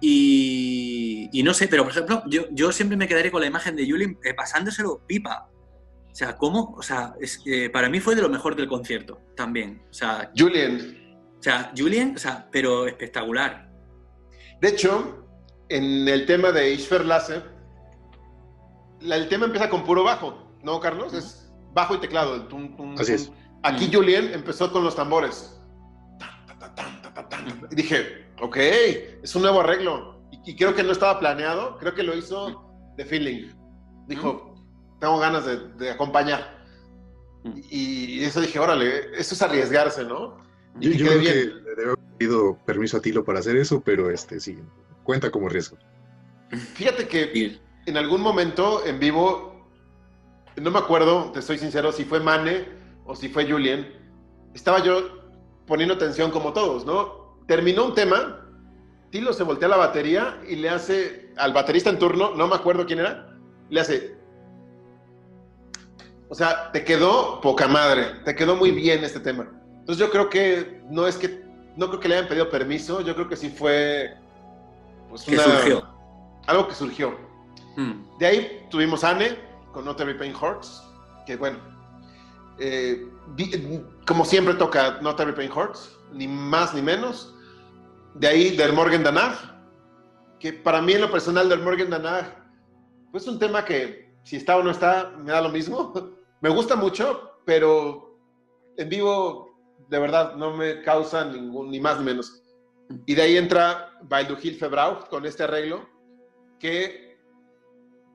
Y, 0.00 1.30
no 1.42 1.54
sé, 1.54 1.68
pero 1.68 1.84
por 1.84 1.92
ejemplo, 1.92 2.22
yo, 2.26 2.72
siempre 2.72 2.98
me 2.98 3.08
quedaré 3.08 3.30
con 3.30 3.40
la 3.40 3.46
imagen 3.46 3.76
de 3.76 3.88
Julien 3.88 4.18
pasándoselo 4.36 5.00
pipa. 5.06 5.48
O 6.16 6.18
sea, 6.18 6.34
¿cómo? 6.38 6.74
O 6.78 6.82
sea, 6.82 7.12
es, 7.20 7.44
para 7.70 7.90
mí 7.90 8.00
fue 8.00 8.14
de 8.14 8.22
lo 8.22 8.30
mejor 8.30 8.56
del 8.56 8.68
concierto 8.68 9.20
también. 9.36 9.82
O 9.90 9.92
sea, 9.92 10.32
Julien. 10.34 11.20
O 11.38 11.42
sea, 11.42 11.70
Julien, 11.76 12.14
o 12.16 12.18
sea, 12.18 12.48
pero 12.50 12.86
espectacular. 12.86 13.70
De 14.62 14.68
hecho, 14.68 15.28
en 15.68 16.08
el 16.08 16.24
tema 16.24 16.52
de 16.52 16.72
Ishver 16.72 17.04
Lasse, 17.04 17.42
el 19.02 19.28
tema 19.28 19.44
empieza 19.44 19.68
con 19.68 19.84
puro 19.84 20.04
bajo, 20.04 20.56
¿no, 20.62 20.80
Carlos? 20.80 21.12
Es 21.12 21.52
bajo 21.74 21.96
y 21.96 21.98
teclado. 21.98 22.48
Así 22.98 23.12
es. 23.12 23.30
Aquí 23.62 23.90
Julien 23.92 24.32
empezó 24.32 24.72
con 24.72 24.84
los 24.84 24.96
tambores. 24.96 25.60
Y 27.70 27.74
dije, 27.74 28.26
ok, 28.40 28.56
es 29.22 29.36
un 29.36 29.42
nuevo 29.42 29.60
arreglo. 29.60 30.22
Y, 30.46 30.56
creo 30.56 30.74
que 30.74 30.82
no 30.82 30.92
estaba 30.92 31.20
planeado, 31.20 31.76
creo 31.76 31.94
que 31.94 32.02
lo 32.02 32.16
hizo 32.16 32.72
de 32.96 33.04
feeling. 33.04 33.50
Dijo, 34.06 34.55
tengo 34.98 35.18
ganas 35.18 35.44
de, 35.78 35.90
acompañar. 35.90 36.64
Y, 37.70 38.24
eso 38.24 38.40
dije, 38.40 38.58
órale, 38.58 39.18
eso 39.18 39.34
es 39.34 39.42
arriesgarse, 39.42 40.04
¿no? 40.04 40.44
yo, 40.78 40.90
creo 40.92 41.20
que 41.20 41.34
le 41.34 41.74
debo 41.74 41.92
haber 41.92 42.16
pedido 42.18 42.58
permiso 42.66 42.96
a 42.96 43.00
Tilo 43.00 43.24
para 43.24 43.38
hacer 43.38 43.56
eso, 43.56 43.80
pero 43.80 44.10
este 44.10 44.40
sí, 44.40 44.58
cuenta 45.04 45.30
como 45.30 45.48
riesgo. 45.48 45.78
Fíjate 46.50 47.08
que 47.08 47.58
en 47.86 47.96
algún 47.96 48.20
momento 48.20 48.84
en 48.84 48.98
vivo, 48.98 49.68
no 50.56 50.70
me 50.70 50.78
acuerdo, 50.78 51.30
te 51.32 51.40
soy 51.40 51.58
sincero, 51.58 51.92
si 51.92 52.04
fue 52.04 52.20
Mane 52.20 52.68
o 53.04 53.14
si 53.14 53.28
fue 53.28 53.50
Julien, 53.50 53.92
estaba 54.54 54.82
yo 54.82 55.30
poniendo 55.66 55.94
atención 55.94 56.30
como 56.30 56.52
todos, 56.52 56.84
¿no? 56.84 57.36
Terminó 57.46 57.86
un 57.86 57.94
tema, 57.94 58.44
Tilo 59.10 59.32
se 59.32 59.44
voltea 59.44 59.68
a 59.68 59.70
la 59.70 59.76
batería 59.76 60.40
y 60.48 60.56
le 60.56 60.68
hace 60.68 61.32
al 61.36 61.52
baterista 61.52 61.90
en 61.90 61.98
turno, 61.98 62.34
no 62.34 62.48
me 62.48 62.56
acuerdo 62.56 62.86
quién 62.86 63.00
era, 63.00 63.38
le 63.70 63.80
hace... 63.80 64.15
O 66.28 66.34
sea, 66.34 66.72
te 66.72 66.84
quedó 66.84 67.40
poca 67.40 67.68
madre, 67.68 68.20
te 68.24 68.34
quedó 68.34 68.56
muy 68.56 68.70
bien 68.72 69.04
este 69.04 69.20
tema. 69.20 69.48
Entonces 69.78 69.98
yo 69.98 70.10
creo 70.10 70.28
que 70.28 70.82
no 70.90 71.06
es 71.06 71.16
que, 71.16 71.44
no 71.76 71.88
creo 71.88 72.00
que 72.00 72.08
le 72.08 72.16
hayan 72.16 72.28
pedido 72.28 72.50
permiso, 72.50 73.00
yo 73.00 73.14
creo 73.14 73.28
que 73.28 73.36
sí 73.36 73.48
fue... 73.50 74.16
Pues, 75.08 75.22
que 75.22 75.38
surgió. 75.38 75.88
Algo 76.46 76.66
que 76.68 76.74
surgió. 76.74 77.16
Hmm. 77.76 78.18
De 78.18 78.26
ahí 78.26 78.66
tuvimos 78.70 79.04
Anne 79.04 79.38
con 79.72 79.84
Not 79.84 80.00
Every 80.00 80.18
Pain 80.18 80.34
Hurts, 80.34 80.82
que 81.26 81.36
bueno, 81.36 81.58
eh, 82.58 83.06
como 84.06 84.24
siempre 84.24 84.54
toca 84.54 84.98
Not 85.02 85.20
Every 85.20 85.36
Pain 85.36 85.52
Hurts, 85.52 85.96
ni 86.12 86.26
más 86.26 86.74
ni 86.74 86.82
menos. 86.82 87.34
De 88.14 88.26
ahí 88.26 88.56
Der 88.56 88.72
Morgen 88.72 89.04
Danach, 89.04 89.38
que 90.40 90.52
para 90.52 90.80
mí 90.80 90.94
en 90.94 91.02
lo 91.02 91.10
personal 91.10 91.48
Der 91.48 91.58
Morgen 91.58 91.90
Danach, 91.90 92.26
pues 93.12 93.28
un 93.28 93.38
tema 93.38 93.64
que 93.64 94.16
si 94.24 94.36
está 94.36 94.56
o 94.56 94.62
no 94.62 94.70
está, 94.70 95.12
me 95.18 95.30
da 95.30 95.40
lo 95.40 95.50
mismo. 95.50 95.92
me 96.40 96.50
gusta 96.50 96.76
mucho, 96.76 97.40
pero 97.44 98.18
en 98.76 98.88
vivo 98.88 99.56
de 99.88 99.98
verdad 99.98 100.36
no 100.36 100.56
me 100.56 100.82
causa 100.82 101.24
ningún, 101.24 101.70
ni 101.70 101.80
más 101.80 101.98
ni 101.98 102.04
menos. 102.04 102.42
Y 103.06 103.14
de 103.14 103.22
ahí 103.22 103.36
entra 103.36 103.98
Bailduhil 104.02 104.56
Febrauch 104.56 105.08
con 105.08 105.26
este 105.26 105.44
arreglo 105.44 105.88
que 106.58 107.18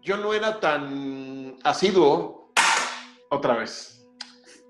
yo 0.01 0.17
no 0.17 0.33
era 0.33 0.59
tan 0.59 1.57
asiduo 1.63 2.51
otra 3.29 3.55
vez. 3.57 4.07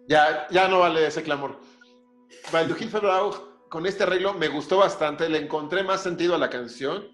Ya, 0.07 0.47
ya 0.49 0.67
no 0.67 0.79
vale 0.79 1.07
ese 1.07 1.23
clamor. 1.23 1.59
Balduhil 2.51 2.89
Febrau, 2.89 3.33
con 3.69 3.85
este 3.85 4.03
arreglo 4.03 4.33
me 4.33 4.49
gustó 4.49 4.77
bastante, 4.77 5.29
le 5.29 5.39
encontré 5.39 5.83
más 5.83 6.03
sentido 6.03 6.35
a 6.35 6.37
la 6.37 6.49
canción 6.49 7.07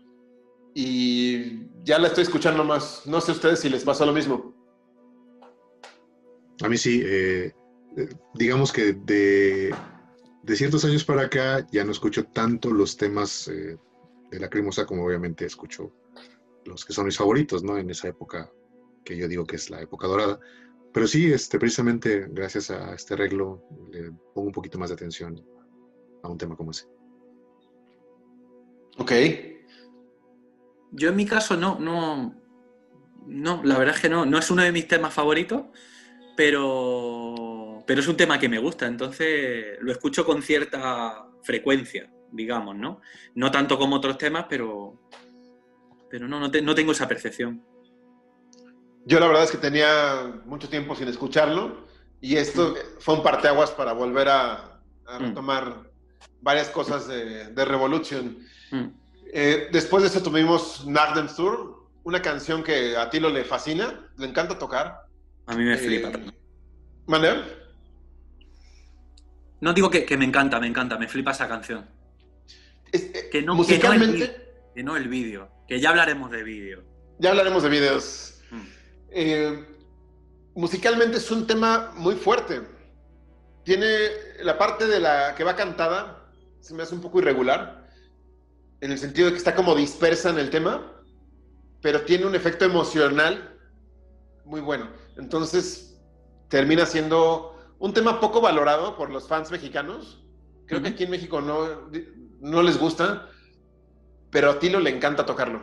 y 0.73 1.67
ya 1.83 1.99
la 1.99 2.07
estoy 2.07 2.23
escuchando 2.23 2.63
más. 2.63 3.03
No 3.05 3.21
sé 3.21 3.31
ustedes 3.31 3.59
si 3.59 3.69
les 3.69 3.83
pasa 3.83 4.05
lo 4.05 4.13
mismo. 4.13 4.56
A 6.63 6.69
mí 6.69 6.77
sí, 6.77 7.01
eh, 7.05 7.53
eh, 7.97 8.09
digamos 8.33 8.71
que 8.71 8.93
de, 8.93 9.73
ciertos 10.55 10.85
años 10.85 11.03
para 11.03 11.23
acá 11.23 11.67
ya 11.71 11.83
no 11.83 11.91
escucho 11.91 12.25
tanto 12.25 12.71
los 12.71 12.97
temas 12.97 13.47
eh, 13.47 13.77
de 14.31 14.39
la 14.39 14.49
cremosa 14.49 14.85
como 14.85 15.05
obviamente 15.05 15.45
escucho 15.45 15.91
los 16.65 16.83
que 16.83 16.93
son 16.93 17.05
mis 17.05 17.17
favoritos, 17.17 17.63
¿no? 17.63 17.77
En 17.77 17.89
esa 17.89 18.07
época 18.07 18.51
que 19.05 19.15
yo 19.15 19.27
digo 19.27 19.45
que 19.45 19.55
es 19.55 19.69
la 19.69 19.81
época 19.81 20.07
dorada. 20.07 20.39
Pero 20.93 21.07
sí, 21.07 21.31
este, 21.31 21.59
precisamente 21.59 22.27
gracias 22.29 22.71
a 22.71 22.93
este 22.93 23.13
arreglo 23.13 23.63
le 23.91 24.11
pongo 24.33 24.47
un 24.47 24.53
poquito 24.53 24.77
más 24.79 24.89
de 24.89 24.95
atención 24.95 25.45
a 26.23 26.29
un 26.29 26.37
tema 26.37 26.55
como 26.55 26.71
ese. 26.71 26.87
Ok. 28.97 29.11
Yo 30.91 31.09
en 31.09 31.15
mi 31.15 31.25
caso 31.25 31.55
no, 31.55 31.79
no, 31.79 32.35
no, 33.27 33.61
la 33.63 33.77
verdad 33.77 33.95
es 33.95 34.01
que 34.01 34.09
no, 34.09 34.25
no 34.25 34.37
es 34.37 34.49
uno 34.49 34.63
de 34.63 34.71
mis 34.71 34.87
temas 34.87 35.13
favoritos, 35.13 35.65
pero, 36.37 37.83
pero 37.87 37.99
es 37.99 38.07
un 38.07 38.15
tema 38.15 38.39
que 38.39 38.47
me 38.47 38.59
gusta, 38.59 38.85
entonces 38.85 39.77
lo 39.81 39.91
escucho 39.91 40.23
con 40.23 40.43
cierta 40.43 41.25
frecuencia, 41.41 42.11
digamos, 42.31 42.75
¿no? 42.75 43.01
No 43.33 43.49
tanto 43.49 43.77
como 43.79 43.95
otros 43.95 44.19
temas, 44.19 44.45
pero, 44.47 45.01
pero 46.09 46.27
no, 46.27 46.39
no, 46.39 46.75
tengo 46.75 46.91
esa 46.91 47.07
percepción. 47.07 47.65
Yo 49.05 49.19
la 49.19 49.27
verdad 49.27 49.45
es 49.45 49.51
que 49.51 49.57
tenía 49.57 50.41
mucho 50.45 50.69
tiempo 50.69 50.95
sin 50.95 51.07
escucharlo 51.07 51.87
y 52.21 52.35
esto 52.35 52.69
mm. 52.69 52.99
fue 52.99 53.15
un 53.15 53.23
parteaguas 53.23 53.71
para 53.71 53.93
volver 53.93 54.29
a, 54.29 54.79
mm. 55.05 55.19
retomar 55.19 55.89
varias 56.41 56.69
cosas 56.69 57.07
de, 57.07 57.65
Revolution. 57.65 58.37
Mm. 58.69 58.85
Eh, 59.33 59.69
después 59.71 60.03
de 60.03 60.09
eso 60.09 60.21
tuvimos 60.21 60.85
Nardem 60.85 61.27
Tour, 61.35 61.87
una 62.03 62.21
canción 62.21 62.63
que 62.63 62.95
a 62.95 63.09
Tilo 63.09 63.29
le 63.29 63.43
fascina, 63.43 64.07
le 64.17 64.27
encanta 64.27 64.59
tocar. 64.59 65.06
A 65.47 65.55
mí 65.55 65.63
me 65.63 65.73
eh, 65.73 65.77
flipa. 65.77 66.11
¿Manuel? 67.07 67.43
No 69.61 69.73
digo 69.73 69.89
que, 69.89 70.17
me 70.17 70.25
encanta, 70.25 70.59
me 70.59 70.67
encanta, 70.67 70.97
me 70.97 71.07
flipa 71.07 71.31
esa 71.31 71.47
canción. 71.47 71.87
Eh, 72.91 73.29
que 73.31 73.41
no, 73.41 73.55
musicalmente... 73.55 74.45
Que 74.75 74.83
no 74.83 74.95
el 74.95 75.07
vídeo. 75.07 75.49
Que 75.67 75.79
ya 75.79 75.89
hablaremos 75.89 76.29
de 76.29 76.43
vídeo. 76.43 76.83
Ya 77.17 77.31
hablaremos 77.31 77.63
de 77.63 77.69
vídeos. 77.69 78.41
Mm. 78.51 78.61
Eh, 79.09 79.65
musicalmente 80.53 81.17
es 81.17 81.31
un 81.31 81.47
tema 81.47 81.93
muy 81.95 82.15
fuerte. 82.15 82.61
Tiene 83.63 83.87
la 84.43 84.57
parte 84.57 84.85
de 84.85 84.99
la 84.99 85.33
que 85.35 85.43
va 85.43 85.55
cantada, 85.55 86.29
se 86.59 86.73
me 86.73 86.83
hace 86.83 86.93
un 86.93 87.01
poco 87.01 87.19
irregular, 87.19 87.89
en 88.81 88.91
el 88.91 88.99
sentido 88.99 89.27
de 89.27 89.31
que 89.33 89.39
está 89.39 89.55
como 89.55 89.75
dispersa 89.75 90.29
en 90.29 90.37
el 90.37 90.49
tema, 90.49 90.93
pero 91.81 92.01
tiene 92.01 92.25
un 92.25 92.35
efecto 92.35 92.65
emocional 92.65 93.57
muy 94.45 94.61
bueno. 94.61 95.06
Entonces, 95.17 95.99
termina 96.47 96.85
siendo 96.85 97.55
un 97.79 97.93
tema 97.93 98.19
poco 98.19 98.41
valorado 98.41 98.95
por 98.95 99.09
los 99.09 99.27
fans 99.27 99.51
mexicanos. 99.51 100.23
Creo 100.65 100.81
que 100.81 100.89
aquí 100.89 101.03
en 101.05 101.11
México 101.11 101.41
no, 101.41 101.89
no 102.41 102.61
les 102.61 102.77
gusta 102.77 103.29
pero 104.29 104.51
a 104.51 104.59
Tilo 104.59 104.79
le 104.79 104.89
encanta 104.89 105.25
tocarlo. 105.25 105.61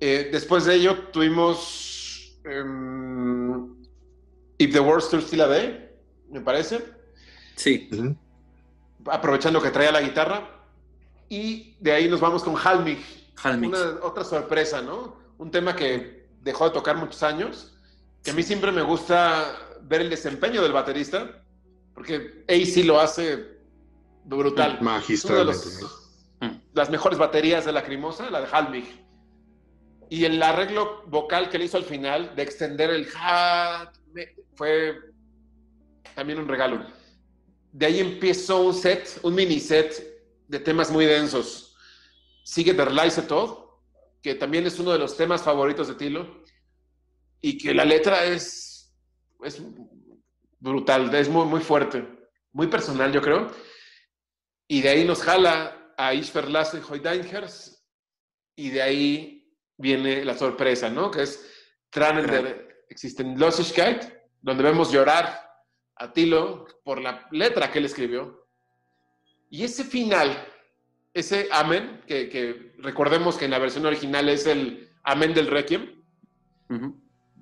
Eh, 0.00 0.28
después 0.30 0.64
de 0.64 0.74
ello 0.74 1.08
tuvimos 1.12 2.38
um, 2.44 3.76
If 4.58 4.72
the 4.72 4.80
World 4.80 5.02
Still 5.02 5.40
a 5.40 5.46
Day, 5.46 5.90
me 6.30 6.40
parece. 6.40 6.84
Sí. 7.56 7.88
Aprovechando 9.06 9.60
que 9.60 9.70
traía 9.70 9.92
la 9.92 10.00
guitarra. 10.00 10.54
Y 11.28 11.76
de 11.80 11.92
ahí 11.92 12.08
nos 12.08 12.20
vamos 12.20 12.42
con 12.42 12.56
Halmich. 12.56 13.04
Una, 13.44 13.98
otra 14.02 14.24
sorpresa, 14.24 14.80
¿no? 14.82 15.16
Un 15.36 15.50
tema 15.50 15.76
que 15.76 16.28
dejó 16.40 16.64
de 16.64 16.70
tocar 16.70 16.96
muchos 16.96 17.22
años. 17.22 17.77
Que 18.22 18.30
a 18.30 18.34
mí 18.34 18.42
siempre 18.42 18.72
me 18.72 18.82
gusta 18.82 19.56
ver 19.82 20.02
el 20.02 20.10
desempeño 20.10 20.62
del 20.62 20.72
baterista. 20.72 21.42
Porque 21.94 22.44
AC 22.48 22.84
lo 22.84 23.00
hace 23.00 23.58
brutal. 24.24 24.78
Magistralmente 24.80 25.66
las 26.78 26.90
mejores 26.90 27.18
baterías 27.18 27.64
de 27.64 27.72
la 27.72 27.82
Crimosa, 27.82 28.30
la 28.30 28.40
de 28.40 28.46
Halmich. 28.50 28.88
Y 30.08 30.24
el 30.24 30.42
arreglo 30.42 31.02
vocal 31.06 31.50
que 31.50 31.58
le 31.58 31.66
hizo 31.66 31.76
al 31.76 31.84
final, 31.84 32.34
de 32.34 32.42
extender 32.42 32.90
el 32.90 33.06
hat, 33.14 33.94
fue 34.54 34.96
también 36.14 36.38
un 36.38 36.48
regalo. 36.48 36.86
De 37.72 37.86
ahí 37.86 38.00
empezó 38.00 38.62
un 38.62 38.74
set, 38.74 39.20
un 39.22 39.34
mini 39.34 39.60
set 39.60 40.22
de 40.46 40.58
temas 40.60 40.90
muy 40.90 41.04
densos. 41.04 41.76
Sigue 42.44 42.72
Der 42.72 42.92
Leise 42.92 43.26
que 44.22 44.34
también 44.34 44.66
es 44.66 44.78
uno 44.78 44.92
de 44.92 44.98
los 44.98 45.16
temas 45.16 45.42
favoritos 45.42 45.88
de 45.88 45.94
Tilo, 45.94 46.42
y 47.40 47.58
que 47.58 47.74
la 47.74 47.84
letra 47.84 48.24
es, 48.24 48.94
es 49.42 49.62
brutal, 50.58 51.14
es 51.14 51.28
muy, 51.28 51.46
muy 51.46 51.60
fuerte, 51.60 52.06
muy 52.52 52.66
personal, 52.66 53.12
yo 53.12 53.22
creo. 53.22 53.50
Y 54.66 54.82
de 54.82 54.88
ahí 54.88 55.04
nos 55.04 55.22
jala 55.22 55.94
a 55.96 56.14
Isfer 56.14 56.50
Lasse 56.50 56.80
Hoydangers 56.80 57.84
y 58.54 58.70
de 58.70 58.82
ahí 58.82 59.54
viene 59.76 60.24
la 60.24 60.36
sorpresa, 60.36 60.90
¿no? 60.90 61.10
Que 61.10 61.22
es 61.22 61.44
Tranen 61.90 62.26
der 62.26 62.84
Existenlosigkeit, 62.90 64.12
donde 64.42 64.62
vemos 64.62 64.92
llorar 64.92 65.48
a 65.96 66.12
Tilo 66.12 66.66
por 66.84 67.00
la 67.00 67.26
letra 67.30 67.70
que 67.70 67.78
él 67.78 67.84
escribió. 67.84 68.46
Y 69.50 69.64
ese 69.64 69.84
final, 69.84 70.46
ese 71.14 71.48
amén, 71.52 72.02
que, 72.06 72.74
recordemos 72.78 73.36
que 73.36 73.46
en 73.46 73.52
la 73.52 73.58
versión 73.58 73.86
original 73.86 74.28
es 74.28 74.46
el 74.46 74.90
amén 75.02 75.34
del 75.34 75.46
Requiem, 75.46 76.02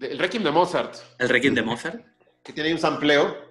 el 0.01 0.18
Requiem 0.18 0.42
de 0.42 0.51
Mozart. 0.51 0.94
El 1.18 1.28
Requiem 1.28 1.55
de 1.55 1.62
Mozart. 1.62 2.05
Que 2.42 2.53
tiene 2.53 2.72
un 2.72 2.78
sampleo. 2.78 3.47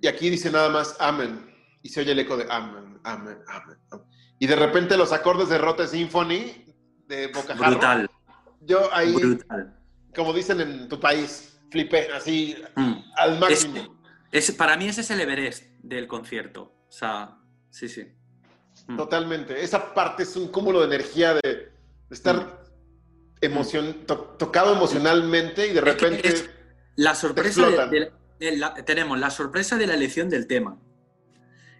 Y 0.00 0.08
aquí 0.08 0.28
dice 0.28 0.50
nada 0.50 0.68
más 0.68 0.96
amén. 0.98 1.54
Y 1.82 1.90
se 1.90 2.00
oye 2.00 2.12
el 2.12 2.18
eco 2.18 2.36
de 2.36 2.46
amén, 2.50 2.98
amén, 3.04 3.38
amén. 3.46 3.78
Y 4.40 4.46
de 4.46 4.56
repente 4.56 4.96
los 4.96 5.12
acordes 5.12 5.48
de 5.48 5.58
Rote 5.58 5.86
Symphony 5.86 6.64
de 7.06 7.28
Boca 7.28 7.54
Brutal. 7.54 8.10
Yo 8.60 8.92
ahí, 8.92 9.12
Brutal. 9.12 9.76
como 10.14 10.32
dicen 10.32 10.60
en 10.60 10.88
tu 10.88 10.98
país, 10.98 11.60
flipé 11.70 12.08
así 12.12 12.56
mm. 12.76 12.94
al 13.16 13.38
máximo. 13.38 13.98
Es, 14.30 14.50
para 14.52 14.76
mí 14.76 14.86
ese 14.88 15.00
es 15.02 15.10
el 15.10 15.20
Everest 15.20 15.64
del 15.82 16.06
concierto. 16.06 16.74
O 16.88 16.92
sea, 16.92 17.38
sí, 17.70 17.88
sí. 17.88 18.04
Mm. 18.86 18.96
Totalmente. 18.96 19.62
Esa 19.62 19.94
parte 19.94 20.24
es 20.24 20.36
un 20.36 20.48
cúmulo 20.48 20.80
de 20.80 20.86
energía 20.86 21.34
de, 21.34 21.72
estar 22.10 22.36
mm. 22.36 22.57
Emocion, 23.40 24.06
tocado 24.06 24.74
emocionalmente 24.74 25.68
y 25.68 25.72
de 25.72 25.80
repente... 25.80 26.34
la 26.96 27.14
sorpresa 27.14 27.68
de, 27.88 28.12
tenemos 28.84 29.18
la 29.18 29.30
sorpresa 29.30 29.76
de 29.76 29.86
la 29.86 29.94
elección 29.94 30.28
del 30.28 30.46
tema, 30.46 30.78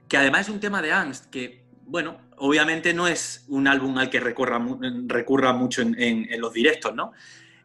que 0.08 0.16
además 0.16 0.48
es 0.48 0.54
un 0.54 0.60
tema 0.60 0.82
de 0.82 0.92
Angst, 0.92 1.26
que, 1.26 1.64
bueno, 1.82 2.20
obviamente 2.36 2.94
no 2.94 3.06
es 3.06 3.44
un 3.48 3.68
álbum 3.68 3.96
al 3.98 4.10
que 4.10 4.20
recurra, 4.20 4.64
recurra 5.06 5.52
mucho 5.52 5.82
en, 5.82 6.28
los 6.40 6.52
directos, 6.52 6.94
¿no? 6.94 7.12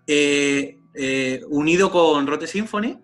Eh, 0.05 0.77
eh, 0.93 1.41
unido 1.47 1.91
con 1.91 2.27
Rote 2.27 2.47
Symphony, 2.47 2.99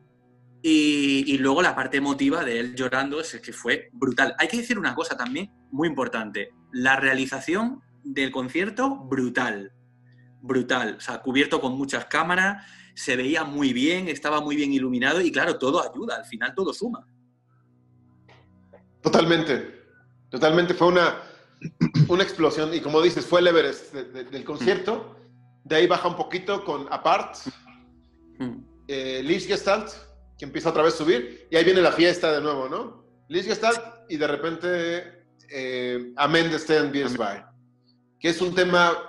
y, 0.62 1.38
luego 1.38 1.62
la 1.62 1.76
parte 1.76 1.98
emotiva 1.98 2.44
de 2.44 2.60
él 2.60 2.76
llorando 2.76 3.22
es 3.22 3.40
que 3.40 3.54
fue 3.54 3.90
brutal. 3.94 4.36
Hay 4.38 4.48
que 4.48 4.58
decir 4.58 4.78
una 4.78 4.94
cosa 4.94 5.16
también 5.16 5.52
muy 5.72 5.88
importante. 5.88 6.52
La 6.72 6.98
realización 6.98 7.82
del 8.04 8.32
concierto, 8.32 8.96
brutal. 8.96 9.72
Brutal. 10.42 10.96
O 10.98 11.02
sea, 11.02 11.22
cubierto 11.22 11.60
con 11.60 11.78
muchas 11.78 12.06
cámaras, 12.06 12.66
se 12.94 13.16
veía 13.16 13.44
muy 13.44 13.74
bien, 13.74 14.08
estaba 14.08 14.42
muy 14.42 14.56
bien 14.56 14.74
iluminado 14.74 15.22
y 15.22 15.32
claro, 15.32 15.58
todo 15.58 15.82
ayuda. 15.82 16.18
Al 16.18 16.26
final 16.26 16.54
todo 16.56 16.74
suma. 16.74 17.06
Totalmente. 19.02 19.80
Totalmente. 20.30 20.74
Fue 20.74 20.88
una, 20.88 21.22
una 22.08 22.24
explosión. 22.24 22.74
Y 22.74 22.82
como 22.82 23.02
dices, 23.02 23.26
fue 23.26 23.42
el 23.42 23.48
Everest 23.48 23.94
del 23.94 24.44
concierto. 24.44 25.16
De 25.64 25.76
ahí 25.76 25.88
baja 25.88 26.08
un 26.08 26.16
poquito 26.16 26.64
con 26.64 26.88
Apart, 26.92 27.36
mm. 28.40 28.58
eh, 28.88 29.40
Gestalt 29.40 30.10
que 30.40 30.46
empieza 30.46 30.70
otra 30.70 30.84
vez 30.84 30.94
a 30.94 30.98
subir, 30.98 31.48
y 31.52 31.58
ahí 31.58 31.66
viene 31.66 31.82
la 31.82 31.92
fiesta 31.92 32.32
de 32.32 32.40
nuevo, 32.40 32.70
¿no? 32.70 33.04
Lichgestalt, 33.28 33.82
y 34.08 34.16
de 34.16 34.26
repente 34.26 35.26
eh, 35.50 36.14
Amén 36.16 36.50
de 36.50 36.58
Sten 36.58 36.92
By, 37.18 37.46
que 38.18 38.30
es 38.30 38.42
un 38.42 38.56
tema 38.56 39.09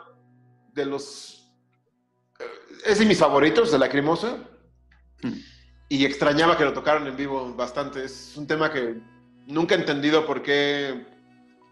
de 0.73 0.87
los... 0.87 1.53
Eh, 2.39 2.45
es 2.87 2.99
de 2.99 3.07
mis 3.07 3.19
favoritos, 3.19 3.71
de 3.71 3.79
la 3.79 3.87
Lacrimosa, 3.87 4.39
hmm. 5.23 5.33
y 5.89 6.05
extrañaba 6.05 6.57
que 6.57 6.65
lo 6.65 6.73
tocaran 6.73 7.07
en 7.07 7.17
vivo 7.17 7.55
bastante. 7.55 8.05
Es 8.05 8.37
un 8.37 8.47
tema 8.47 8.73
que 8.73 9.01
nunca 9.47 9.75
he 9.75 9.79
entendido 9.79 10.27
por 10.27 10.43
qué 10.43 11.07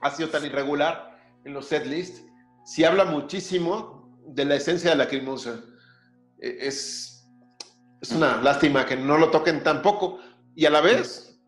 ha 0.00 0.10
sido 0.10 0.28
tan 0.28 0.44
irregular 0.44 1.20
en 1.44 1.54
los 1.54 1.66
setlists. 1.66 2.22
Si 2.64 2.84
habla 2.84 3.04
muchísimo 3.04 4.18
de 4.26 4.44
la 4.44 4.56
esencia 4.56 4.90
de 4.90 4.96
la 4.96 5.04
Lacrimosa. 5.04 5.60
E, 6.40 6.58
es 6.60 7.18
es 8.00 8.12
una 8.12 8.40
lástima 8.40 8.86
que 8.86 8.96
no 8.96 9.18
lo 9.18 9.30
toquen 9.30 9.62
tampoco. 9.62 10.18
Y 10.54 10.66
a 10.66 10.70
la 10.70 10.80
vez, 10.80 11.40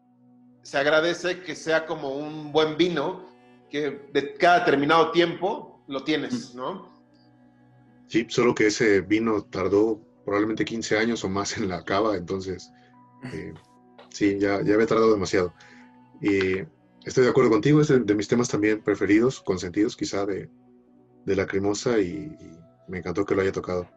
se 0.62 0.78
agradece 0.78 1.42
que 1.42 1.55
sea 1.55 1.86
como 1.86 2.11
un 2.11 2.53
buen 2.53 2.76
vino, 2.76 3.28
que 3.70 4.09
de 4.12 4.34
cada 4.34 4.61
determinado 4.61 5.11
tiempo 5.12 5.84
lo 5.86 6.03
tienes, 6.03 6.55
¿no? 6.55 6.89
Sí, 8.11 8.26
solo 8.28 8.56
que 8.56 8.66
ese 8.66 9.02
vino 9.02 9.44
tardó 9.44 10.00
probablemente 10.24 10.64
15 10.64 10.98
años 10.98 11.22
o 11.22 11.28
más 11.28 11.56
en 11.56 11.68
la 11.68 11.84
cava, 11.84 12.16
entonces, 12.16 12.72
eh, 13.32 13.54
sí, 14.08 14.36
ya, 14.36 14.61
ya 14.64 14.74
había 14.74 14.88
tardado 14.88 15.12
demasiado. 15.12 15.54
Y 16.20 16.58
estoy 17.04 17.22
de 17.22 17.30
acuerdo 17.30 17.50
contigo, 17.50 17.80
es 17.80 17.86
de, 17.86 18.14
mis 18.16 18.26
temas 18.26 18.48
también 18.48 18.82
preferidos, 18.82 19.40
consentidos 19.40 19.96
quizá 19.96 20.26
de, 20.26 20.50
de 21.24 21.36
la 21.36 21.46
cremosa 21.46 22.00
y 22.00 22.36
me 22.88 22.98
encantó 22.98 23.24
que 23.24 23.36
lo 23.36 23.42
haya 23.42 23.52
tocado. 23.52 23.88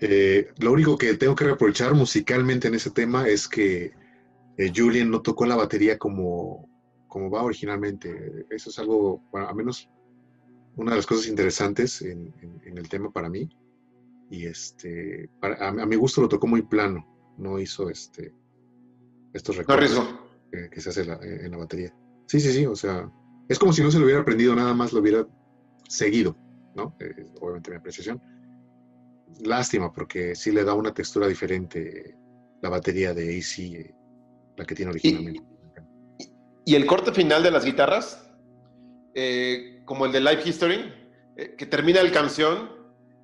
Eh, 0.00 0.48
lo 0.58 0.72
único 0.72 0.98
que 0.98 1.14
tengo 1.14 1.36
que 1.36 1.44
reprochar 1.44 1.94
musicalmente 1.94 2.66
en 2.66 2.74
ese 2.74 2.90
tema 2.90 3.28
es 3.28 3.46
que 3.46 3.92
eh, 4.58 4.72
Julian 4.74 5.08
no 5.08 5.22
tocó 5.22 5.46
la 5.46 5.54
batería 5.54 5.98
como, 5.98 6.68
como 7.06 7.30
va 7.30 7.44
originalmente. 7.44 8.44
Eso 8.50 8.70
es 8.70 8.78
algo, 8.80 9.22
bueno, 9.30 9.46
a 9.46 9.54
menos 9.54 9.88
una 10.76 10.92
de 10.92 10.96
las 10.96 11.06
cosas 11.06 11.26
interesantes 11.26 12.02
en, 12.02 12.32
el 12.64 12.88
tema 12.88 13.10
para 13.10 13.28
mí. 13.28 13.48
Y 14.30 14.46
este, 14.46 15.28
a, 15.40 15.72
mi 15.72 15.96
gusto 15.96 16.20
lo 16.20 16.28
tocó 16.28 16.46
muy 16.46 16.62
plano, 16.62 17.06
no 17.38 17.58
hizo 17.60 17.90
este, 17.90 18.34
estos 19.32 19.56
recortes 19.56 19.92
que, 20.70 20.80
se 20.80 20.90
hace 20.90 21.02
en 21.02 21.50
la 21.50 21.56
batería. 21.58 21.94
Sí, 22.26 22.40
sí, 22.40 22.52
sí, 22.52 22.66
o 22.66 22.74
sea, 22.74 23.10
es 23.48 23.58
como 23.58 23.72
si 23.72 23.82
no 23.82 23.90
se 23.90 23.98
lo 23.98 24.04
hubiera 24.04 24.22
aprendido, 24.22 24.54
nada 24.54 24.74
más 24.74 24.92
lo 24.92 25.00
hubiera 25.00 25.26
seguido, 25.88 26.36
¿no? 26.74 26.96
Eh, 27.00 27.26
obviamente 27.40 27.70
mi 27.70 27.76
apreciación 27.76 28.20
lástima 29.40 29.92
porque 29.92 30.34
sí 30.34 30.52
le 30.52 30.64
da 30.64 30.74
una 30.74 30.92
textura 30.92 31.26
diferente 31.26 32.16
la 32.62 32.68
batería 32.68 33.12
de 33.12 33.38
AC, 33.38 33.94
la 34.56 34.64
que 34.64 34.74
tiene 34.74 34.90
originalmente. 34.92 35.42
Y, 36.64 36.74
el 36.74 36.86
corte 36.86 37.12
final 37.12 37.42
de 37.42 37.50
las 37.50 37.64
guitarras, 37.64 38.23
eh, 39.14 39.82
como 39.84 40.06
el 40.06 40.12
de 40.12 40.20
Live 40.20 40.42
History, 40.44 40.92
eh, 41.36 41.54
que 41.56 41.66
termina 41.66 42.02
la 42.02 42.10
canción 42.10 42.70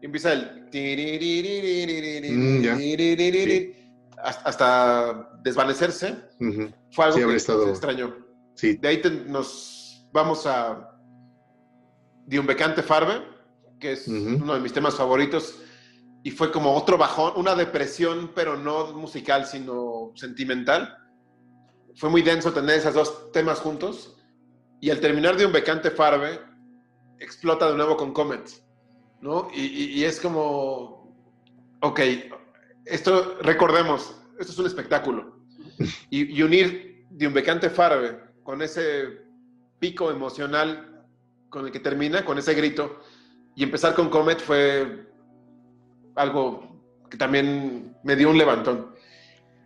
y 0.00 0.06
empieza 0.06 0.32
el... 0.32 0.68
hasta, 4.22 5.30
desvanecerse, 5.42 6.16
fue 6.90 7.04
algo 7.04 7.28
que 7.28 7.36
estado... 7.36 7.68
extraño. 7.68 8.16
Sí. 8.54 8.76
De 8.76 8.88
ahí 8.88 9.02
nos 9.26 10.06
vamos 10.12 10.46
a 10.46 10.86
un 12.38 12.46
Becante 12.46 12.82
Farbe, 12.82 13.22
que 13.78 13.92
es 13.92 14.06
uno 14.06 14.54
de 14.54 14.60
mis 14.60 14.72
temas 14.72 14.94
favoritos 14.94 15.56
y 16.22 16.30
fue 16.30 16.52
como 16.52 16.74
otro 16.74 16.98
bajón, 16.98 17.32
una 17.36 17.54
depresión, 17.54 18.32
pero 18.34 18.56
no 18.56 18.92
musical, 18.92 19.46
sino 19.46 20.12
sentimental. 20.14 20.96
Fue 21.96 22.10
muy 22.10 22.22
denso 22.22 22.52
tener 22.52 22.78
esos 22.78 22.94
dos 22.94 23.32
temas 23.32 23.60
juntos. 23.60 24.16
Y 24.80 24.90
al 24.90 25.00
terminar 25.00 25.36
de 25.36 25.46
un 25.46 25.52
becante 25.52 25.90
Farbe, 25.90 26.40
explota 27.18 27.70
de 27.70 27.76
nuevo 27.76 27.96
con 27.96 28.12
Comet, 28.12 28.48
¿no? 29.20 29.48
Y, 29.54 30.02
es 30.04 30.18
como, 30.20 31.14
ok, 31.80 32.00
esto, 32.86 33.38
recordemos, 33.42 34.16
esto 34.38 34.52
es 34.52 34.58
un 34.58 34.66
espectáculo. 34.66 35.38
Y, 36.08 36.42
unir 36.42 37.06
de 37.10 37.26
un 37.26 37.34
becante 37.34 37.68
Farbe 37.68 38.18
con 38.42 38.62
ese 38.62 39.20
pico 39.78 40.10
emocional 40.10 41.04
con 41.50 41.66
el 41.66 41.72
que 41.72 41.80
termina, 41.80 42.24
con 42.24 42.38
ese 42.38 42.54
grito, 42.54 43.00
y 43.54 43.64
empezar 43.64 43.94
con 43.94 44.08
Comet 44.08 44.40
fue 44.40 45.06
algo 46.14 46.80
que 47.10 47.16
también 47.16 47.96
me 48.02 48.16
dio 48.16 48.30
un 48.30 48.38
levantón. 48.38 48.94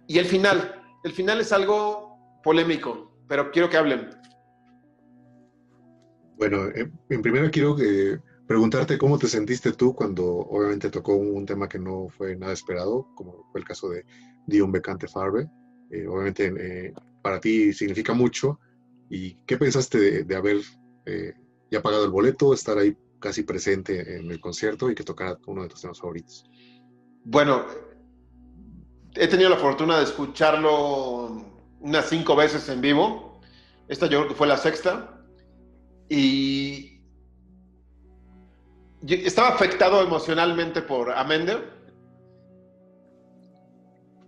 Y 0.06 0.18
el 0.18 0.26
final, 0.26 0.82
el 1.04 1.12
final 1.12 1.40
es 1.40 1.52
algo 1.52 2.40
polémico, 2.42 3.12
pero 3.28 3.50
quiero 3.50 3.68
que 3.68 3.76
hablen. 3.76 4.10
Bueno, 6.36 6.66
en 6.74 7.22
primero 7.22 7.50
quiero 7.50 7.76
que 7.76 8.18
preguntarte 8.46 8.98
cómo 8.98 9.18
te 9.18 9.28
sentiste 9.28 9.72
tú 9.72 9.94
cuando 9.94 10.24
obviamente 10.24 10.90
tocó 10.90 11.14
un, 11.14 11.46
tema 11.46 11.68
que 11.68 11.78
no 11.78 12.08
fue 12.08 12.36
nada 12.36 12.52
esperado, 12.52 13.08
como 13.14 13.46
fue 13.50 13.60
el 13.60 13.66
caso 13.66 13.88
de 13.88 14.04
Dion 14.46 14.72
Becante 14.72 15.08
Farbe. 15.08 15.48
Eh, 15.90 16.06
obviamente 16.06 16.52
eh, 16.58 16.92
para 17.22 17.40
ti 17.40 17.72
significa 17.72 18.12
mucho. 18.12 18.58
¿Y 19.10 19.36
qué 19.46 19.56
pensaste 19.56 20.24
de, 20.24 20.36
haber 20.36 20.58
eh, 21.06 21.34
ya 21.70 21.82
pagado 21.82 22.04
el 22.04 22.10
boleto, 22.10 22.52
estar 22.52 22.76
ahí 22.78 22.96
casi 23.20 23.42
presente 23.42 24.16
en 24.16 24.30
el 24.30 24.40
concierto 24.40 24.90
y 24.90 24.94
que 24.94 25.04
tocara 25.04 25.38
uno 25.46 25.62
de 25.62 25.68
tus 25.68 25.80
temas 25.80 25.98
favoritos? 25.98 26.44
Bueno, 27.24 27.64
he 29.14 29.28
tenido 29.28 29.50
la 29.50 29.56
fortuna 29.56 29.98
de 29.98 30.04
escucharlo 30.04 31.44
unas 31.80 32.08
cinco 32.08 32.34
veces 32.34 32.68
en 32.68 32.80
vivo. 32.80 33.40
Esta 33.88 34.06
yo 34.06 34.18
creo 34.20 34.28
que 34.28 34.34
fue 34.34 34.46
la 34.46 34.56
sexta. 34.56 35.13
Y 36.08 37.00
estaba 39.06 39.48
afectado 39.48 40.02
emocionalmente 40.02 40.82
por 40.82 41.10
Amender. 41.10 41.74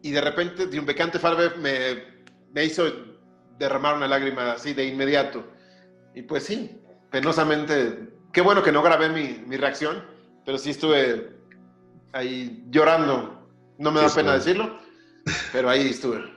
y 0.06 0.12
de 0.12 0.20
repente 0.20 0.68
de 0.68 0.78
un 0.78 0.86
becante 0.86 1.18
Farbe 1.18 1.50
me, 1.56 2.24
me 2.52 2.64
hizo 2.64 2.84
derramar 3.58 3.96
una 3.96 4.06
lágrima 4.06 4.52
así 4.52 4.72
de 4.72 4.86
inmediato. 4.86 5.44
Y 6.14 6.22
pues 6.22 6.44
sí, 6.44 6.80
penosamente, 7.10 8.10
qué 8.32 8.40
bueno 8.40 8.62
que 8.62 8.70
no 8.70 8.82
grabé 8.84 9.08
mi, 9.08 9.42
mi 9.48 9.56
reacción, 9.56 10.04
pero 10.44 10.58
sí 10.58 10.70
estuve 10.70 11.32
ahí 12.12 12.64
llorando. 12.70 13.50
No 13.78 13.90
me 13.90 14.00
da 14.00 14.08
pena 14.14 14.34
decirlo, 14.34 14.78
pero 15.52 15.68
ahí 15.68 15.88
estuve. 15.88 16.35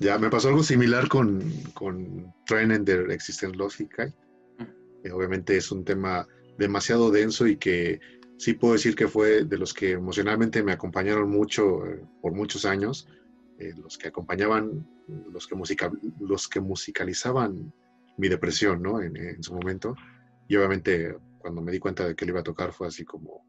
Ya, 0.00 0.18
me 0.18 0.30
pasó 0.30 0.48
algo 0.48 0.62
similar 0.62 1.08
con, 1.08 1.42
con 1.74 2.34
Train 2.46 2.86
der 2.86 3.10
Existenzlosigkeit. 3.10 4.14
Mm. 4.58 5.12
obviamente 5.12 5.58
es 5.58 5.70
un 5.70 5.84
tema 5.84 6.26
demasiado 6.56 7.10
denso 7.10 7.46
y 7.46 7.56
que 7.56 8.00
sí 8.38 8.54
puedo 8.54 8.72
decir 8.72 8.96
que 8.96 9.08
fue 9.08 9.44
de 9.44 9.58
los 9.58 9.74
que 9.74 9.90
emocionalmente 9.92 10.62
me 10.62 10.72
acompañaron 10.72 11.28
mucho 11.28 11.86
eh, 11.86 12.02
por 12.22 12.32
muchos 12.32 12.64
años, 12.64 13.08
eh, 13.58 13.74
los 13.76 13.98
que 13.98 14.08
acompañaban, 14.08 14.88
los 15.30 15.46
que, 15.46 15.54
musica, 15.54 15.92
los 16.18 16.48
que 16.48 16.60
musicalizaban 16.60 17.70
mi 18.16 18.28
depresión, 18.28 18.80
¿no? 18.80 19.02
En, 19.02 19.18
en, 19.18 19.42
su 19.42 19.52
momento. 19.52 19.94
Y 20.48 20.56
obviamente 20.56 21.14
cuando 21.38 21.60
me 21.60 21.72
di 21.72 21.78
cuenta 21.78 22.08
de 22.08 22.16
que 22.16 22.24
le 22.24 22.30
iba 22.30 22.40
a 22.40 22.44
tocar 22.44 22.72
fue 22.72 22.86
así 22.86 23.04
como, 23.04 23.44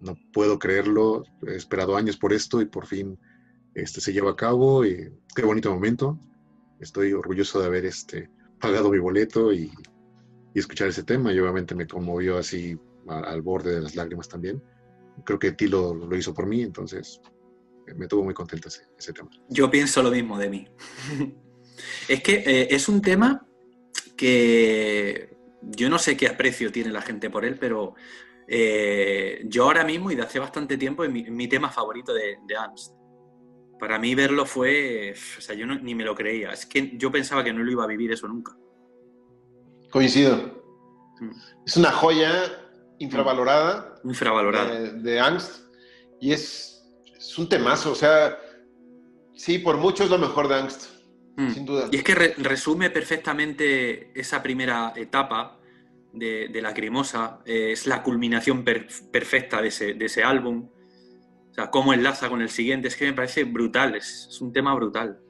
no 0.00 0.16
puedo 0.32 0.58
creerlo, 0.58 1.22
he 1.46 1.54
esperado 1.54 1.96
años 1.96 2.16
por 2.16 2.32
esto 2.32 2.62
y 2.62 2.64
por 2.64 2.86
fin 2.86 3.18
este, 3.74 4.00
se 4.00 4.12
lleva 4.12 4.32
a 4.32 4.36
cabo. 4.36 4.84
Y 4.84 5.12
qué 5.34 5.42
bonito 5.42 5.72
momento. 5.72 6.18
Estoy 6.80 7.12
orgulloso 7.12 7.60
de 7.60 7.66
haber 7.66 7.86
este, 7.86 8.30
pagado 8.60 8.90
mi 8.90 8.98
boleto 8.98 9.52
y, 9.52 9.72
y 10.54 10.58
escuchar 10.58 10.88
ese 10.88 11.02
tema. 11.02 11.32
Y 11.32 11.38
obviamente 11.38 11.74
me 11.74 11.86
conmovió 11.86 12.38
así 12.38 12.78
al 13.08 13.42
borde 13.42 13.74
de 13.74 13.80
las 13.80 13.94
lágrimas 13.94 14.28
también. 14.28 14.62
Creo 15.24 15.38
que 15.38 15.52
Tilo 15.52 15.94
lo, 15.94 16.06
lo 16.06 16.16
hizo 16.16 16.32
por 16.32 16.46
mí, 16.46 16.62
entonces 16.62 17.20
eh, 17.86 17.94
me 17.94 18.06
tuvo 18.06 18.24
muy 18.24 18.34
contento 18.34 18.68
ese, 18.68 18.82
ese 18.98 19.12
tema. 19.12 19.30
Yo 19.48 19.70
pienso 19.70 20.02
lo 20.02 20.10
mismo 20.10 20.38
de 20.38 20.48
mí. 20.48 20.68
es 22.08 22.22
que 22.22 22.34
eh, 22.34 22.68
es 22.70 22.88
un 22.88 23.00
tema 23.00 23.46
que 24.16 25.36
yo 25.62 25.88
no 25.88 25.98
sé 25.98 26.16
qué 26.16 26.28
aprecio 26.28 26.72
tiene 26.72 26.90
la 26.90 27.02
gente 27.02 27.30
por 27.30 27.44
él, 27.44 27.58
pero 27.58 27.94
eh, 28.46 29.42
yo 29.46 29.64
ahora 29.64 29.84
mismo 29.84 30.10
y 30.10 30.16
de 30.16 30.22
hace 30.22 30.38
bastante 30.38 30.76
tiempo 30.76 31.04
es 31.04 31.10
mi, 31.10 31.24
mi 31.30 31.48
tema 31.48 31.70
favorito 31.70 32.12
de, 32.12 32.38
de 32.46 32.54
Ernst. 32.54 32.94
Para 33.82 33.98
mí 33.98 34.14
verlo 34.14 34.46
fue, 34.46 35.12
o 35.38 35.40
sea, 35.40 35.56
yo 35.56 35.66
no, 35.66 35.74
ni 35.74 35.92
me 35.92 36.04
lo 36.04 36.14
creía. 36.14 36.52
Es 36.52 36.66
que 36.66 36.96
yo 36.96 37.10
pensaba 37.10 37.42
que 37.42 37.52
no 37.52 37.64
lo 37.64 37.72
iba 37.72 37.82
a 37.82 37.88
vivir 37.88 38.12
eso 38.12 38.28
nunca. 38.28 38.56
Coincido. 39.90 40.36
Mm. 41.18 41.30
Es 41.66 41.76
una 41.76 41.90
joya 41.90 42.32
infravalorada. 43.00 43.96
Infravalorada. 44.04 44.72
De, 44.72 44.92
de 44.92 45.18
Angst. 45.18 45.64
Y 46.20 46.30
es, 46.30 46.80
es, 47.16 47.36
un 47.36 47.48
temazo. 47.48 47.90
O 47.90 47.96
sea, 47.96 48.38
sí, 49.34 49.58
por 49.58 49.78
mucho 49.78 50.04
es 50.04 50.10
lo 50.10 50.18
mejor 50.18 50.46
de 50.46 50.54
Angst. 50.54 50.86
Mm. 51.36 51.50
Sin 51.50 51.66
duda. 51.66 51.88
Y 51.90 51.96
es 51.96 52.04
que 52.04 52.14
re 52.14 52.34
resume 52.38 52.88
perfectamente 52.88 54.12
esa 54.14 54.44
primera 54.44 54.92
etapa 54.94 55.58
de, 56.12 56.46
de 56.52 56.62
Lacrimosa. 56.62 57.40
Eh, 57.44 57.72
es 57.72 57.88
la 57.88 58.04
culminación 58.04 58.62
per 58.62 58.86
perfecta 59.10 59.60
de 59.60 59.66
ese, 59.66 59.94
de 59.94 60.04
ese, 60.06 60.22
álbum. 60.22 60.70
O 61.52 61.54
sea, 61.54 61.70
cómo 61.70 61.92
enlaza 61.92 62.30
con 62.30 62.40
el 62.40 62.48
siguiente. 62.48 62.88
Es 62.88 62.96
que 62.96 63.04
me 63.04 63.12
parece 63.12 63.44
brutal. 63.44 63.94
Es, 63.94 64.26
es 64.30 64.40
un 64.40 64.54
tema 64.54 64.74
brutal. 64.74 65.20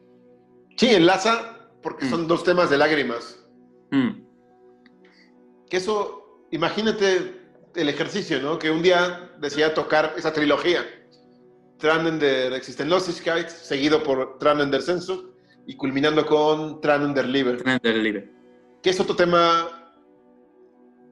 Sí, 0.77 0.95
enlaza 0.95 1.69
porque 1.83 2.07
mm. 2.07 2.11
son 2.11 2.29
dos 2.29 2.45
temas 2.45 2.71
de 2.71 2.79
lágrimas. 2.79 3.45
Mm. 3.91 4.23
Que 5.69 5.77
eso, 5.79 6.47
imagínate 6.53 7.41
el 7.75 7.89
ejercicio, 7.89 8.41
¿no? 8.41 8.57
Que 8.59 8.71
un 8.71 8.83
día 8.83 9.33
decía 9.41 9.75
tocar 9.75 10.15
esa 10.17 10.33
trilogía. 10.33 10.85
Tranen 11.79 12.21
der 12.21 12.53
Existenzlosigkeit, 12.53 13.49
seguido 13.49 14.05
por 14.05 14.39
Tranen 14.39 14.71
der 14.71 14.83
Sehnsucht 14.83 15.35
y 15.67 15.77
culminando 15.77 16.25
con 16.25 16.81
Tranen 16.81 17.15
der 17.15 17.29
Liebe. 17.29 17.57
Tranen 17.57 17.81
der 17.83 17.97
Liebe. 17.97 18.33
Que 18.81 18.91
es 18.91 19.01
otro 19.01 19.17
tema 19.17 19.93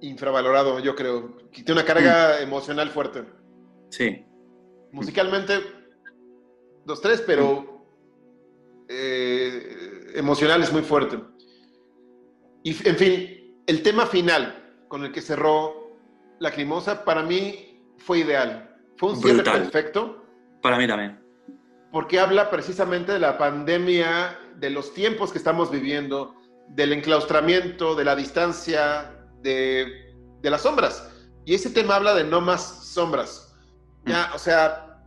infravalorado, 0.00 0.78
yo 0.78 0.94
creo. 0.94 1.36
Que 1.50 1.64
tiene 1.64 1.80
una 1.80 1.84
carga 1.84 2.36
mm. 2.38 2.42
emocional 2.44 2.90
fuerte. 2.90 3.24
Sí. 3.88 4.24
Musicalmente, 4.93 5.61
dos, 6.84 7.01
tres, 7.01 7.22
pero 7.26 7.86
eh, 8.88 10.12
emocional 10.14 10.62
es 10.62 10.72
muy 10.72 10.82
fuerte. 10.82 11.18
Y, 12.62 12.88
en 12.88 12.97
fin, 12.97 13.62
el 13.66 13.82
tema 13.82 14.07
final 14.07 14.74
con 14.88 15.05
el 15.05 15.12
que 15.12 15.22
cerró 15.22 15.97
Lacrimosa 16.41 17.05
para 17.05 17.22
mí 17.22 17.80
fue 17.99 18.18
ideal. 18.18 18.76
Fue 18.97 19.11
un 19.11 19.16
cierre 19.16 19.43
perfecto. 19.43 20.24
Para 20.61 20.76
mí 20.76 20.86
también. 20.86 21.20
Porque 21.93 22.18
habla 22.18 22.51
precisamente 22.51 23.12
de 23.12 23.18
la 23.18 23.38
pandemia, 23.38 24.38
de 24.57 24.70
los 24.70 24.93
tiempos 24.93 25.32
que 25.32 25.38
estamos 25.38 25.70
viviendo, 25.70 26.34
del 26.68 26.93
enclaustramiento, 26.93 27.95
de 27.95 28.05
la 28.05 28.16
distancia, 28.16 29.26
de, 29.43 30.14
de 30.41 30.51
las 30.51 30.62
sombras. 30.62 31.11
Y 31.45 31.55
ese 31.55 31.70
tema 31.70 31.97
habla 31.97 32.14
de 32.14 32.24
no 32.24 32.41
más 32.41 32.86
sombras. 32.86 33.49
Ya, 34.07 34.28
mm. 34.28 34.34
o 34.34 34.38
sea, 34.38 35.03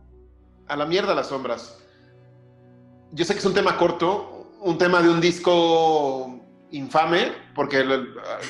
a 0.68 0.76
la 0.76 0.86
mierda 0.86 1.14
las 1.14 1.28
sombras. 1.28 1.78
Yo 3.12 3.24
sé 3.24 3.34
que 3.34 3.38
es 3.40 3.46
un 3.46 3.54
tema 3.54 3.76
corto, 3.76 4.52
un 4.60 4.78
tema 4.78 5.02
de 5.02 5.08
un 5.08 5.20
disco 5.20 6.40
infame, 6.70 7.32
porque 7.54 7.86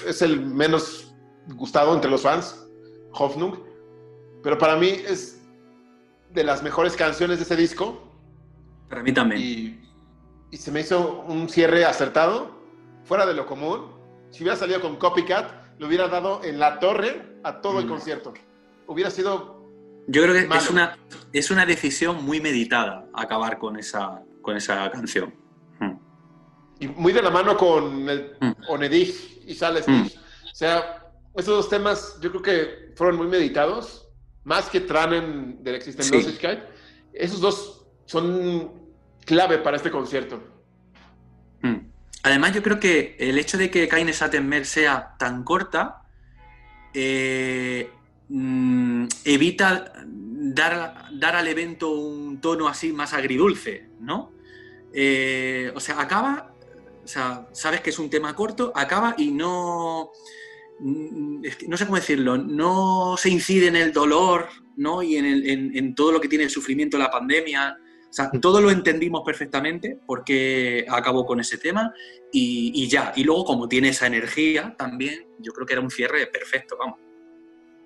es 0.07 0.23
el 0.23 0.41
menos 0.41 1.13
gustado 1.49 1.95
entre 1.95 2.11
los 2.11 2.23
fans 2.23 2.65
Hoffnung, 3.13 3.57
pero 4.43 4.59
para 4.59 4.77
mí 4.77 4.89
es 4.89 5.43
de 6.31 6.45
las 6.45 6.63
mejores 6.63 6.97
canciones 6.97 7.39
de 7.39 7.45
ese 7.45 7.57
disco. 7.57 8.03
Para 8.89 9.03
mí 9.03 9.13
también. 9.13 9.41
Y, 9.41 9.81
y, 10.51 10.57
se 10.57 10.71
me 10.71 10.81
hizo 10.81 11.25
un 11.29 11.49
cierre 11.49 11.85
acertado, 11.85 12.51
fuera 13.05 13.25
de 13.27 13.35
lo 13.35 13.47
común. 13.47 13.93
Si 14.31 14.43
hubiera 14.43 14.59
salido 14.59 14.81
con 14.81 14.97
Copycat, 14.97 15.79
le 15.79 15.87
hubiera 15.87 16.09
dado 16.09 16.43
en 16.43 16.59
la 16.59 16.81
torre 16.81 17.39
a 17.45 17.61
todo 17.61 17.75
mm. 17.75 17.79
el 17.79 17.89
concierto. 17.89 18.35
Hubiera 18.87 19.11
sido... 19.11 19.54
Yo 20.07 20.23
creo 20.23 20.35
que 20.35 20.57
es 20.57 20.71
una, 20.71 20.99
es 21.33 21.51
una 21.51 21.67
decisión 21.67 22.25
muy 22.25 22.41
meditada 22.41 23.07
acabar 23.15 23.59
con 23.59 23.79
esa, 23.79 24.23
con 24.43 24.57
esa 24.57 24.91
canción. 24.91 25.35
Mm. 25.81 25.93
Y 26.81 26.89
muy 26.89 27.13
de 27.13 27.23
la 27.23 27.31
mano 27.31 27.57
con 27.57 28.09
el 28.09 28.37
mm. 28.41 28.53
Onedig 28.69 29.43
y 29.47 29.55
Sales. 29.55 29.89
Mm. 29.89 30.03
O 30.03 30.55
sea, 30.55 31.05
esos 31.35 31.57
dos 31.57 31.69
temas 31.69 32.19
yo 32.21 32.31
creo 32.31 32.43
que 32.43 32.93
fueron 32.97 33.17
muy 33.17 33.27
meditados, 33.27 34.09
más 34.45 34.69
que 34.69 34.81
Tranen 34.81 35.63
del 35.63 35.77
Existenzlosigkeit. 35.77 36.61
Sí. 36.61 36.65
Esos 37.15 37.41
dos 37.41 37.87
son 38.07 38.73
clave 39.25 39.59
para 39.59 39.77
este 39.77 39.91
concierto. 39.91 40.43
Hmm. 41.63 41.89
Además, 42.23 42.55
yo 42.55 42.63
creo 42.63 42.79
que 42.79 43.17
el 43.19 43.39
hecho 43.39 43.59
de 43.59 43.71
que 43.71 43.89
Kaine 43.89 44.13
Sattenberg 44.13 44.67
sea 44.67 45.17
tan 45.19 45.45
corta 45.45 46.03
eh, 46.93 47.91
mm, 48.29 49.07
evita 49.25 49.93
dar, 50.07 51.09
dar, 51.13 51.37
al 51.37 51.49
evento 51.49 51.91
un 51.91 52.41
tono 52.41 52.69
así 52.69 52.93
más 52.93 53.13
agridulce, 53.13 53.89
¿no? 54.01 54.33
Eh, 54.93 55.73
o 55.75 55.81
sea, 55.81 56.01
acaba, 56.01 56.55
o 57.03 57.09
sea, 57.09 57.49
sabes 57.53 57.81
que 57.81 57.91
es 57.91 57.99
un 57.99 58.11
tema 58.11 58.35
corto, 58.35 58.73
acaba 58.75 59.15
y 59.19 59.31
no 59.31 60.13
Mm, 60.79 61.43
no 61.69 61.77
sé 61.77 61.85
cómo 61.87 61.97
decirlo, 61.97 62.37
no 62.37 63.17
se 63.17 63.31
incide 63.31 63.69
en 63.69 63.77
el 63.77 63.93
dolor 63.93 64.49
¿no? 64.77 65.03
y 65.03 65.17
en, 65.17 65.25
el, 65.25 65.77
en, 65.77 65.95
todo 65.95 66.11
lo 66.11 66.21
que 66.21 66.29
tiene 66.29 66.45
el 66.45 66.51
sufrimiento 66.51 66.99
la 66.99 67.11
pandemia. 67.11 67.79
O 68.11 68.13
sea, 68.13 68.31
todo 68.41 68.61
lo 68.61 68.71
entendimos 68.71 69.23
perfectamente 69.25 69.99
porque 70.07 70.85
acabó 70.89 71.27
con 71.27 71.41
ese 71.41 71.59
tema 71.59 71.93
y, 72.33 72.73
y, 72.75 72.89
ya. 72.89 73.13
Y 73.17 73.25
luego, 73.25 73.45
como 73.45 73.69
tiene 73.69 73.89
esa 73.89 74.07
energía 74.07 74.75
también, 74.79 75.27
yo 75.39 75.53
creo 75.53 75.67
que 75.67 75.73
era 75.75 75.83
un 75.83 75.91
cierre 75.91 76.27
perfecto, 76.27 76.77
vamos. 76.79 76.99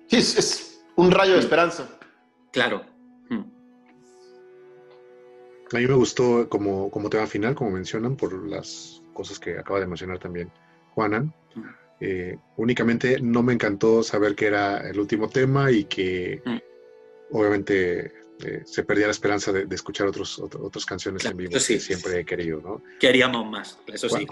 Sí, 0.09 0.17
es, 0.17 0.37
es 0.37 0.83
un 0.95 1.11
rayo 1.11 1.33
de 1.33 1.39
esperanza. 1.39 1.87
Claro. 2.51 2.83
Hmm. 3.29 3.43
A 5.71 5.77
mí 5.77 5.87
me 5.87 5.93
gustó 5.93 6.49
como, 6.49 6.89
como 6.89 7.09
tema 7.09 7.27
final, 7.27 7.55
como 7.55 7.71
mencionan, 7.71 8.15
por 8.15 8.47
las 8.47 9.01
cosas 9.13 9.39
que 9.39 9.57
acaba 9.57 9.79
de 9.79 9.87
mencionar 9.87 10.19
también 10.19 10.51
Juanan. 10.93 11.33
Hmm 11.55 11.79
eh, 12.01 12.37
únicamente 12.55 13.19
no 13.21 13.43
me 13.43 13.53
encantó 13.53 14.03
saber 14.03 14.35
que 14.35 14.45
era 14.45 14.89
el 14.89 14.99
último 14.99 15.27
tema 15.27 15.69
y 15.69 15.83
que 15.83 16.41
mm. 16.45 16.57
obviamente 17.31 18.13
eh, 18.39 18.61
se 18.65 18.83
perdía 18.83 19.07
la 19.07 19.11
esperanza 19.11 19.51
de, 19.51 19.65
de 19.65 19.75
escuchar 19.75 20.07
otros, 20.07 20.39
otros, 20.39 20.63
otras 20.63 20.85
canciones 20.85 21.21
claro, 21.21 21.33
en 21.33 21.37
vivo 21.37 21.59
sí, 21.59 21.73
que 21.73 21.79
siempre 21.81 22.19
he 22.21 22.25
querido, 22.25 22.61
¿no? 22.61 22.81
Queríamos 22.99 23.49
más, 23.49 23.77
eso 23.87 24.07
sí. 24.07 24.25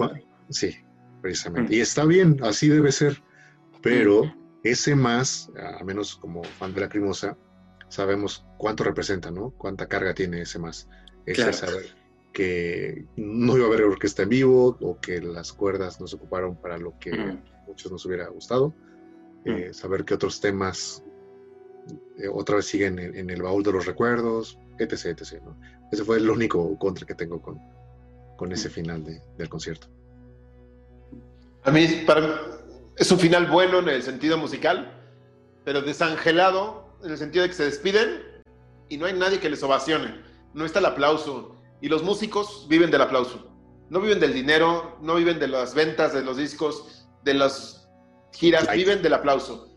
Sí, 0.50 0.78
precisamente. 1.22 1.74
Mm. 1.74 1.76
Y 1.76 1.82
está 1.82 2.06
bien, 2.06 2.38
así 2.42 2.70
debe 2.70 2.94
ser, 2.94 3.22
pero 3.82 4.24
mm. 4.24 4.47
Ese 4.64 4.96
más, 4.96 5.52
a 5.80 5.84
menos 5.84 6.16
como 6.16 6.44
fan 6.44 6.74
de 6.74 6.82
la 6.82 6.90
Crimosa, 6.90 7.38
sabemos 7.90 8.46
cuánto 8.58 8.84
representa, 8.84 9.32
¿no? 9.32 9.52
Cuánta 9.52 9.88
carga 9.88 10.14
tiene 10.14 10.42
ese 10.42 10.60
más. 10.60 10.88
Ese 11.26 11.44
claro. 11.44 11.54
saber 11.54 11.86
que 12.34 13.06
no 13.16 13.58
iba 13.58 13.66
a 13.66 13.70
haber 13.70 13.84
orquesta 13.84 14.24
en 14.24 14.30
vivo 14.30 14.78
o 14.82 15.00
que 15.00 15.22
las 15.22 15.54
cuerdas 15.54 16.00
no 16.00 16.08
se 16.08 16.16
ocuparon 16.16 16.56
para 16.56 16.78
lo 16.78 16.98
que 17.00 17.12
mm 17.12 17.42
muchos 17.68 17.92
nos 17.92 18.06
hubiera 18.06 18.28
gustado. 18.30 18.74
Mm. 19.46 19.50
Eh, 19.50 19.74
saber 19.74 20.06
que 20.06 20.16
otros 20.16 20.42
temas 20.42 21.04
eh, 22.18 22.28
otra 22.32 22.56
vez 22.56 22.66
siguen 22.66 22.98
en, 22.98 23.16
en, 23.16 23.30
el 23.30 23.42
baúl 23.42 23.64
de 23.64 23.72
los 23.72 23.86
recuerdos, 23.86 24.58
etc, 24.80 25.20
etc. 25.20 25.42
¿no? 25.44 25.58
Ese 25.92 26.04
fue 26.04 26.18
el 26.18 26.30
único 26.30 26.78
contra 26.80 27.06
que 27.06 27.14
tengo 27.14 27.42
con, 27.42 27.60
con 28.36 28.52
ese 28.52 28.70
final 28.70 29.04
de, 29.04 29.22
del 29.38 29.50
concierto. 29.50 29.88
A 31.64 31.72
mí, 31.72 31.86
para, 32.06 32.57
es 32.98 33.12
un 33.12 33.20
final 33.20 33.46
bueno 33.48 33.80
en 33.80 33.90
el 33.90 34.02
sentido 34.02 34.38
musical, 34.38 34.92
pero 35.64 35.82
desangelado 35.82 36.98
en 37.04 37.12
el 37.12 37.18
sentido 37.18 37.44
de 37.44 37.50
que 37.50 37.56
se 37.56 37.66
despiden 37.66 38.24
y 38.90 38.98
no 38.98 39.06
hay 39.06 39.14
nadie 39.14 39.40
que 39.40 39.50
les 39.50 39.62
ovacione. 39.62 40.16
No 40.54 40.66
está 40.66 40.80
el 40.80 40.86
aplauso. 40.86 41.56
Y 41.80 41.90
los 41.90 42.04
músicos 42.04 42.66
viven 42.68 42.90
del 42.90 43.02
aplauso. 43.02 43.52
No 43.90 44.02
viven 44.02 44.20
del 44.20 44.34
dinero, 44.34 44.98
no 45.02 45.16
viven 45.16 45.40
de 45.40 45.48
las 45.48 45.76
ventas 45.76 46.14
de 46.14 46.24
los 46.24 46.38
discos, 46.38 47.08
de 47.24 47.36
las 47.36 47.88
giras, 48.34 48.68
viven 48.74 49.02
del 49.02 49.14
aplauso. 49.14 49.70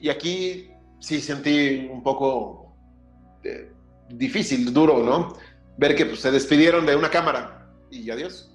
Y 0.00 0.08
aquí 0.08 0.70
sí 0.98 1.20
sentí 1.20 1.88
un 1.90 2.02
poco 2.02 2.74
eh, 3.44 3.70
difícil, 4.08 4.72
duro, 4.72 5.02
¿no? 5.02 5.36
Ver 5.76 5.94
que 5.94 6.06
pues, 6.06 6.20
se 6.20 6.30
despidieron 6.30 6.86
de 6.86 6.96
una 6.96 7.10
cámara 7.10 7.70
y 7.90 8.10
adiós. 8.10 8.48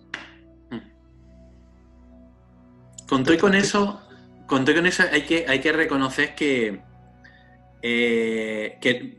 Conté 3.07 3.37
con 3.37 3.55
eso, 3.55 4.01
conté 4.47 4.73
con 4.73 4.87
eso, 4.87 5.03
hay 5.11 5.23
que, 5.23 5.45
hay 5.47 5.59
que 5.59 5.71
reconocer 5.71 6.33
que, 6.33 6.81
eh, 7.81 8.77
que 8.81 9.17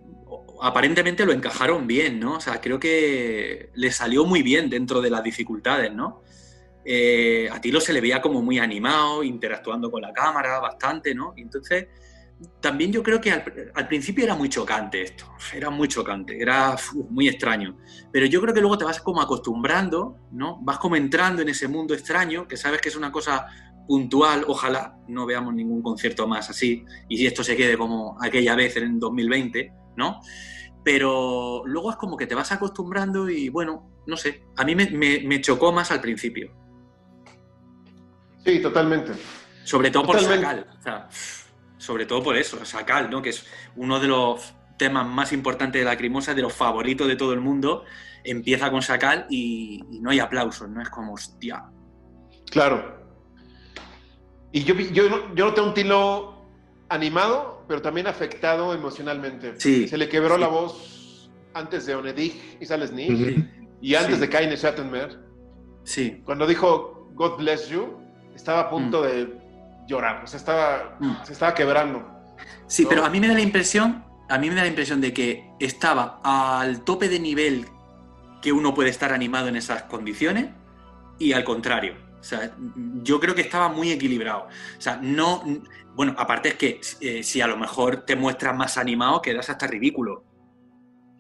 aparentemente 0.61 1.25
lo 1.25 1.33
encajaron 1.33 1.87
bien, 1.87 2.19
¿no? 2.19 2.37
O 2.37 2.41
sea, 2.41 2.61
creo 2.61 2.81
que 2.81 3.71
le 3.75 3.93
salió 3.93 4.25
muy 4.25 4.43
bien 4.43 4.69
dentro 4.69 5.01
de 5.01 5.11
las 5.11 5.23
dificultades, 5.23 5.93
¿no? 5.93 6.23
Eh, 6.85 7.49
a 7.53 7.61
Tilo 7.61 7.81
se 7.81 7.93
le 7.93 8.01
veía 8.01 8.21
como 8.21 8.43
muy 8.43 8.59
animado, 8.59 9.23
interactuando 9.23 9.91
con 9.91 10.03
la 10.03 10.13
cámara 10.13 10.59
bastante, 10.59 11.15
¿no? 11.15 11.35
Y 11.37 11.43
entonces, 11.43 11.87
también 12.61 12.93
yo 12.93 13.03
creo 13.03 13.21
que 13.21 13.31
al, 13.31 13.89
principio 13.89 14.25
era 14.25 14.35
muy 14.35 14.49
chocante 14.49 15.03
esto, 15.03 15.27
era 15.55 15.71
muy 15.71 15.89
chocante, 15.89 16.41
era 16.41 16.77
muy 17.11 17.29
extraño. 17.29 17.77
Pero 18.13 18.27
yo 18.27 18.41
creo 18.41 18.55
que 18.55 18.61
luego 18.61 18.79
te 18.79 18.85
vas 18.85 19.01
como 19.01 19.21
acostumbrando, 19.21 20.17
¿no? 20.33 20.59
Vas 20.63 20.79
como 20.79 20.97
entrando 20.97 21.43
en 21.43 21.49
ese 21.49 21.69
mundo 21.69 21.95
extraño, 21.95 22.49
que 22.49 22.57
sabes 22.57 22.81
que 22.81 22.89
es 22.89 22.97
una 22.97 23.13
cosa 23.13 23.47
puntual, 23.89 24.45
ojalá 24.47 24.99
no 25.09 25.27
veamos 25.27 25.55
ningún 25.55 25.83
concierto 25.83 26.29
más 26.29 26.51
así, 26.51 26.85
y 27.09 27.17
si 27.17 27.27
esto 27.27 27.43
se 27.43 27.57
quede 27.57 27.77
como 27.77 28.17
aquella 28.23 28.55
vez 28.55 28.77
en 28.77 29.01
2020, 29.01 29.73
¿no? 29.97 30.21
Pero 30.85 31.63
luego 31.65 31.91
es 31.91 31.97
como 31.97 32.17
que 32.17 32.27
te 32.27 32.35
vas 32.35 32.53
acostumbrando 32.53 33.29
y 33.29 33.49
bueno, 33.49 33.91
no 34.07 34.17
sé, 34.17 34.45
a 34.57 34.65
mí 34.65 34.75
me, 34.75 35.41
chocó 35.41 35.73
más 35.73 35.91
al 35.91 36.01
principio. 36.01 36.53
Sí, 38.45 38.61
totalmente. 38.61 39.13
Sobre 39.65 39.91
todo 39.91 40.05
por 40.05 40.21
Sacal, 40.21 40.67
sobre 41.79 42.07
todo 42.07 42.23
por 42.23 42.37
eso, 42.37 42.63
Sacal, 42.65 43.11
¿no? 43.11 43.23
Que 43.23 43.31
es 43.31 43.47
uno 43.77 43.99
de 43.99 44.09
los 44.09 44.55
temas 44.79 45.07
más 45.07 45.33
importantes 45.33 45.81
de 45.81 45.85
la 45.85 45.97
Crimosa, 45.97 46.35
de 46.35 46.43
los 46.43 46.53
favoritos 46.53 47.09
de 47.09 47.17
todo 47.17 47.33
el 47.33 47.41
mundo, 47.41 47.85
empieza 48.25 48.71
con 48.71 48.83
Sacal 48.83 49.27
y, 49.31 49.83
no 50.01 50.11
hay 50.11 50.21
aplausos, 50.21 50.69
¿no? 50.69 50.83
Es 50.83 50.91
como, 50.91 51.15
hostia. 51.15 51.65
Claro. 52.51 52.98
Y 54.53 54.65
yo, 54.65 54.75
yo, 54.75 55.35
yo 55.35 55.47
noté 55.47 55.61
un 55.61 55.75
tilo 55.75 56.47
animado, 56.89 57.65
pero 57.69 57.83
también 57.83 58.07
afectado 58.07 58.73
emocionalmente. 58.75 59.55
Sí, 59.59 59.89
Se 59.89 59.99
le 59.99 60.09
quebró 60.09 60.39
la 60.39 60.49
voz 60.49 61.31
antes 61.55 61.87
de 61.87 61.95
Onedig 61.95 62.59
y 62.61 62.67
Sales 62.67 62.93
y 63.81 63.95
antes 63.95 64.21
de 64.21 64.29
Kaine 64.29 64.57
Schattenberg. 64.57 65.19
Sí. 65.85 66.23
Cuando 66.25 66.47
dijo 66.47 67.11
God 67.15 67.39
bless 67.39 67.69
you, 67.69 67.97
estaba 68.35 68.61
a 68.61 68.71
punto 68.71 69.01
mm. 69.01 69.03
de 69.05 69.39
llorar, 69.89 70.23
o 70.23 70.27
sea, 70.27 70.39
estaba, 70.39 70.97
mm. 71.01 71.25
se 71.25 71.33
estaba 71.33 71.55
quebrando. 71.55 72.07
Sí, 72.67 72.87
pero 72.89 73.05
a 73.05 73.11
mí 73.11 73.19
me 73.19 73.27
da 73.27 73.35
la 73.35 73.41
impresión, 73.41 74.05
a 74.29 74.39
mí 74.39 74.49
me 74.49 74.55
da 74.55 74.63
la 74.63 74.69
impresión 74.69 75.01
de 75.01 75.13
que 75.13 75.51
estaba 75.59 76.21
al 76.23 76.85
tope 76.85 77.09
de 77.09 77.19
nivel 77.19 77.67
que 78.41 78.53
uno 78.53 78.75
puede 78.75 78.91
estar 78.91 79.13
animado 79.13 79.49
en 79.49 79.57
esas 79.57 79.85
condiciones 79.85 80.47
y 81.19 81.33
al 81.33 81.45
contrario. 81.45 82.08
O 82.21 82.23
sea, 82.23 82.55
yo 83.03 83.21
creo 83.21 83.35
que 83.35 83.43
estaba 83.43 83.69
muy 83.69 83.91
equilibrado. 83.91 84.49
O 84.77 84.81
sea, 84.81 84.99
no. 85.01 85.45
Bueno, 85.95 86.15
aparte 86.19 86.51
es 86.51 86.55
que 86.55 86.81
eh, 87.01 87.23
si 87.23 87.41
a 87.41 87.47
lo 87.47 87.57
mejor 87.57 88.05
te 88.05 88.17
muestras 88.17 88.57
más 88.57 88.77
animado, 88.77 89.23
quedas 89.23 89.49
hasta 89.51 89.67
ridículo. 89.67 90.25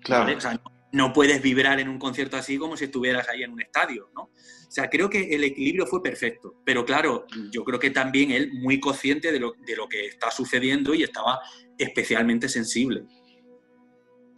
Claro. 0.01 0.37
O 0.37 0.41
sea, 0.41 0.61
no, 0.93 1.13
puedes 1.13 1.43
vibrar 1.43 1.81
en 1.81 1.89
un 1.89 1.99
concierto 1.99 2.37
así 2.37 2.59
como 2.59 2.77
si 2.77 2.85
estuvieras 2.85 3.29
ahí 3.29 3.43
en 3.43 3.53
un 3.53 3.61
estadio, 3.61 4.11
¿no? 4.15 4.23
O 4.23 4.71
sea, 4.71 4.89
creo 4.89 5.09
que 5.09 5.35
el 5.35 5.45
equilibrio 5.45 5.87
fue 5.87 6.03
perfecto. 6.03 6.57
Pero 6.65 6.85
claro, 6.85 7.27
yo 7.51 7.65
creo 7.65 7.79
que 7.79 7.91
también 7.91 8.31
él 8.31 8.53
muy 8.55 8.81
consciente 8.81 9.33
de 9.33 9.41
lo, 9.41 9.55
de 9.67 9.77
lo 9.77 9.89
que 9.89 10.07
está 10.07 10.31
sucediendo 10.31 10.95
y 10.95 11.03
estaba 11.03 11.41
especialmente 11.79 12.49
sensible. 12.49 13.05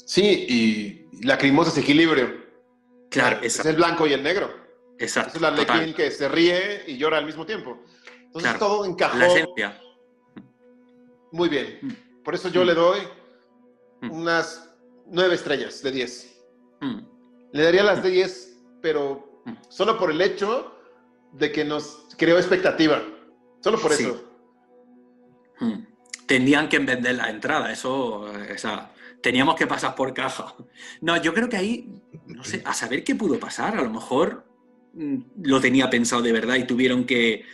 Sí, 0.07 0.47
y 0.49 1.25
lacrimosa 1.25 1.71
es 1.71 1.79
equilibrio. 1.79 2.49
Claro, 3.11 3.41
es 3.43 3.65
el 3.65 3.77
blanco 3.77 4.07
y 4.07 4.13
el 4.13 4.23
negro. 4.23 4.60
Exacto. 5.01 5.37
Es 5.37 5.41
la 5.41 5.49
Arlequín 5.49 5.95
que 5.95 6.11
se 6.11 6.29
ríe 6.29 6.85
y 6.87 6.99
llora 6.99 7.19
al 7.19 7.25
mismo 7.25 7.47
tiempo. 7.47 7.83
Entonces 8.27 8.59
todo 8.59 8.85
encajó. 8.85 9.17
La 9.17 9.27
esencia. 9.27 9.81
Muy 11.33 11.49
bien. 11.49 11.79
Mm. 11.81 12.23
Por 12.23 12.35
eso 12.35 12.51
yo 12.51 12.65
le 12.65 12.75
doy 12.75 13.01
mm. 14.03 14.11
unas 14.11 14.71
nueve 15.07 15.35
estrellas 15.35 15.83
de 15.83 15.91
diez. 15.91 16.39
Mm. 16.83 16.99
Le 17.53 17.63
daría 17.63 17.83
las 17.83 18.03
de 18.03 18.11
diez, 18.11 18.59
pero 18.83 19.43
solo 19.71 19.99
por 19.99 20.11
el 20.11 20.21
hecho 20.21 20.77
de 21.33 21.51
que 21.51 21.65
nos 21.65 22.07
creó 22.19 22.37
expectativa. 22.37 23.03
Solo 23.61 23.81
por 23.81 23.93
eso. 23.93 24.23
Tenían 26.27 26.69
que 26.69 26.79
vender 26.79 27.17
la 27.17 27.29
entrada, 27.29 27.73
eso, 27.73 28.21
o 28.21 28.59
sea, 28.59 28.93
teníamos 29.21 29.57
que 29.57 29.67
pasar 29.67 29.95
por 29.95 30.15
caja. 30.15 30.55
No, 31.01 31.17
yo 31.21 31.35
creo 31.35 31.49
que 31.49 31.57
ahí, 31.57 31.93
no 32.27 32.45
sé, 32.45 32.63
a 32.65 32.73
saber 32.73 33.03
qué 33.03 33.17
pudo 33.17 33.39
pasar, 33.41 33.77
a 33.77 33.83
lo 33.83 33.91
mejor 33.91 34.50
Mm, 34.50 34.50
lo 34.95 35.61
tenía 35.61 35.89
pensado 35.89 36.23
de 36.23 36.33
verdad 36.33 36.57
y 36.57 36.65
tuvieron 36.65 37.05
que, 37.05 37.45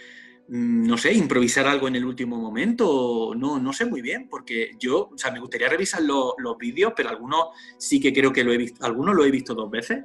mm, 0.49 0.87
no 0.87 0.97
sé, 0.97 1.13
improvisar 1.13 1.67
algo 1.67 1.89
en 1.89 1.97
el 1.97 2.05
último 2.05 2.37
momento, 2.37 3.35
no, 3.37 3.59
no 3.59 3.73
sé 3.73 3.87
muy 3.87 4.03
bien, 4.03 4.29
porque 4.29 4.73
yo, 4.79 5.11
o 5.13 5.19
sea, 5.19 5.31
me 5.31 5.41
gustaría 5.41 5.69
revisar 5.69 6.03
los 6.03 6.59
vídeos, 6.59 6.93
pero 6.97 7.11
algunos 7.11 7.49
sí 7.79 8.01
que 8.01 8.13
creo 8.13 8.33
que 8.33 8.45
lo 8.45 8.53
he 8.53 8.57
visto, 8.57 8.85
algunos 8.85 9.15
lo 9.15 9.25
he 9.25 9.31
visto 9.31 9.55
dos 9.55 9.71
veces 9.71 10.05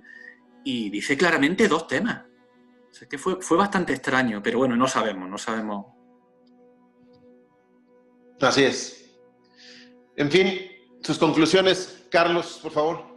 y 0.64 0.90
dice 0.90 1.18
claramente 1.18 1.68
dos 1.68 1.88
temas. 1.88 2.26
O 2.90 2.94
sea, 2.94 3.08
que 3.08 3.18
fue, 3.18 3.42
fue 3.42 3.58
bastante 3.58 3.94
extraño, 3.94 4.42
pero 4.44 4.60
bueno, 4.60 4.76
no 4.76 4.88
sabemos, 4.88 5.30
no 5.30 5.38
sabemos. 5.38 5.86
Así 8.42 8.64
es. 8.64 9.20
En 10.16 10.30
fin, 10.30 10.60
sus 11.02 11.18
conclusiones, 11.18 12.06
Carlos, 12.10 12.60
por 12.62 12.72
favor. 12.72 13.12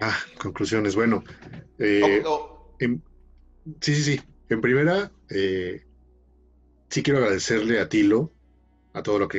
Ah, 0.00 0.16
conclusiones. 0.38 0.94
Bueno, 0.94 1.22
eh, 1.78 2.22
sí, 3.80 3.94
sí, 3.94 4.02
sí. 4.02 4.20
En 4.48 4.60
primera, 4.60 5.12
eh, 5.28 5.84
sí 6.88 7.02
quiero 7.02 7.20
agradecerle 7.20 7.80
a 7.80 7.88
Tilo, 7.88 8.32
a 8.92 9.02
todo 9.02 9.18
lo 9.18 9.28
que 9.28 9.38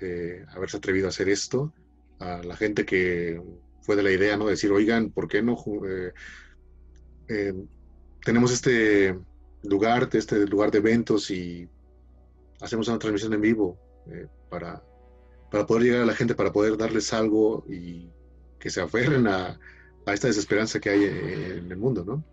eh, 0.00 0.44
haberse 0.48 0.76
atrevido 0.76 1.06
a 1.06 1.08
hacer 1.08 1.28
esto, 1.28 1.72
a 2.18 2.42
la 2.42 2.56
gente 2.56 2.84
que 2.84 3.40
fue 3.80 3.96
de 3.96 4.02
la 4.02 4.12
idea, 4.12 4.36
¿no? 4.36 4.46
decir, 4.46 4.70
oigan, 4.70 5.10
¿por 5.10 5.26
qué 5.26 5.42
no 5.42 5.56
eh, 5.88 6.12
eh, 7.28 7.54
tenemos 8.22 8.52
este 8.52 9.18
lugar, 9.62 10.10
este 10.12 10.46
lugar 10.46 10.70
de 10.70 10.78
eventos 10.78 11.30
y 11.30 11.68
hacemos 12.60 12.88
una 12.88 12.98
transmisión 12.98 13.32
en 13.32 13.40
vivo 13.40 13.78
para, 14.50 14.82
para 15.50 15.66
poder 15.66 15.84
llegar 15.84 16.02
a 16.02 16.06
la 16.06 16.14
gente, 16.14 16.34
para 16.34 16.52
poder 16.52 16.76
darles 16.76 17.12
algo 17.14 17.64
y 17.70 18.10
que 18.58 18.68
se 18.68 18.82
aferren 18.82 19.26
a 19.26 19.58
esta 20.06 20.26
desesperanza 20.26 20.80
que 20.80 20.90
hay 20.90 21.04
en 21.04 21.70
el 21.70 21.76
mundo, 21.78 22.04
¿no? 22.04 22.24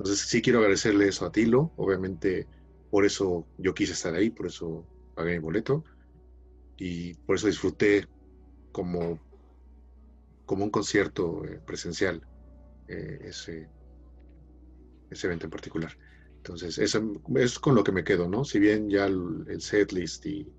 Entonces 0.00 0.26
sí 0.28 0.40
quiero 0.40 0.60
agradecerle 0.60 1.08
eso 1.08 1.26
a 1.26 1.30
Tilo, 1.30 1.74
obviamente 1.76 2.46
por 2.90 3.04
eso 3.04 3.46
yo 3.58 3.74
quise 3.74 3.92
estar 3.92 4.14
ahí, 4.14 4.30
por 4.30 4.46
eso 4.46 4.86
pagué 5.14 5.32
mi 5.32 5.40
boleto 5.40 5.84
y 6.78 7.12
por 7.12 7.36
eso 7.36 7.48
disfruté 7.48 8.06
como, 8.72 9.20
como 10.46 10.64
un 10.64 10.70
concierto 10.70 11.44
eh, 11.44 11.60
presencial 11.66 12.18
eh, 12.88 13.18
ese, 13.24 13.68
ese 15.10 15.26
evento 15.26 15.44
en 15.44 15.50
particular. 15.50 15.92
Entonces, 16.38 16.78
eso 16.78 17.12
es 17.36 17.58
con 17.58 17.74
lo 17.74 17.84
que 17.84 17.92
me 17.92 18.02
quedo, 18.02 18.26
¿no? 18.26 18.42
Si 18.46 18.58
bien 18.58 18.88
ya 18.88 19.04
el, 19.04 19.44
el 19.48 19.60
set 19.60 19.92
list 19.92 20.24
y 20.24 20.50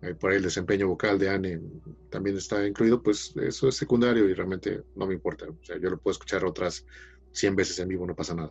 eh, 0.00 0.14
por 0.14 0.30
ahí 0.30 0.38
el 0.38 0.44
desempeño 0.44 0.88
vocal 0.88 1.18
de 1.18 1.28
Anne 1.28 1.60
también 2.08 2.38
está 2.38 2.66
incluido, 2.66 3.02
pues 3.02 3.34
eso 3.42 3.68
es 3.68 3.76
secundario 3.76 4.26
y 4.26 4.32
realmente 4.32 4.84
no 4.94 5.06
me 5.06 5.12
importa. 5.12 5.50
O 5.50 5.58
sea, 5.62 5.76
yo 5.76 5.90
lo 5.90 5.98
puedo 5.98 6.12
escuchar 6.12 6.46
otras 6.46 6.86
100 7.30 7.54
veces 7.54 7.78
en 7.80 7.88
vivo, 7.88 8.06
no 8.06 8.16
pasa 8.16 8.34
nada 8.34 8.50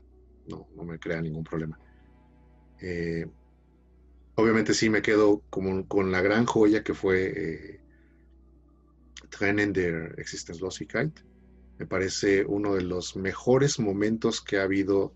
no, 0.49 0.67
no 0.75 0.83
me 0.83 0.99
crea 0.99 1.21
ningún 1.21 1.43
problema. 1.43 1.79
Eh, 2.81 3.25
obviamente 4.35 4.73
sí 4.73 4.89
me 4.89 5.01
quedo 5.01 5.41
con 5.49 6.11
la 6.11 6.21
gran 6.21 6.45
joya 6.45 6.83
que 6.83 6.93
fue 6.93 7.33
eh, 7.35 7.81
Trennen 9.29 9.73
der 9.73 10.15
Existenzlosigkeit. 10.17 11.19
Me 11.77 11.85
parece 11.85 12.43
uno 12.45 12.75
de 12.75 12.81
los 12.81 13.15
mejores 13.15 13.79
momentos 13.79 14.41
que 14.41 14.57
ha 14.57 14.63
habido 14.63 15.13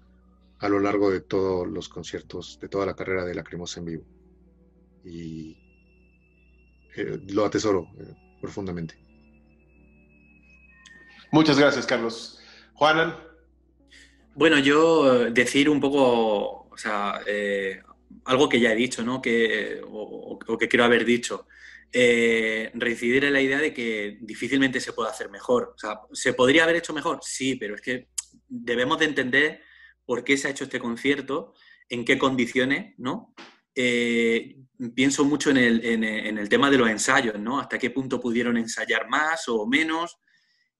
a 0.59 0.69
lo 0.69 0.79
largo 0.79 1.11
de 1.11 1.19
todos 1.19 1.67
los 1.67 1.89
conciertos, 1.89 2.57
de 2.61 2.69
toda 2.69 2.85
la 2.85 2.95
carrera 2.95 3.25
de 3.25 3.35
Lacrimosa 3.35 3.81
en 3.81 3.85
vivo. 3.85 4.05
Y 5.03 5.57
eh, 6.95 7.19
lo 7.27 7.45
atesoro 7.45 7.87
profundamente. 8.39 8.95
Muchas 11.33 11.57
gracias, 11.57 11.85
Carlos. 11.85 12.39
Juanan. 12.75 13.32
Bueno, 14.35 14.59
yo 14.59 15.29
decir 15.29 15.69
un 15.69 15.79
poco, 15.79 16.67
o 16.69 16.77
sea, 16.77 17.21
eh, 17.27 17.81
algo 18.25 18.49
que 18.49 18.59
ya 18.59 18.71
he 18.71 18.75
dicho, 18.75 19.03
¿no? 19.03 19.21
Que, 19.21 19.81
o, 19.85 20.57
que 20.59 20.67
quiero 20.67 20.85
haber 20.85 21.05
dicho. 21.05 21.47
Eh, 21.95 22.71
reincidir 22.73 23.25
en 23.25 23.33
la 23.33 23.41
idea 23.41 23.59
de 23.59 23.71
que 23.71 24.17
difícilmente 24.21 24.79
se 24.79 24.93
puede 24.93 25.11
hacer 25.11 25.29
mejor. 25.29 25.73
O 25.75 25.77
sea, 25.77 25.99
¿se 26.11 26.33
podría 26.33 26.63
haber 26.63 26.77
hecho 26.77 26.93
mejor? 26.93 27.19
Sí, 27.21 27.55
pero 27.55 27.75
es 27.75 27.81
que 27.81 28.09
debemos 28.47 28.97
de 28.99 29.05
entender 29.05 29.61
por 30.05 30.23
qué 30.23 30.37
se 30.37 30.47
ha 30.47 30.51
hecho 30.51 30.63
este 30.63 30.79
concierto, 30.79 31.53
en 31.89 32.03
qué 32.03 32.17
condiciones, 32.17 32.95
¿no? 32.97 33.35
Eh, 33.75 34.57
pienso 34.95 35.23
mucho 35.25 35.51
en 35.51 35.57
el, 35.57 36.49
tema 36.49 36.69
de 36.71 36.77
los 36.77 36.89
ensayos, 36.89 37.39
¿no? 37.39 37.59
Hasta 37.59 37.77
qué 37.77 37.91
punto 37.91 38.19
pudieron 38.19 38.57
ensayar 38.57 39.07
más 39.09 39.47
o 39.47 39.67
menos. 39.67 40.17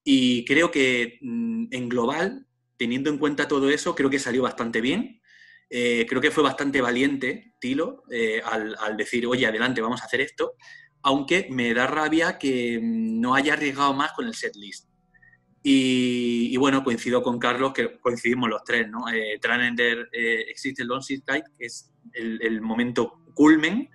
Y 0.04 0.44
creo 0.46 0.72
que 0.72 1.20
mm, 1.22 1.68
en 1.72 1.90
global, 1.90 2.48
teniendo 2.84 3.10
en 3.10 3.18
cuenta 3.18 3.48
todo 3.48 3.70
eso, 3.70 3.96
creo 3.96 4.10
que 4.10 4.20
salió 4.20 4.42
bastante 4.42 4.82
bien. 4.82 5.22
Eh, 5.70 6.06
creo 6.06 6.20
que 6.20 6.32
fue 6.32 6.44
bastante 6.44 6.82
valiente 6.82 7.54
Tilo 7.58 8.04
eh, 8.12 8.42
al, 8.44 8.98
decir, 8.98 9.26
oye, 9.26 9.48
adelante, 9.48 9.80
vamos 9.80 10.02
a 10.02 10.06
hacer 10.06 10.20
esto. 10.20 10.56
Aunque 11.02 11.48
me 11.50 11.74
da 11.74 11.88
rabia 11.88 12.38
que 12.38 12.78
mm, 12.82 13.22
no 13.22 13.36
haya 13.36 13.54
arriesgado 13.54 13.94
más 13.94 14.12
con 14.12 14.28
el 14.28 14.36
set 14.36 14.54
list. 14.58 14.90
Y, 15.66 16.58
bueno, 16.58 16.84
coincido 16.84 17.24
con 17.24 17.40
Carlos, 17.40 17.72
que 17.72 17.98
coincidimos 18.02 18.50
los 18.50 18.66
tres, 18.66 18.90
¿no? 18.90 19.08
Eh, 19.08 19.40
Tranender 19.42 20.10
eh, 20.12 20.44
existe 20.50 20.82
el 20.82 20.90
Long 20.90 21.02
que 21.06 21.66
es 21.66 21.90
el, 22.12 22.60
momento 22.60 23.24
culmen, 23.34 23.90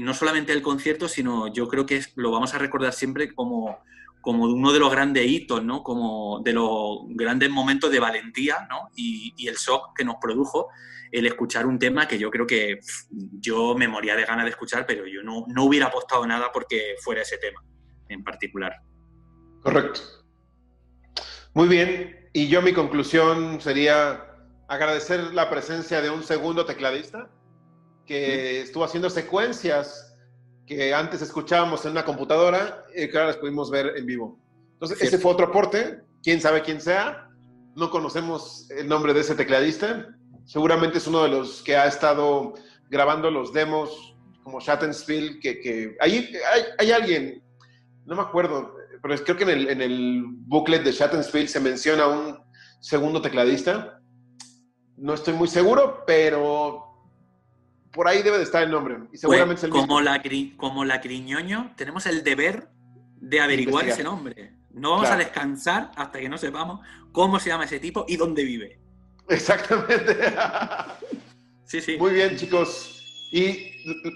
no 0.00 0.14
solamente 0.14 0.52
del 0.52 0.62
concierto, 0.62 1.08
sino 1.08 1.52
yo 1.52 1.68
creo 1.68 1.84
que 1.84 2.02
lo 2.14 2.30
vamos 2.30 2.54
a 2.54 2.58
recordar 2.58 2.94
siempre 2.94 3.34
como, 3.34 3.82
como 4.20 4.44
uno 4.44 4.72
de 4.72 4.78
los 4.78 4.90
grandes 4.90 5.26
hitos, 5.26 5.62
¿no? 5.64 5.82
Como 5.82 6.40
de 6.44 6.52
los 6.52 7.00
grandes 7.08 7.50
momentos 7.50 7.90
de 7.90 8.00
valentía, 8.00 8.66
¿no? 8.68 8.88
Y, 8.94 9.34
y, 9.36 9.48
el 9.48 9.56
shock 9.56 9.96
que 9.96 10.04
nos 10.04 10.16
produjo 10.20 10.68
el 11.10 11.26
escuchar 11.26 11.66
un 11.66 11.78
tema 11.78 12.06
que 12.06 12.18
yo 12.18 12.30
creo 12.30 12.46
que 12.46 12.80
yo 13.10 13.74
me 13.74 13.88
moría 13.88 14.16
de 14.16 14.24
ganas 14.24 14.44
de 14.44 14.50
escuchar, 14.50 14.84
pero 14.86 15.06
yo 15.06 15.22
no, 15.22 15.44
no 15.48 15.64
hubiera 15.64 15.86
apostado 15.86 16.26
nada 16.26 16.50
porque 16.52 16.96
fuera 17.02 17.22
ese 17.22 17.38
tema 17.38 17.62
en 18.08 18.22
particular. 18.24 18.72
Correcto. 19.62 20.00
Muy 21.54 21.68
bien, 21.68 22.28
y 22.32 22.48
yo 22.48 22.62
mi 22.62 22.72
conclusión 22.72 23.60
sería 23.60 24.24
agradecer 24.68 25.32
la 25.32 25.48
presencia 25.50 26.02
de 26.02 26.10
un 26.10 26.22
segundo 26.22 26.64
tecladista 26.66 27.30
que 28.06 28.60
estuvo 28.62 28.84
haciendo 28.84 29.10
secuencias 29.10 30.07
que 30.68 30.92
antes 30.92 31.22
escuchábamos 31.22 31.84
en 31.86 31.92
una 31.92 32.04
computadora 32.04 32.84
y 32.94 33.08
que 33.08 33.16
ahora 33.16 33.28
las 33.28 33.38
pudimos 33.38 33.70
ver 33.70 33.94
en 33.96 34.04
vivo. 34.04 34.38
Entonces, 34.74 35.00
ese 35.00 35.18
fue 35.18 35.32
otro 35.32 35.46
aporte, 35.46 36.02
quién 36.22 36.40
sabe 36.40 36.62
quién 36.62 36.80
sea, 36.80 37.30
no 37.74 37.90
conocemos 37.90 38.70
el 38.70 38.86
nombre 38.86 39.14
de 39.14 39.20
ese 39.20 39.34
tecladista, 39.34 40.08
seguramente 40.44 40.98
es 40.98 41.06
uno 41.06 41.22
de 41.22 41.30
los 41.30 41.62
que 41.62 41.76
ha 41.76 41.86
estado 41.86 42.54
grabando 42.90 43.30
los 43.30 43.52
demos 43.52 44.14
como 44.44 44.60
Shattenspiel, 44.60 45.40
que, 45.40 45.58
que 45.60 45.96
hay, 46.00 46.32
hay 46.78 46.92
alguien, 46.92 47.42
no 48.04 48.14
me 48.14 48.22
acuerdo, 48.22 48.74
pero 49.02 49.16
creo 49.24 49.36
que 49.36 49.44
en 49.44 49.50
el, 49.50 49.68
en 49.70 49.80
el 49.80 50.22
booklet 50.26 50.82
de 50.82 50.92
Shattenfield 50.92 51.48
se 51.48 51.60
menciona 51.60 52.06
un 52.08 52.38
segundo 52.80 53.22
tecladista. 53.22 54.00
No 54.96 55.14
estoy 55.14 55.34
muy 55.34 55.48
seguro, 55.48 56.04
pero 56.06 56.87
por 57.92 58.08
ahí 58.08 58.22
debe 58.22 58.38
de 58.38 58.44
estar 58.44 58.62
el 58.62 58.70
nombre. 58.70 58.98
Y 59.12 59.18
seguramente 59.18 59.60
es 59.60 59.64
el 59.64 59.70
como, 59.70 60.00
La, 60.00 60.22
como 60.56 60.84
la 60.84 61.00
Criñoño, 61.00 61.72
tenemos 61.76 62.06
el 62.06 62.22
deber 62.22 62.68
de 63.20 63.40
averiguar 63.40 63.88
ese 63.88 64.04
nombre. 64.04 64.54
No 64.70 64.92
vamos 64.92 65.10
a 65.10 65.16
descansar 65.16 65.90
hasta 65.96 66.20
que 66.20 66.28
no 66.28 66.38
sepamos 66.38 66.80
cómo 67.12 67.40
se 67.40 67.50
llama 67.50 67.64
ese 67.64 67.80
tipo 67.80 68.04
y 68.06 68.16
dónde 68.16 68.44
vive. 68.44 68.78
Exactamente. 69.28 70.16
sí, 71.64 71.80
sí. 71.80 71.96
Muy 71.98 72.12
bien, 72.12 72.36
chicos. 72.36 73.28
Y 73.32 73.72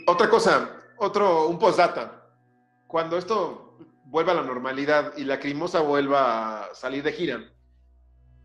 otra 0.06 0.28
cosa, 0.28 0.70
otro, 0.98 1.48
un 1.48 1.58
postdata. 1.58 2.28
Cuando 2.86 3.18
esto 3.18 3.78
vuelva 4.04 4.32
a 4.32 4.36
la 4.36 4.42
normalidad 4.42 5.16
y 5.16 5.24
la 5.24 5.40
Crimosa 5.40 5.80
vuelva 5.80 6.66
a 6.66 6.74
salir 6.74 7.02
de 7.02 7.12
gira 7.12 7.52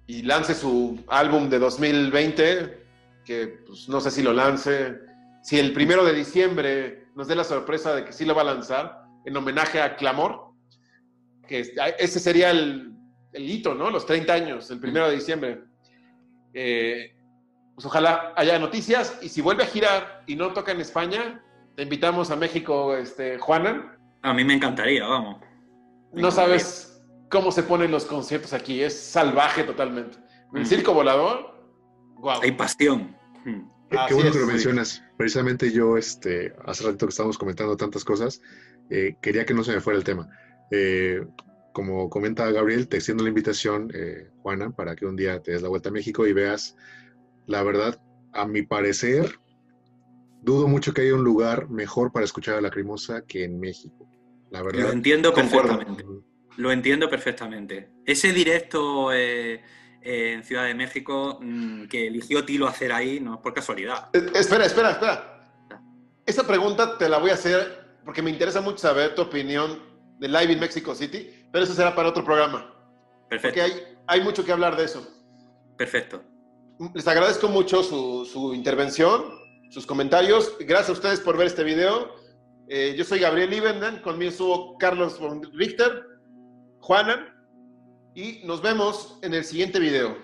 y 0.07 0.21
lance 0.23 0.55
su 0.55 1.03
álbum 1.07 1.49
de 1.49 1.59
2020, 1.59 2.85
que 3.25 3.47
pues, 3.67 3.89
no 3.89 3.99
sé 3.99 4.09
si 4.09 4.23
lo 4.23 4.31
lance, 4.31 4.97
si 5.41 5.59
el 5.59 5.73
primero 5.73 6.03
de 6.03 6.13
diciembre 6.13 7.07
nos 7.15 7.27
dé 7.27 7.35
la 7.35 7.43
sorpresa 7.43 7.95
de 7.95 8.05
que 8.05 8.13
sí 8.13 8.25
lo 8.25 8.35
va 8.35 8.41
a 8.41 8.45
lanzar 8.45 9.03
en 9.25 9.35
homenaje 9.35 9.81
a 9.81 9.95
Clamor, 9.95 10.53
que 11.47 11.73
ese 11.99 12.19
sería 12.19 12.51
el, 12.51 12.93
hito, 13.33 13.73
¿no? 13.73 13.89
Los 13.89 14.05
30 14.05 14.33
años, 14.33 14.71
el 14.71 14.79
primero 14.79 15.09
de 15.09 15.15
diciembre. 15.15 15.63
Eh, 16.53 17.13
pues 17.75 17.85
ojalá 17.85 18.33
haya 18.35 18.57
noticias 18.57 19.19
y 19.21 19.29
si 19.29 19.41
vuelve 19.41 19.63
a 19.63 19.67
girar 19.67 20.23
y 20.25 20.35
no 20.35 20.51
toca 20.53 20.71
en 20.71 20.81
España, 20.81 21.43
te 21.75 21.83
invitamos 21.83 22.31
a 22.31 22.35
México, 22.35 22.95
este, 22.95 23.37
Juana. 23.37 23.99
A 24.23 24.33
mí 24.33 24.43
me 24.43 24.55
encantaría, 24.55 25.05
vamos. 25.05 25.41
No 26.11 26.31
sabes 26.31 27.03
cómo 27.29 27.51
se 27.51 27.63
ponen 27.63 27.91
los 27.91 28.05
conciertos 28.05 28.53
aquí, 28.53 28.81
es 28.81 28.99
salvaje 28.99 29.63
totalmente. 29.63 30.17
El 30.53 30.63
mm. 30.63 30.65
circo 30.65 30.93
volador, 30.93 31.55
wow. 32.15 32.41
Hay 32.41 32.51
pasión. 32.53 33.15
Mm. 33.45 33.76
Qué, 33.89 34.13
bueno 34.13 34.31
que 34.31 34.39
lo 34.39 34.47
mencionas. 34.47 35.03
Precisamente 35.17 35.71
yo, 35.71 35.97
este, 35.97 36.53
hace 36.65 36.83
rato 36.83 37.05
que 37.05 37.11
estábamos 37.11 37.37
comentando 37.37 37.77
tantas 37.77 38.03
cosas, 38.03 38.41
eh, 38.89 39.15
quería 39.21 39.45
que 39.45 39.53
no 39.53 39.63
se 39.63 39.73
me 39.73 39.81
fuera 39.81 39.97
el 39.97 40.03
tema. 40.03 40.29
Eh, 40.71 41.25
como 41.71 42.09
comenta 42.09 42.51
Gabriel, 42.51 42.87
te 42.87 42.97
extiendo 42.97 43.23
la 43.23 43.29
invitación, 43.29 43.91
eh, 43.93 44.29
Juana, 44.41 44.71
para 44.71 44.95
que 44.95 45.05
un 45.05 45.15
día 45.15 45.41
te 45.41 45.51
des 45.51 45.61
la 45.61 45.69
vuelta 45.69 45.89
a 45.89 45.91
México 45.91 46.27
y 46.27 46.33
veas, 46.33 46.75
la 47.45 47.63
verdad, 47.63 48.01
a 48.33 48.45
mi 48.45 48.63
parecer, 48.63 49.39
dudo 50.41 50.67
mucho 50.67 50.93
que 50.93 51.01
haya 51.01 51.15
un 51.15 51.23
lugar 51.23 51.69
mejor 51.69 52.11
para 52.11 52.25
escuchar 52.25 52.55
a 52.55 52.61
Lacrimosa 52.61 53.23
que 53.25 53.43
en 53.43 53.59
México. 53.59 54.09
Lo 54.51 54.91
entiendo 54.91 55.33
perfectamente. 55.33 56.03
Lo 56.57 56.71
entiendo 56.71 57.09
perfectamente. 57.09 57.89
Ese 58.05 58.33
directo 58.33 59.11
eh, 60.01 60.33
en 60.33 60.43
Ciudad 60.43 60.65
de 60.65 60.73
México 60.73 61.39
mm, 61.41 61.85
que 61.87 62.07
eligió 62.07 62.45
Tilo 62.45 62.67
hacer 62.67 62.91
ahí 62.91 63.19
no 63.19 63.35
es 63.35 63.39
por 63.41 63.53
casualidad. 63.53 64.09
Eh, 64.13 64.31
espera, 64.35 64.65
espera, 64.65 64.91
espera. 64.91 65.43
Esa 66.25 66.45
pregunta 66.45 66.97
te 66.97 67.07
la 67.07 67.17
voy 67.17 67.31
a 67.31 67.35
hacer 67.35 67.85
porque 68.03 68.21
me 68.21 68.29
interesa 68.29 68.61
mucho 68.61 68.79
saber 68.79 69.15
tu 69.15 69.21
opinión 69.21 69.81
de 70.19 70.27
Live 70.27 70.53
in 70.53 70.59
Mexico 70.59 70.95
City, 70.95 71.47
pero 71.51 71.63
eso 71.63 71.73
será 71.73 71.95
para 71.95 72.09
otro 72.09 72.23
programa. 72.23 72.73
Perfecto. 73.29 73.59
Porque 73.59 73.61
hay, 73.61 73.97
hay 74.07 74.21
mucho 74.21 74.43
que 74.43 74.51
hablar 74.51 74.75
de 74.75 74.85
eso. 74.85 75.05
Perfecto. 75.77 76.23
Les 76.93 77.07
agradezco 77.07 77.47
mucho 77.47 77.83
su, 77.83 78.25
su 78.25 78.53
intervención, 78.53 79.25
sus 79.69 79.85
comentarios. 79.85 80.55
Gracias 80.59 80.89
a 80.89 80.93
ustedes 80.93 81.19
por 81.19 81.37
ver 81.37 81.47
este 81.47 81.63
video. 81.63 82.15
Eh, 82.69 82.95
yo 82.97 83.05
soy 83.05 83.19
Gabriel 83.19 83.53
Ibenden, 83.53 84.01
conmigo 84.01 84.29
estuvo 84.29 84.77
Carlos 84.77 85.19
Richter, 85.53 86.03
Juanan, 86.79 87.29
y 88.17 88.41
nos 88.43 88.63
vemos 88.63 89.19
en 89.21 89.35
el 89.35 89.43
siguiente 89.43 89.79
video. 89.79 90.17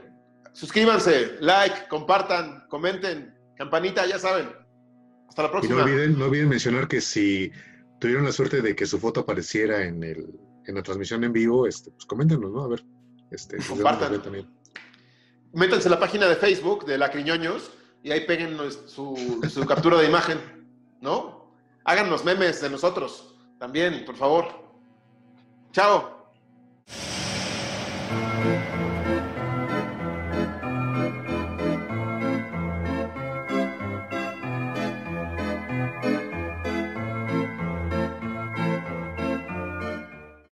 Suscríbanse, 0.51 1.37
like, 1.41 1.87
compartan, 1.89 2.65
comenten, 2.67 3.37
campanita, 3.55 4.07
ya 4.07 4.17
saben. 4.17 4.49
Hasta 5.29 5.43
la 5.43 5.51
próxima. 5.51 5.75
Y 5.75 5.77
no 5.77 5.83
olviden, 5.83 6.17
no 6.17 6.25
olviden 6.25 6.49
mencionar 6.49 6.87
que 6.87 7.01
si 7.01 7.51
tuvieron 7.99 8.25
la 8.25 8.31
suerte 8.31 8.63
de 8.63 8.75
que 8.75 8.87
su 8.87 8.99
foto 8.99 9.19
apareciera 9.19 9.83
en, 9.83 10.03
el, 10.03 10.27
en 10.65 10.73
la 10.73 10.81
transmisión 10.81 11.23
en 11.23 11.33
vivo, 11.33 11.67
este, 11.67 11.91
pues 11.91 12.07
coméntenos, 12.07 12.51
¿no? 12.51 12.63
A 12.63 12.67
ver. 12.67 12.83
Este, 13.29 13.57
compartan. 13.57 14.19
También. 14.23 14.49
Métanse 15.53 15.87
a 15.87 15.91
la 15.91 15.99
página 15.99 16.27
de 16.27 16.35
Facebook 16.35 16.87
de 16.87 16.97
Lacriñoños 16.97 17.69
y 18.01 18.09
ahí 18.09 18.25
peguen 18.25 18.57
su, 18.87 19.39
su 19.47 19.65
captura 19.67 19.99
de 19.99 20.07
imagen, 20.07 20.39
¿no? 20.99 21.53
Háganos 21.85 22.25
memes 22.25 22.59
de 22.59 22.71
nosotros 22.71 23.35
también, 23.59 24.03
por 24.03 24.15
favor. 24.15 24.47
Chao. 25.71 26.23